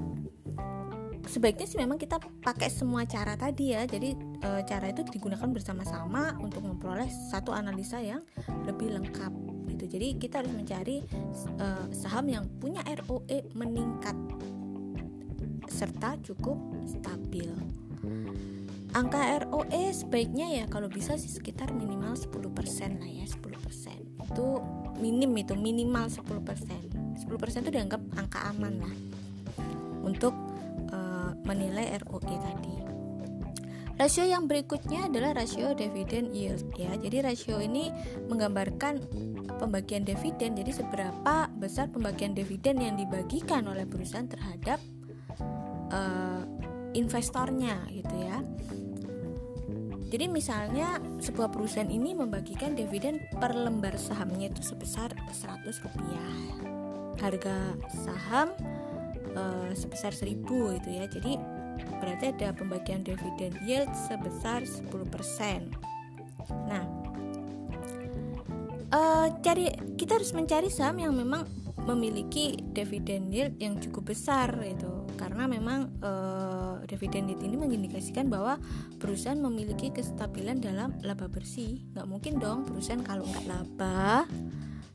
sebaiknya 1.27 1.67
sih 1.67 1.75
memang 1.75 1.99
kita 1.99 2.23
pakai 2.39 2.71
semua 2.71 3.03
cara 3.03 3.35
tadi 3.35 3.75
ya. 3.75 3.83
Jadi 3.83 4.15
uh, 4.47 4.63
cara 4.63 4.95
itu 4.95 5.03
digunakan 5.03 5.51
bersama-sama 5.51 6.39
untuk 6.39 6.63
memperoleh 6.63 7.11
satu 7.11 7.51
analisa 7.51 7.99
yang 7.99 8.23
lebih 8.63 8.95
lengkap 8.95 9.35
gitu. 9.75 9.99
Jadi 9.99 10.07
kita 10.23 10.39
harus 10.39 10.55
mencari 10.55 11.03
uh, 11.59 11.91
saham 11.91 12.31
yang 12.31 12.47
punya 12.63 12.79
ROE 12.87 13.51
meningkat 13.51 14.15
serta 15.67 16.15
cukup 16.23 16.55
stabil. 16.87 17.51
Angka 18.95 19.19
ROE 19.47 19.83
sebaiknya 19.91 20.63
ya 20.63 20.65
kalau 20.71 20.87
bisa 20.87 21.19
sih 21.19 21.31
sekitar 21.31 21.75
minimal 21.75 22.15
10% 22.15 22.99
lah 22.99 23.11
ya 23.11 23.27
10% 23.27 23.80
itu 24.31 24.63
minim 25.03 25.31
itu 25.35 25.53
minimal 25.53 26.07
10% 26.07 26.23
10% 27.19 27.63
itu 27.67 27.71
dianggap 27.71 28.01
angka 28.15 28.39
aman 28.55 28.79
lah 28.79 28.95
untuk 30.01 30.33
uh, 30.89 31.35
menilai 31.45 31.99
ROE 32.01 32.35
tadi. 32.41 32.75
Rasio 34.01 34.25
yang 34.25 34.49
berikutnya 34.49 35.13
adalah 35.13 35.37
rasio 35.37 35.77
dividend 35.77 36.33
yield 36.33 36.65
ya. 36.73 36.89
Jadi 36.97 37.21
rasio 37.21 37.61
ini 37.61 37.93
menggambarkan 38.25 38.97
pembagian 39.61 40.01
dividen 40.01 40.57
jadi 40.57 40.73
seberapa 40.73 41.45
besar 41.61 41.93
pembagian 41.93 42.33
dividen 42.33 42.81
yang 42.81 42.97
dibagikan 42.97 43.69
oleh 43.69 43.85
perusahaan 43.85 44.25
terhadap 44.25 44.81
uh, 45.93 46.41
investornya 46.97 47.77
gitu 47.93 48.15
ya 48.25 48.41
jadi 50.11 50.27
misalnya 50.27 50.99
sebuah 51.23 51.55
perusahaan 51.55 51.87
ini 51.87 52.11
membagikan 52.11 52.75
dividen 52.75 53.23
per 53.39 53.55
lembar 53.55 53.95
sahamnya 53.95 54.51
itu 54.51 54.59
sebesar 54.59 55.07
100 55.31 55.71
rupiah. 55.87 56.35
Harga 57.15 57.79
saham 57.95 58.51
e, 59.31 59.71
sebesar 59.71 60.11
1000 60.11 60.43
itu 60.83 60.89
ya. 60.91 61.07
Jadi 61.07 61.39
berarti 62.03 62.27
ada 62.27 62.51
pembagian 62.51 63.07
dividen 63.07 63.55
yield 63.63 63.87
sebesar 63.95 64.67
10%. 64.67 64.99
Nah, 66.67 66.83
e, 68.91 69.01
cari 69.39 69.71
kita 69.95 70.19
harus 70.19 70.35
mencari 70.35 70.67
saham 70.67 70.99
yang 70.99 71.15
memang 71.15 71.47
memiliki 71.85 72.61
dividen 72.73 73.33
yield 73.33 73.57
yang 73.57 73.81
cukup 73.81 74.13
besar 74.13 74.53
itu 74.61 75.05
karena 75.17 75.49
memang 75.49 75.89
uh, 76.05 76.77
dividen 76.85 77.29
yield 77.29 77.41
ini 77.41 77.57
mengindikasikan 77.57 78.29
bahwa 78.29 78.61
perusahaan 79.01 79.39
memiliki 79.39 79.89
kestabilan 79.89 80.61
dalam 80.61 80.97
laba 81.01 81.25
bersih. 81.25 81.81
Nggak 81.93 82.07
mungkin 82.07 82.33
dong 82.37 82.69
perusahaan 82.69 83.01
kalau 83.01 83.25
nggak 83.25 83.45
laba 83.49 84.29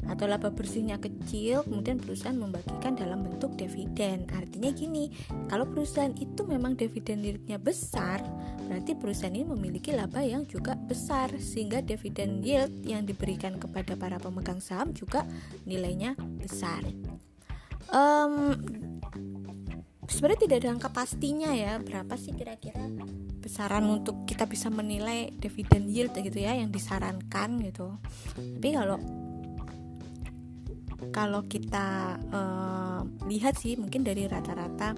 atau 0.06 0.24
laba 0.30 0.54
bersihnya 0.54 0.98
kecil 1.02 1.66
kemudian 1.66 1.98
perusahaan 1.98 2.36
membagikan 2.36 2.94
dalam 2.94 3.26
bentuk 3.26 3.54
dividen. 3.58 4.26
Artinya 4.30 4.70
gini 4.72 5.10
kalau 5.50 5.66
perusahaan 5.66 6.14
itu 6.16 6.42
memang 6.46 6.78
dividen 6.78 7.22
yieldnya 7.22 7.58
besar 7.58 8.22
berarti 8.66 8.98
perusahaan 8.98 9.34
ini 9.34 9.46
memiliki 9.46 9.94
laba 9.94 10.22
yang 10.26 10.42
juga 10.46 10.74
besar 10.74 11.30
sehingga 11.38 11.82
dividen 11.82 12.42
yield 12.42 12.82
yang 12.82 13.06
diberikan 13.06 13.58
kepada 13.58 13.94
para 13.94 14.18
pemegang 14.18 14.58
saham 14.58 14.90
juga 14.90 15.22
nilainya 15.66 16.18
besar. 16.18 16.82
Um, 17.86 18.58
sebenarnya 20.10 20.40
tidak 20.46 20.56
ada 20.62 20.70
angka 20.74 20.90
pastinya 20.90 21.54
ya 21.54 21.78
berapa 21.78 22.14
sih 22.18 22.34
kira-kira 22.34 22.82
besaran 23.38 23.86
untuk 23.86 24.26
kita 24.26 24.42
bisa 24.50 24.66
menilai 24.74 25.30
dividen 25.38 25.86
yield 25.86 26.14
gitu 26.18 26.38
ya 26.42 26.58
yang 26.58 26.74
disarankan 26.74 27.62
gitu. 27.62 27.94
Tapi 28.34 28.68
kalau 28.74 28.98
kalau 31.12 31.44
kita 31.44 32.16
uh, 32.32 33.00
lihat 33.28 33.56
sih 33.60 33.76
mungkin 33.76 34.04
dari 34.04 34.24
rata-rata 34.24 34.96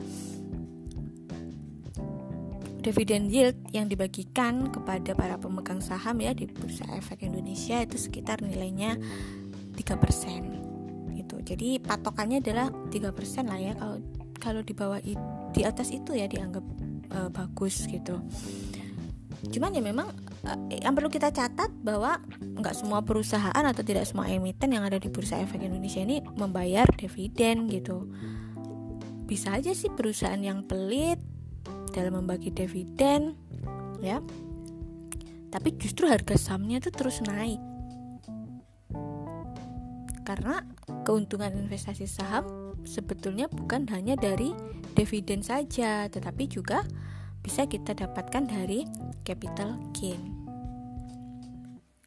dividen 2.78 3.28
yield 3.28 3.58
yang 3.74 3.90
dibagikan 3.90 4.70
kepada 4.70 5.12
para 5.12 5.36
pemegang 5.36 5.82
saham 5.82 6.22
ya 6.22 6.32
di 6.32 6.46
Bursa 6.46 6.86
Efek 6.94 7.26
Indonesia 7.26 7.82
itu 7.82 7.98
sekitar 7.98 8.40
nilainya 8.40 8.96
3% 9.76 11.18
gitu. 11.18 11.36
Jadi 11.42 11.82
patokannya 11.82 12.40
adalah 12.40 12.70
3% 12.70 13.50
lah 13.50 13.58
ya 13.60 13.72
kalau 13.76 13.98
kalau 14.38 14.62
di 14.62 14.72
bawah 14.72 15.02
di 15.52 15.62
atas 15.66 15.90
itu 15.90 16.14
ya 16.14 16.30
dianggap 16.30 16.64
uh, 17.12 17.28
bagus 17.28 17.84
gitu 17.90 18.22
cuman 19.46 19.70
ya 19.70 19.82
memang 19.82 20.10
uh, 20.42 20.58
yang 20.74 20.98
perlu 20.98 21.06
kita 21.06 21.30
catat 21.30 21.70
bahwa 21.82 22.18
nggak 22.58 22.74
semua 22.74 23.06
perusahaan 23.06 23.62
atau 23.62 23.86
tidak 23.86 24.02
semua 24.02 24.26
emiten 24.26 24.74
yang 24.74 24.82
ada 24.82 24.98
di 24.98 25.06
bursa 25.06 25.38
efek 25.38 25.62
Indonesia 25.62 26.02
ini 26.02 26.18
membayar 26.34 26.86
dividen 26.98 27.70
gitu. 27.70 28.10
Bisa 29.28 29.54
aja 29.54 29.70
sih 29.76 29.92
perusahaan 29.92 30.40
yang 30.40 30.66
pelit 30.66 31.22
dalam 31.94 32.18
membagi 32.22 32.50
dividen 32.50 33.38
ya. 34.02 34.18
Tapi 35.48 35.68
justru 35.80 36.10
harga 36.10 36.36
sahamnya 36.36 36.82
tuh 36.82 36.92
terus 36.92 37.24
naik. 37.24 37.60
Karena 40.26 40.60
keuntungan 41.08 41.56
investasi 41.56 42.04
saham 42.04 42.76
sebetulnya 42.84 43.48
bukan 43.48 43.88
hanya 43.88 44.12
dari 44.12 44.52
dividen 44.92 45.40
saja, 45.40 46.04
tetapi 46.12 46.44
juga 46.52 46.84
bisa 47.48 47.64
kita 47.64 47.96
dapatkan 47.96 48.44
dari 48.44 48.84
capital 49.24 49.80
gain. 49.96 50.20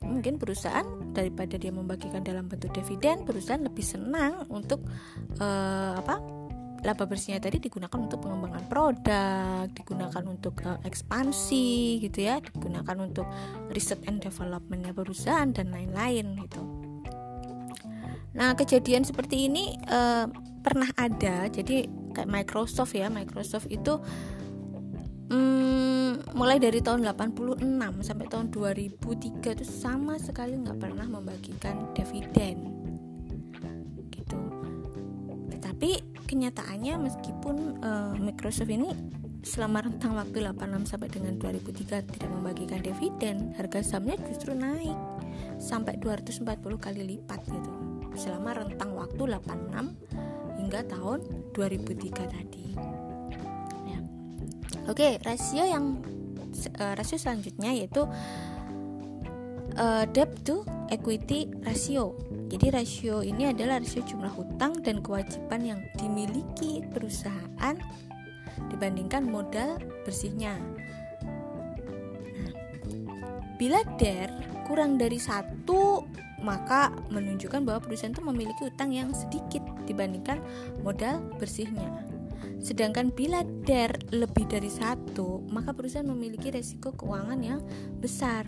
Mungkin 0.05 0.37
perusahaan 0.37 0.85
daripada 1.17 1.57
dia 1.57 1.73
membagikan 1.73 2.21
dalam 2.21 2.45
bentuk 2.45 2.69
dividen, 2.77 3.25
perusahaan 3.25 3.57
lebih 3.57 3.81
senang 3.81 4.45
untuk 4.53 4.85
uh, 5.41 5.97
apa? 5.97 6.21
laba 6.81 7.05
bersihnya 7.05 7.37
tadi 7.37 7.61
digunakan 7.61 7.93
untuk 7.93 8.25
pengembangan 8.25 8.65
produk, 8.65 9.69
digunakan 9.69 10.23
untuk 10.25 10.65
uh, 10.65 10.81
ekspansi 10.81 12.01
gitu 12.01 12.25
ya, 12.25 12.41
digunakan 12.41 12.97
untuk 12.97 13.29
riset 13.69 14.01
and 14.09 14.17
developmentnya 14.17 14.89
perusahaan 14.89 15.45
dan 15.53 15.69
lain-lain 15.69 16.41
gitu. 16.41 16.61
Nah 18.33 18.57
kejadian 18.57 19.05
seperti 19.05 19.45
ini 19.45 19.77
uh, 19.93 20.25
pernah 20.65 20.89
ada 20.97 21.45
jadi 21.53 21.85
kayak 22.17 22.29
Microsoft 22.29 22.97
ya 22.97 23.13
Microsoft 23.13 23.69
itu 23.69 24.01
hmm, 25.31 26.35
mulai 26.35 26.59
dari 26.59 26.83
tahun 26.83 27.07
86 27.07 27.63
sampai 28.03 28.25
tahun 28.27 28.51
2003 28.51 29.55
itu 29.55 29.65
sama 29.65 30.19
sekali 30.19 30.59
nggak 30.59 30.77
pernah 30.77 31.07
membagikan 31.07 31.95
dividen 31.95 32.57
gitu 34.11 34.39
tetapi 35.55 36.03
kenyataannya 36.27 36.95
meskipun 37.07 37.55
uh, 37.79 38.13
Microsoft 38.19 38.71
ini 38.71 38.91
selama 39.41 39.81
rentang 39.89 40.13
waktu 40.13 40.45
86 40.45 40.85
sampai 40.85 41.09
dengan 41.09 41.33
2003 41.41 42.13
tidak 42.13 42.29
membagikan 42.29 42.79
dividen, 42.79 43.57
harga 43.57 43.81
sahamnya 43.81 44.21
justru 44.29 44.53
naik 44.53 44.93
sampai 45.57 45.97
240 45.97 46.61
kali 46.77 47.01
lipat 47.17 47.41
gitu. 47.49 47.71
Selama 48.13 48.61
rentang 48.61 48.93
waktu 48.93 49.17
86 49.17 50.61
hingga 50.61 50.81
tahun 50.85 51.19
2003 51.57 52.33
tadi. 52.37 52.67
Oke, 54.87 55.19
rasio 55.23 55.63
yang 55.63 55.99
uh, 56.79 56.93
rasio 56.95 57.17
selanjutnya 57.17 57.71
yaitu 57.71 58.03
uh, 59.77 60.03
debt 60.11 60.31
to 60.43 60.63
equity 60.91 61.47
ratio. 61.63 62.15
Jadi 62.51 62.67
rasio 62.71 63.23
ini 63.23 63.47
adalah 63.51 63.79
rasio 63.79 64.03
jumlah 64.03 64.31
hutang 64.35 64.83
dan 64.83 64.99
kewajiban 64.99 65.61
yang 65.63 65.79
dimiliki 65.95 66.83
perusahaan 66.91 67.75
dibandingkan 68.67 69.23
modal 69.23 69.79
bersihnya. 70.03 70.59
Nah, 72.35 72.51
bila 73.55 73.79
DER 73.95 74.29
kurang 74.67 74.99
dari 74.99 75.19
satu 75.19 76.03
maka 76.41 76.89
menunjukkan 77.13 77.61
bahwa 77.63 77.79
perusahaan 77.85 78.11
itu 78.11 78.25
memiliki 78.25 78.61
utang 78.65 78.89
yang 78.89 79.13
sedikit 79.13 79.61
dibandingkan 79.85 80.41
modal 80.81 81.21
bersihnya. 81.37 82.10
Sedangkan 82.61 83.09
bila 83.09 83.41
DER 83.65 84.13
lebih 84.13 84.45
dari 84.45 84.69
satu, 84.69 85.41
maka 85.49 85.73
perusahaan 85.73 86.05
memiliki 86.05 86.53
resiko 86.53 86.93
keuangan 86.93 87.39
yang 87.41 87.59
besar. 87.97 88.45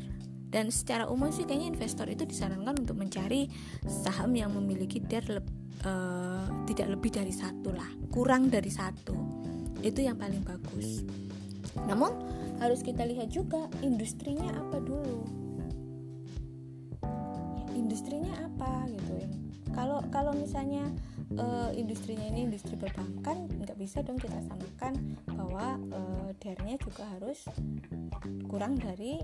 Dan 0.54 0.70
secara 0.70 1.10
umum 1.10 1.34
sih 1.34 1.50
kayaknya 1.50 1.74
investor 1.74 2.06
itu 2.06 2.30
disarankan 2.30 2.78
untuk 2.78 2.94
mencari 2.94 3.50
saham 3.90 4.38
yang 4.38 4.54
memiliki 4.54 5.02
DER 5.02 5.26
le 5.26 5.42
uh, 5.82 6.46
tidak 6.70 6.94
lebih 6.94 7.10
dari 7.10 7.34
satu 7.34 7.74
lah, 7.74 7.90
kurang 8.14 8.54
dari 8.54 8.70
satu. 8.70 9.18
Itu 9.82 10.06
yang 10.06 10.22
paling 10.22 10.46
bagus. 10.46 11.02
Namun 11.90 12.14
harus 12.62 12.86
kita 12.86 13.04
lihat 13.04 13.34
juga 13.34 13.66
industrinya 13.82 14.54
apa 14.56 14.78
dulu 14.80 15.26
industrinya 17.76 18.32
apa 18.40 18.88
gitu 18.88 19.12
ya 19.20 19.30
kalau 19.74 20.00
kalau 20.14 20.32
misalnya 20.38 20.88
uh, 21.38 21.72
industrinya 21.74 22.28
ini 22.30 22.50
industri 22.50 22.78
perbankan 22.78 23.50
nggak 23.50 23.78
bisa 23.78 24.02
dong 24.06 24.20
kita 24.20 24.38
samakan 24.46 25.18
bahwa 25.30 25.78
uh, 25.94 26.30
dernya 26.42 26.76
juga 26.82 27.08
harus 27.18 27.46
kurang 28.48 28.78
dari 28.80 29.20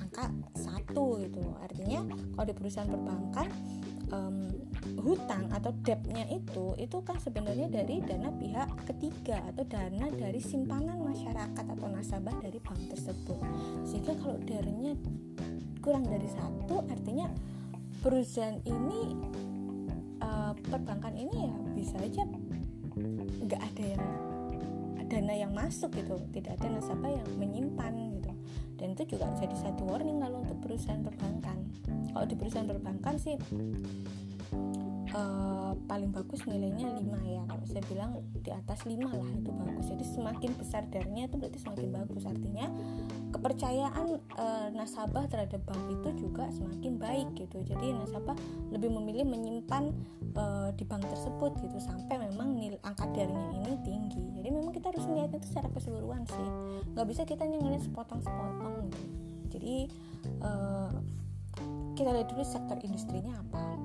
angka 0.00 0.30
satu 0.56 1.20
gitu. 1.22 1.42
Artinya 1.60 2.06
kalau 2.34 2.46
di 2.46 2.54
perusahaan 2.54 2.90
perbankan 2.90 3.48
um, 4.12 4.50
hutang 5.00 5.48
atau 5.52 5.72
debtnya 5.84 6.28
itu 6.28 6.76
itu 6.76 6.98
kan 7.02 7.16
sebenarnya 7.18 7.68
dari 7.72 8.04
dana 8.04 8.30
pihak 8.30 8.68
ketiga 8.88 9.40
atau 9.52 9.64
dana 9.66 10.06
dari 10.12 10.40
simpanan 10.40 11.00
masyarakat 11.00 11.64
atau 11.64 11.86
nasabah 11.88 12.34
dari 12.40 12.58
bank 12.60 12.92
tersebut. 12.92 13.40
Sehingga 13.88 14.14
kalau 14.20 14.38
dernya 14.44 14.94
kurang 15.84 16.08
dari 16.08 16.28
satu 16.28 16.84
artinya 16.88 17.28
perusahaan 18.00 18.60
ini 18.64 19.02
uh, 20.24 20.52
perbankan 20.56 21.14
ini 21.14 21.52
ya 21.52 21.54
bisa 21.76 21.96
aja 22.00 22.24
nggak 23.44 23.60
ada 23.60 23.84
yang 23.84 24.04
dana 25.04 25.34
yang 25.36 25.52
masuk 25.52 25.92
gitu 25.92 26.16
tidak 26.32 26.56
ada 26.58 26.80
nasabah 26.80 27.12
yang 27.12 27.28
menyimpan 27.36 27.92
gitu. 28.18 28.32
Dan 28.74 28.98
itu 28.98 29.14
juga 29.14 29.30
jadi 29.38 29.54
satu 29.54 29.86
warning 29.86 30.18
kalau 30.18 30.42
untuk 30.42 30.58
perusahaan 30.64 30.98
perbankan. 31.04 31.58
Kalau 32.10 32.26
di 32.26 32.34
perusahaan 32.34 32.66
perbankan 32.66 33.14
sih 33.20 33.36
uh, 35.14 35.72
paling 35.86 36.10
bagus 36.10 36.42
nilainya 36.44 36.90
5 36.90 37.06
ya. 37.24 37.42
Kalau 37.46 37.64
saya 37.66 37.82
bilang 37.86 38.12
di 38.42 38.50
atas 38.50 38.82
5 38.84 38.98
lah 38.98 39.28
itu 39.30 39.50
bagus. 39.50 39.86
Jadi 39.88 40.04
semakin 40.04 40.50
besar 40.58 40.82
darnya 40.90 41.30
itu 41.30 41.36
berarti 41.38 41.58
semakin 41.62 41.88
bagus. 41.94 42.22
Artinya 42.26 42.66
ke 43.30 43.38
kepercayaan 43.44 44.08
e, 44.40 44.46
nasabah 44.72 45.28
terhadap 45.28 45.60
bank 45.68 45.82
itu 45.92 46.08
juga 46.24 46.48
semakin 46.48 46.96
baik 46.96 47.28
gitu. 47.36 47.60
Jadi 47.66 47.92
nasabah 47.92 48.32
lebih 48.72 48.88
memilih 48.88 49.28
menyimpan 49.28 49.92
e, 50.32 50.44
di 50.78 50.84
bank 50.88 51.04
tersebut 51.12 51.52
gitu 51.60 51.76
sampai 51.76 52.24
memang 52.30 52.56
nilai 52.56 52.80
angka 52.80 53.04
darinya 53.12 53.52
ini 53.52 53.76
tinggi. 53.84 54.22
Jadi 54.40 54.48
memang 54.48 54.72
kita 54.72 54.88
harus 54.94 55.04
melihat 55.10 55.36
itu 55.36 55.46
secara 55.52 55.68
keseluruhan 55.76 56.24
sih. 56.24 56.48
Nggak 56.96 57.06
bisa 57.10 57.22
kita 57.28 57.44
hanya 57.44 57.58
ngeliat 57.60 57.82
sepotong-sepotong 57.84 58.74
gitu. 58.88 59.00
Jadi 59.60 59.76
e, 60.40 60.50
kita 61.94 62.10
lihat 62.10 62.26
dulu 62.32 62.42
sektor 62.42 62.80
industrinya 62.80 63.38
apa 63.44 63.76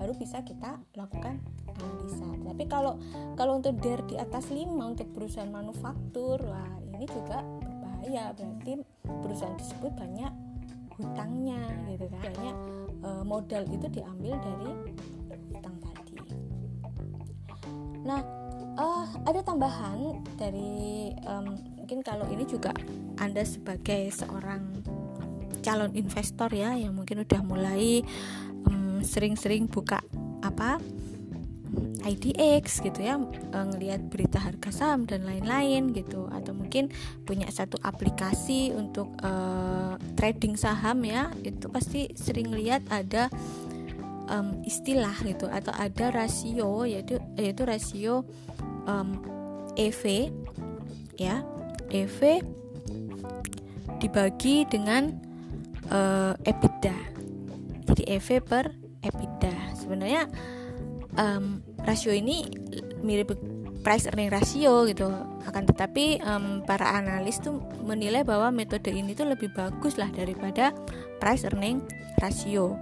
baru 0.00 0.16
bisa 0.16 0.40
kita 0.40 0.80
lakukan 0.96 1.44
analisa. 1.68 2.24
Tapi 2.40 2.64
kalau 2.64 2.96
kalau 3.36 3.60
untuk 3.60 3.76
DER 3.84 4.00
di 4.08 4.16
atas 4.16 4.48
5 4.48 4.64
untuk 4.64 5.12
perusahaan 5.12 5.52
manufaktur 5.52 6.40
wah 6.40 6.72
ini 6.96 7.04
juga 7.04 7.44
berbahaya. 7.44 8.32
Berarti 8.32 8.80
perusahaan 9.04 9.56
tersebut 9.60 9.92
banyak 9.92 10.32
hutangnya 10.96 11.60
gitu 11.92 12.08
kan? 12.08 12.20
Banyak 12.32 12.56
e, 13.04 13.10
modal 13.28 13.62
itu 13.68 13.86
diambil 13.92 14.40
dari 14.40 14.70
hutang 15.52 15.76
tadi. 15.84 16.16
Nah 18.00 18.20
uh, 18.80 19.06
ada 19.28 19.40
tambahan 19.44 20.24
dari 20.40 21.12
um, 21.28 21.60
mungkin 21.76 22.00
kalau 22.00 22.24
ini 22.32 22.48
juga 22.48 22.72
anda 23.20 23.44
sebagai 23.44 24.08
seorang 24.14 24.80
calon 25.60 25.92
investor 25.92 26.48
ya 26.56 26.72
yang 26.72 26.96
mungkin 26.96 27.20
udah 27.20 27.40
mulai 27.44 28.00
sering-sering 29.10 29.66
buka 29.66 29.98
apa 30.46 30.78
IDX 32.00 32.80
gitu 32.80 33.00
ya 33.04 33.20
eh, 33.20 33.66
ngelihat 33.70 34.08
berita 34.08 34.40
harga 34.40 34.70
saham 34.72 35.04
dan 35.04 35.28
lain-lain 35.28 35.92
gitu. 35.92 36.26
Atau 36.32 36.56
mungkin 36.56 36.88
punya 37.28 37.46
satu 37.52 37.76
aplikasi 37.84 38.72
untuk 38.72 39.12
uh, 39.20 39.94
trading 40.16 40.56
saham 40.56 41.04
ya 41.04 41.28
itu 41.44 41.68
pasti 41.68 42.10
sering 42.16 42.50
lihat 42.50 42.82
ada 42.88 43.28
um, 44.32 44.64
istilah 44.64 45.14
gitu 45.22 45.46
atau 45.46 45.70
ada 45.76 46.10
rasio 46.10 46.88
yaitu 46.88 47.20
yaitu 47.36 47.62
rasio 47.68 48.24
um, 48.88 49.20
EV 49.76 50.32
ya. 51.20 51.44
EV 51.90 52.38
dibagi 53.98 54.62
dengan 54.70 55.10
uh, 55.90 56.32
EBITDA. 56.46 56.94
Jadi 57.90 58.02
EV 58.06 58.28
per 58.46 58.79
EBITDA 59.00 59.76
sebenarnya 59.76 60.28
um, 61.16 61.64
rasio 61.84 62.12
ini 62.12 62.44
mirip 63.00 63.32
price 63.80 64.06
earning 64.06 64.28
ratio 64.28 64.84
gitu. 64.84 65.08
Akan 65.48 65.64
tetapi 65.64 66.20
um, 66.20 66.60
para 66.62 66.92
analis 66.94 67.40
tuh 67.40 67.64
menilai 67.82 68.22
bahwa 68.22 68.52
metode 68.52 68.92
ini 68.92 69.16
tuh 69.16 69.28
lebih 69.32 69.50
bagus 69.56 69.96
lah 69.96 70.12
daripada 70.12 70.76
price 71.18 71.48
earning 71.48 71.80
ratio. 72.20 72.76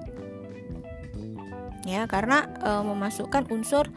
Ya 1.87 2.05
karena 2.11 2.51
um, 2.67 2.93
memasukkan 2.93 3.49
unsur 3.49 3.89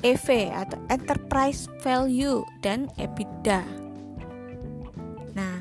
EV 0.00 0.52
atau 0.54 0.78
enterprise 0.88 1.66
value 1.82 2.46
dan 2.62 2.88
EBITDA. 2.96 3.66
Nah 5.34 5.58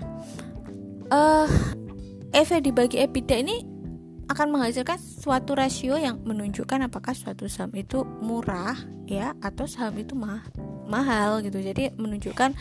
uh, 1.10 1.50
EV 2.32 2.50
dibagi 2.62 3.02
EBITDA 3.02 3.36
ini 3.42 3.73
akan 4.34 4.50
menghasilkan 4.50 4.98
suatu 4.98 5.54
rasio 5.54 5.96
yang 5.96 6.20
menunjukkan 6.26 6.90
apakah 6.90 7.14
suatu 7.14 7.46
saham 7.46 7.72
itu 7.78 8.02
murah 8.20 8.76
ya 9.06 9.38
atau 9.40 9.70
saham 9.70 9.94
itu 10.02 10.18
mah 10.18 10.42
mahal 10.90 11.46
gitu. 11.46 11.62
Jadi 11.62 11.94
menunjukkan 11.96 12.58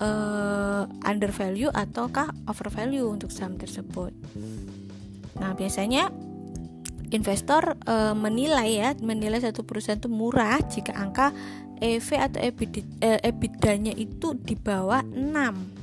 uh, 0.00 0.88
under 1.04 1.30
value 1.30 1.68
ataukah 1.70 2.32
over 2.48 2.72
value 2.72 3.06
untuk 3.06 3.28
saham 3.28 3.60
tersebut. 3.60 4.10
Nah, 5.38 5.52
biasanya 5.54 6.08
investor 7.12 7.76
uh, 7.86 8.16
menilai 8.16 8.70
ya, 8.80 8.90
menilai 8.98 9.44
satu 9.44 9.62
perusahaan 9.62 10.00
itu 10.00 10.10
murah 10.10 10.58
jika 10.66 10.96
angka 10.96 11.30
EV 11.80 12.08
atau 12.20 12.40
EBITDA-nya 13.24 13.96
itu 13.96 14.36
di 14.36 14.52
bawah 14.52 15.00
6 15.00 15.79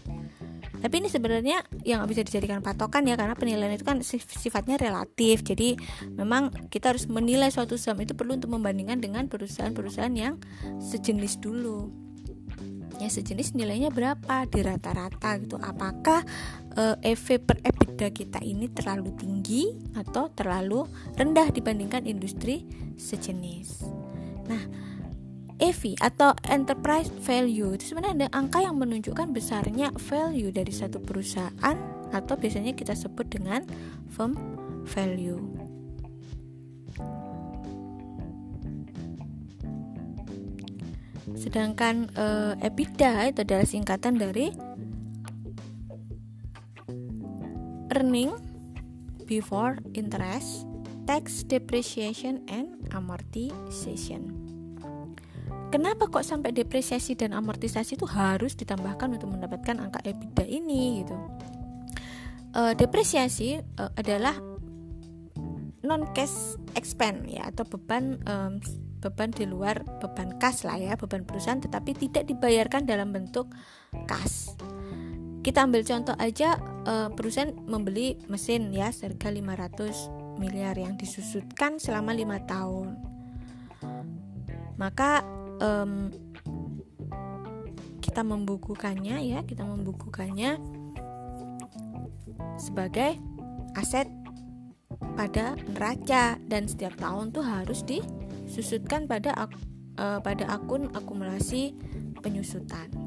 tapi 0.77 1.01
ini 1.01 1.09
sebenarnya 1.09 1.65
yang 1.81 2.05
bisa 2.05 2.21
dijadikan 2.21 2.61
patokan 2.61 3.05
ya 3.09 3.17
karena 3.17 3.33
penilaian 3.33 3.73
itu 3.73 3.85
kan 3.85 4.01
sifatnya 4.03 4.77
relatif. 4.77 5.41
Jadi 5.41 5.77
memang 6.13 6.53
kita 6.69 6.93
harus 6.93 7.09
menilai 7.09 7.49
suatu 7.49 7.75
saham 7.75 8.05
itu 8.05 8.13
perlu 8.13 8.37
untuk 8.37 8.53
membandingkan 8.53 9.01
dengan 9.01 9.25
perusahaan-perusahaan 9.25 10.13
yang 10.13 10.37
sejenis 10.77 11.41
dulu. 11.41 11.89
Ya 12.97 13.13
sejenis 13.13 13.53
nilainya 13.53 13.93
berapa? 13.93 14.49
Di 14.49 14.65
rata-rata 14.65 15.37
gitu. 15.37 15.61
Apakah 15.61 16.25
uh, 16.77 16.97
EV 17.05 17.25
per 17.45 17.61
EBITDA 17.61 18.09
kita 18.09 18.39
ini 18.41 18.69
terlalu 18.73 19.13
tinggi 19.13 19.69
atau 19.93 20.33
terlalu 20.33 20.85
rendah 21.13 21.53
dibandingkan 21.53 22.09
industri 22.09 22.65
sejenis? 22.97 23.85
Nah 24.49 24.86
EV 25.57 25.97
atau 25.97 26.37
enterprise 26.45 27.09
value 27.25 27.73
itu 27.73 27.93
sebenarnya 27.93 28.29
ada 28.29 28.29
angka 28.37 28.61
yang 28.61 28.77
menunjukkan 28.77 29.33
besarnya 29.33 29.89
value 29.97 30.53
dari 30.53 30.69
satu 30.69 31.01
perusahaan 31.01 31.77
atau 32.13 32.33
biasanya 32.37 32.77
kita 32.77 32.93
sebut 32.93 33.25
dengan 33.25 33.65
firm 34.13 34.37
value. 34.85 35.41
Sedangkan 41.37 42.09
uh, 42.15 42.53
EBITDA 42.61 43.33
itu 43.33 43.41
adalah 43.43 43.67
singkatan 43.67 44.17
dari 44.17 44.53
earning 47.97 48.31
before 49.27 49.81
interest, 49.97 50.69
tax 51.09 51.43
depreciation 51.43 52.45
and 52.47 52.77
amortization. 52.95 54.46
Kenapa 55.67 56.07
kok 56.07 56.23
sampai 56.23 56.55
depresiasi 56.55 57.19
dan 57.19 57.35
amortisasi 57.35 57.99
itu 57.99 58.07
harus 58.07 58.55
ditambahkan 58.55 59.19
untuk 59.19 59.27
mendapatkan 59.35 59.75
angka 59.83 59.99
EBITDA 60.07 60.47
ini 60.47 61.03
gitu? 61.03 61.15
E, 62.55 62.71
depresiasi 62.79 63.59
e, 63.59 63.83
adalah 63.99 64.39
non 65.83 66.07
cash 66.15 66.55
expense 66.71 67.27
ya 67.27 67.51
atau 67.51 67.67
beban 67.67 68.15
e, 68.23 68.33
beban 69.03 69.29
di 69.35 69.43
luar 69.43 69.83
beban 69.99 70.39
kas 70.39 70.63
lah 70.63 70.79
ya 70.79 70.95
beban 70.95 71.27
perusahaan 71.27 71.59
tetapi 71.59 71.91
tidak 71.99 72.31
dibayarkan 72.31 72.87
dalam 72.87 73.11
bentuk 73.11 73.51
kas. 74.07 74.55
Kita 75.43 75.67
ambil 75.67 75.83
contoh 75.83 76.15
aja 76.15 76.55
e, 76.87 77.11
perusahaan 77.11 77.51
membeli 77.67 78.15
mesin 78.31 78.71
ya 78.71 78.87
seharga 78.95 79.35
500 79.35 80.39
miliar 80.39 80.79
yang 80.79 80.95
disusutkan 80.95 81.75
selama 81.75 82.15
lima 82.15 82.39
tahun. 82.47 82.95
Maka 84.77 85.36
um, 85.61 86.11
kita 88.01 88.21
membukukannya 88.25 89.21
ya 89.21 89.45
kita 89.45 89.61
membukukannya 89.61 90.57
sebagai 92.57 93.21
aset 93.77 94.09
pada 95.13 95.57
neraca. 95.69 96.37
Dan 96.41 96.65
setiap 96.65 96.97
tahun 96.97 97.33
tuh 97.33 97.45
harus 97.45 97.85
disusutkan 97.85 99.05
pada 99.05 99.33
ak 99.37 99.51
uh, 100.01 100.19
pada 100.21 100.49
akun 100.49 100.89
akumulasi 100.93 101.77
penyusutan 102.21 103.06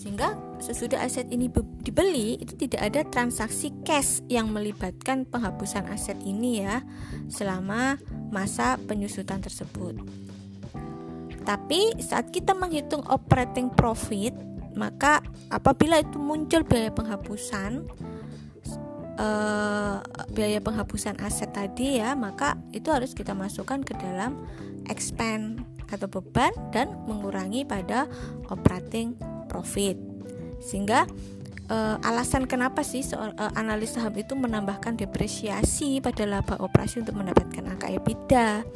sehingga 0.00 0.32
sesudah 0.64 1.04
aset 1.04 1.28
ini 1.28 1.52
dibeli 1.84 2.40
itu 2.40 2.56
tidak 2.56 2.88
ada 2.88 3.04
transaksi 3.04 3.68
cash 3.84 4.24
yang 4.32 4.48
melibatkan 4.48 5.28
penghapusan 5.28 5.84
aset 5.92 6.16
ini 6.24 6.64
ya 6.64 6.80
selama 7.28 8.00
masa 8.32 8.80
penyusutan 8.88 9.44
tersebut. 9.44 10.00
Tapi 11.44 12.00
saat 12.00 12.32
kita 12.32 12.56
menghitung 12.56 13.04
operating 13.12 13.68
profit, 13.68 14.32
maka 14.72 15.20
apabila 15.52 16.00
itu 16.00 16.16
muncul 16.16 16.64
biaya 16.64 16.88
penghapusan 16.96 17.84
uh, 19.20 20.00
biaya 20.32 20.64
penghapusan 20.64 21.20
aset 21.20 21.52
tadi 21.52 22.00
ya, 22.00 22.16
maka 22.16 22.56
itu 22.72 22.88
harus 22.88 23.12
kita 23.12 23.36
masukkan 23.36 23.84
ke 23.84 23.92
dalam 24.00 24.40
expense 24.88 25.60
atau 25.90 26.06
beban 26.06 26.54
dan 26.70 26.94
mengurangi 27.06 27.66
pada 27.66 28.06
operating 28.48 29.18
profit. 29.50 29.98
Sehingga 30.62 31.06
uh, 31.70 31.96
alasan 32.02 32.44
kenapa 32.50 32.82
sih 32.82 33.06
uh, 33.14 33.32
analis 33.54 33.94
saham 33.94 34.14
itu 34.18 34.34
menambahkan 34.34 34.98
depresiasi 34.98 36.02
pada 36.02 36.26
laba 36.26 36.58
operasi 36.58 37.02
untuk 37.06 37.16
mendapatkan 37.16 37.64
angka 37.64 37.88
EBITDA. 37.90 38.66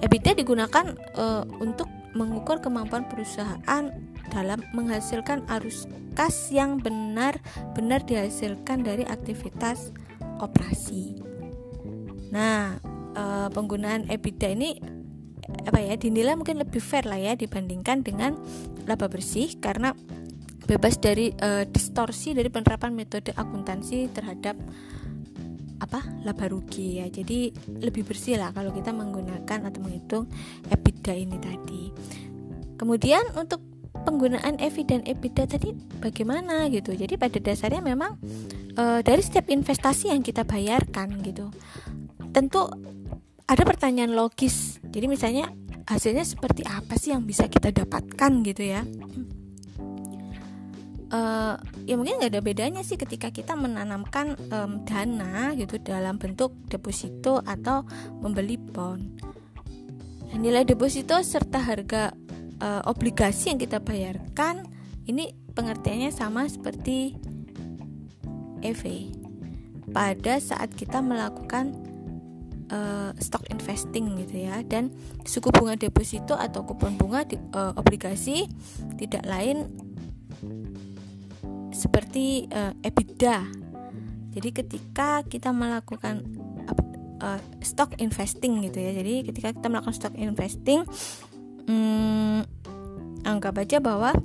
EBITDA 0.00 0.30
digunakan 0.40 0.96
uh, 1.14 1.44
untuk 1.60 1.86
mengukur 2.16 2.58
kemampuan 2.58 3.06
perusahaan 3.06 3.92
dalam 4.32 4.58
menghasilkan 4.74 5.46
arus 5.60 5.86
kas 6.18 6.50
yang 6.50 6.82
benar-benar 6.82 8.02
dihasilkan 8.02 8.82
dari 8.82 9.06
aktivitas 9.06 9.94
operasi. 10.42 11.14
Nah, 12.34 12.82
penggunaan 13.54 14.10
EBITDA 14.10 14.58
ini 14.58 14.82
apa 15.66 15.78
ya 15.80 15.94
dinilai 15.98 16.34
mungkin 16.38 16.60
lebih 16.60 16.80
fair 16.80 17.04
lah 17.06 17.20
ya 17.20 17.32
dibandingkan 17.36 18.02
dengan 18.02 18.38
laba 18.88 19.06
bersih 19.06 19.58
karena 19.60 19.92
bebas 20.64 21.02
dari 21.02 21.34
uh, 21.42 21.66
distorsi 21.66 22.32
dari 22.32 22.46
penerapan 22.46 22.94
metode 22.94 23.34
akuntansi 23.34 24.06
terhadap 24.14 24.54
apa 25.80 26.04
laba 26.22 26.44
rugi 26.46 27.00
ya. 27.00 27.08
Jadi 27.08 27.50
lebih 27.80 28.04
bersih 28.04 28.36
lah 28.36 28.52
kalau 28.52 28.70
kita 28.70 28.92
menggunakan 28.92 29.66
atau 29.66 29.80
menghitung 29.80 30.24
EBITDA 30.68 31.12
ini 31.16 31.36
tadi. 31.40 31.82
Kemudian 32.76 33.34
untuk 33.34 33.64
penggunaan 34.04 34.60
EVI 34.60 34.82
dan 34.86 35.02
EBITDA 35.04 35.44
tadi 35.48 35.72
bagaimana 35.98 36.68
gitu? 36.68 36.92
Jadi 36.92 37.16
pada 37.16 37.36
dasarnya 37.40 37.80
memang 37.84 38.16
e, 38.72 38.84
dari 39.04 39.20
setiap 39.20 39.48
investasi 39.52 40.12
yang 40.12 40.24
kita 40.24 40.44
bayarkan 40.48 41.20
gitu 41.20 41.52
tentu 42.30 42.70
ada 43.50 43.66
pertanyaan 43.66 44.14
logis. 44.14 44.78
Jadi 44.86 45.10
misalnya 45.10 45.50
hasilnya 45.90 46.22
seperti 46.22 46.62
apa 46.62 46.94
sih 46.94 47.10
yang 47.10 47.26
bisa 47.26 47.50
kita 47.50 47.74
dapatkan 47.74 48.46
gitu 48.46 48.62
ya? 48.62 48.86
Uh, 51.10 51.58
ya 51.90 51.98
mungkin 51.98 52.22
nggak 52.22 52.38
ada 52.38 52.38
bedanya 52.38 52.86
sih 52.86 52.94
ketika 52.94 53.34
kita 53.34 53.58
menanamkan 53.58 54.38
um, 54.54 54.86
dana 54.86 55.50
gitu 55.58 55.82
dalam 55.82 56.22
bentuk 56.22 56.54
deposito 56.70 57.42
atau 57.42 57.82
membeli 58.22 58.54
bond. 58.54 59.18
Nilai 60.30 60.62
deposito 60.62 61.18
serta 61.18 61.58
harga 61.58 62.14
uh, 62.62 62.86
obligasi 62.86 63.50
yang 63.50 63.58
kita 63.58 63.82
bayarkan 63.82 64.62
ini 65.10 65.34
pengertiannya 65.58 66.14
sama 66.14 66.46
seperti 66.46 67.18
EV 68.62 69.10
pada 69.90 70.38
saat 70.38 70.70
kita 70.78 71.02
melakukan 71.02 71.89
uh, 72.70 73.10
stock 73.18 73.44
investing 73.50 74.16
gitu 74.24 74.46
ya 74.46 74.62
dan 74.64 74.94
suku 75.26 75.50
bunga 75.52 75.76
deposito 75.76 76.34
atau 76.38 76.64
kupon 76.64 76.96
bunga 76.96 77.26
di, 77.26 77.36
uh, 77.54 77.74
obligasi 77.76 78.46
tidak 78.96 79.26
lain 79.26 79.68
seperti 81.70 82.46
uh, 82.50 82.74
EBITDA. 82.82 83.46
Jadi 84.30 84.48
ketika 84.54 85.26
kita 85.26 85.50
melakukan 85.50 86.22
uh, 87.20 87.40
stock 87.60 87.94
investing 88.00 88.64
gitu 88.66 88.78
ya. 88.80 88.90
Jadi 88.96 89.14
ketika 89.30 89.48
kita 89.54 89.66
melakukan 89.68 89.96
stock 89.96 90.14
investing, 90.16 90.82
hmm, 91.68 92.46
anggap 93.24 93.60
aja 93.60 93.78
bahwa 93.78 94.16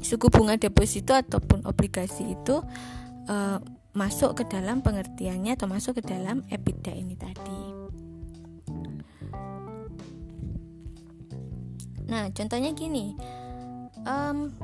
suku 0.00 0.30
bunga 0.30 0.54
deposito 0.54 1.12
ataupun 1.12 1.66
obligasi 1.66 2.38
itu 2.38 2.62
uh, 3.26 3.58
masuk 3.96 4.36
ke 4.36 4.44
dalam 4.44 4.84
pengertiannya 4.84 5.56
atau 5.56 5.66
masuk 5.66 5.98
ke 5.98 6.02
dalam 6.04 6.44
EBITDA 6.52 6.92
ini 6.92 7.16
tadi. 7.16 7.62
Nah, 12.06 12.30
contohnya 12.30 12.70
gini, 12.70 13.18
um, 14.06 14.54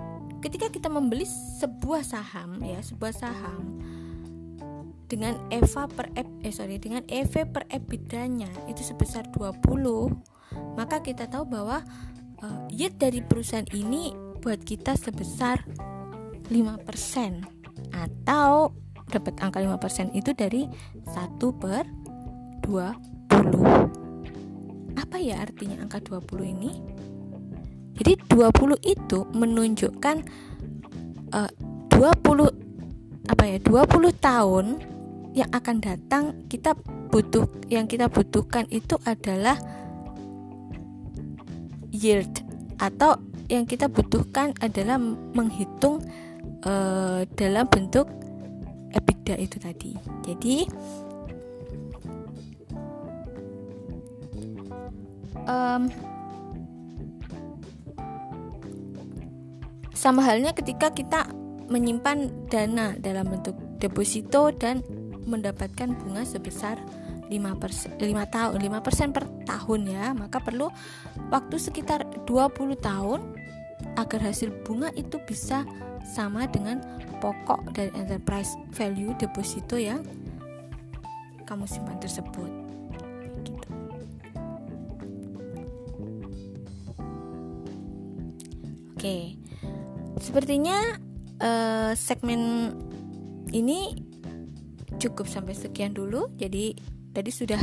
ketika 0.42 0.70
kita 0.70 0.88
membeli 0.90 1.26
sebuah 1.58 2.02
saham 2.02 2.58
ya 2.62 2.82
sebuah 2.82 3.12
saham 3.14 3.78
dengan 5.06 5.36
EVA 5.52 5.84
per 5.92 6.08
e, 6.16 6.24
eh 6.42 6.54
sorry 6.54 6.80
dengan 6.80 7.04
EV 7.04 7.52
per 7.52 7.68
EBITDA-nya 7.68 8.48
itu 8.66 8.80
sebesar 8.80 9.28
20 9.30 9.60
maka 10.74 11.04
kita 11.04 11.28
tahu 11.28 11.44
bahwa 11.44 11.84
uh, 12.40 12.64
yield 12.72 12.96
dari 12.96 13.20
perusahaan 13.20 13.68
ini 13.76 14.16
buat 14.40 14.64
kita 14.64 14.96
sebesar 14.96 15.62
5% 16.48 16.50
atau 17.92 18.72
dapat 19.12 19.36
angka 19.44 19.60
5% 19.60 20.16
itu 20.16 20.32
dari 20.32 20.64
1 21.04 21.60
per 21.60 21.84
20 22.64 24.02
apa 24.96 25.16
ya 25.20 25.44
artinya 25.44 25.76
angka 25.84 26.00
20 26.00 26.52
ini? 26.56 26.72
Jadi 28.00 28.16
20 28.32 28.80
itu 28.80 29.18
menunjukkan 29.36 30.16
uh, 31.36 31.50
20 31.92 33.28
apa 33.28 33.44
ya 33.46 33.58
20 33.60 34.24
tahun 34.24 34.66
yang 35.36 35.50
akan 35.52 35.76
datang 35.80 36.24
kita 36.48 36.72
butuh 37.12 37.44
yang 37.68 37.84
kita 37.84 38.08
butuhkan 38.08 38.64
itu 38.72 38.96
adalah 39.04 39.56
yield 41.92 42.40
atau 42.80 43.20
yang 43.52 43.68
kita 43.68 43.86
butuhkan 43.88 44.56
adalah 44.64 44.96
menghitung 45.36 46.00
uh, 46.64 47.22
dalam 47.36 47.68
bentuk 47.68 48.08
EBITDA 49.22 49.38
itu 49.38 49.56
tadi. 49.62 49.92
Jadi 50.26 50.56
um, 55.46 55.82
Sama 59.94 60.26
halnya 60.26 60.50
ketika 60.50 60.90
kita 60.90 61.30
menyimpan 61.70 62.50
dana 62.50 62.98
dalam 62.98 63.30
bentuk 63.30 63.54
deposito 63.78 64.50
dan 64.50 64.82
mendapatkan 65.30 65.94
bunga 65.94 66.26
sebesar 66.26 66.74
5 67.30 67.62
persen, 67.62 67.94
5 68.02 68.34
tahun 68.34 68.58
5 68.58 68.82
persen 68.82 69.08
per 69.14 69.30
tahun 69.46 69.80
ya 69.86 70.10
maka 70.10 70.42
perlu 70.42 70.68
waktu 71.30 71.56
sekitar 71.56 72.26
20 72.26 72.82
tahun 72.82 73.20
agar 73.96 74.20
hasil 74.22 74.52
bunga 74.64 74.88
itu 74.96 75.20
bisa 75.28 75.64
sama 76.02 76.48
dengan 76.50 76.80
pokok 77.22 77.70
dari 77.76 77.92
enterprise 77.94 78.58
value 78.74 79.14
deposito 79.18 79.78
yang 79.78 80.02
kamu 81.46 81.68
simpan 81.68 81.98
tersebut 82.00 82.50
gitu. 83.46 83.70
Oke, 88.96 89.42
Sepertinya 90.22 90.78
uh, 91.42 91.92
segmen 91.98 92.70
ini 93.50 93.98
cukup 95.02 95.26
sampai 95.26 95.58
sekian 95.58 95.90
dulu. 95.90 96.30
Jadi 96.38 96.78
tadi 97.10 97.30
sudah 97.34 97.58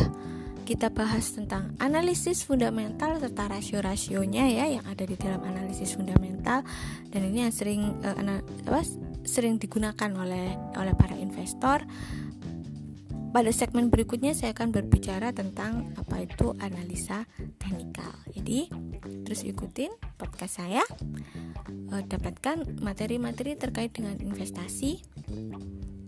kita 0.69 0.93
bahas 0.93 1.33
tentang 1.33 1.73
analisis 1.81 2.45
fundamental 2.45 3.17
serta 3.17 3.49
rasio-rasionya 3.49 4.53
ya 4.53 4.65
yang 4.77 4.85
ada 4.85 5.01
di 5.01 5.17
dalam 5.17 5.41
analisis 5.41 5.97
fundamental 5.97 6.61
dan 7.09 7.21
ini 7.25 7.41
yang 7.41 7.49
sering 7.49 7.97
uh, 8.05 8.13
apa, 8.69 8.85
sering 9.25 9.57
digunakan 9.57 10.13
oleh 10.13 10.53
oleh 10.77 10.93
para 10.93 11.17
investor. 11.17 11.81
Pada 13.33 13.49
segmen 13.49 13.89
berikutnya 13.89 14.37
saya 14.37 14.53
akan 14.53 14.69
berbicara 14.69 15.33
tentang 15.33 15.89
apa 15.97 16.21
itu 16.21 16.53
analisa 16.61 17.25
teknikal. 17.57 18.13
Jadi 18.29 18.69
terus 19.25 19.41
ikutin 19.41 19.89
podcast 20.21 20.61
saya 20.61 20.85
uh, 21.89 22.03
dapatkan 22.05 22.77
materi-materi 22.77 23.57
terkait 23.57 23.89
dengan 23.89 24.21
investasi 24.21 25.01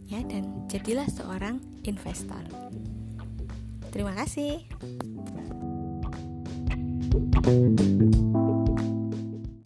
ya 0.06 0.22
dan 0.22 0.70
jadilah 0.70 1.10
seorang 1.10 1.58
investor. 1.82 2.46
Terima 3.92 4.16
kasih. 4.16 4.64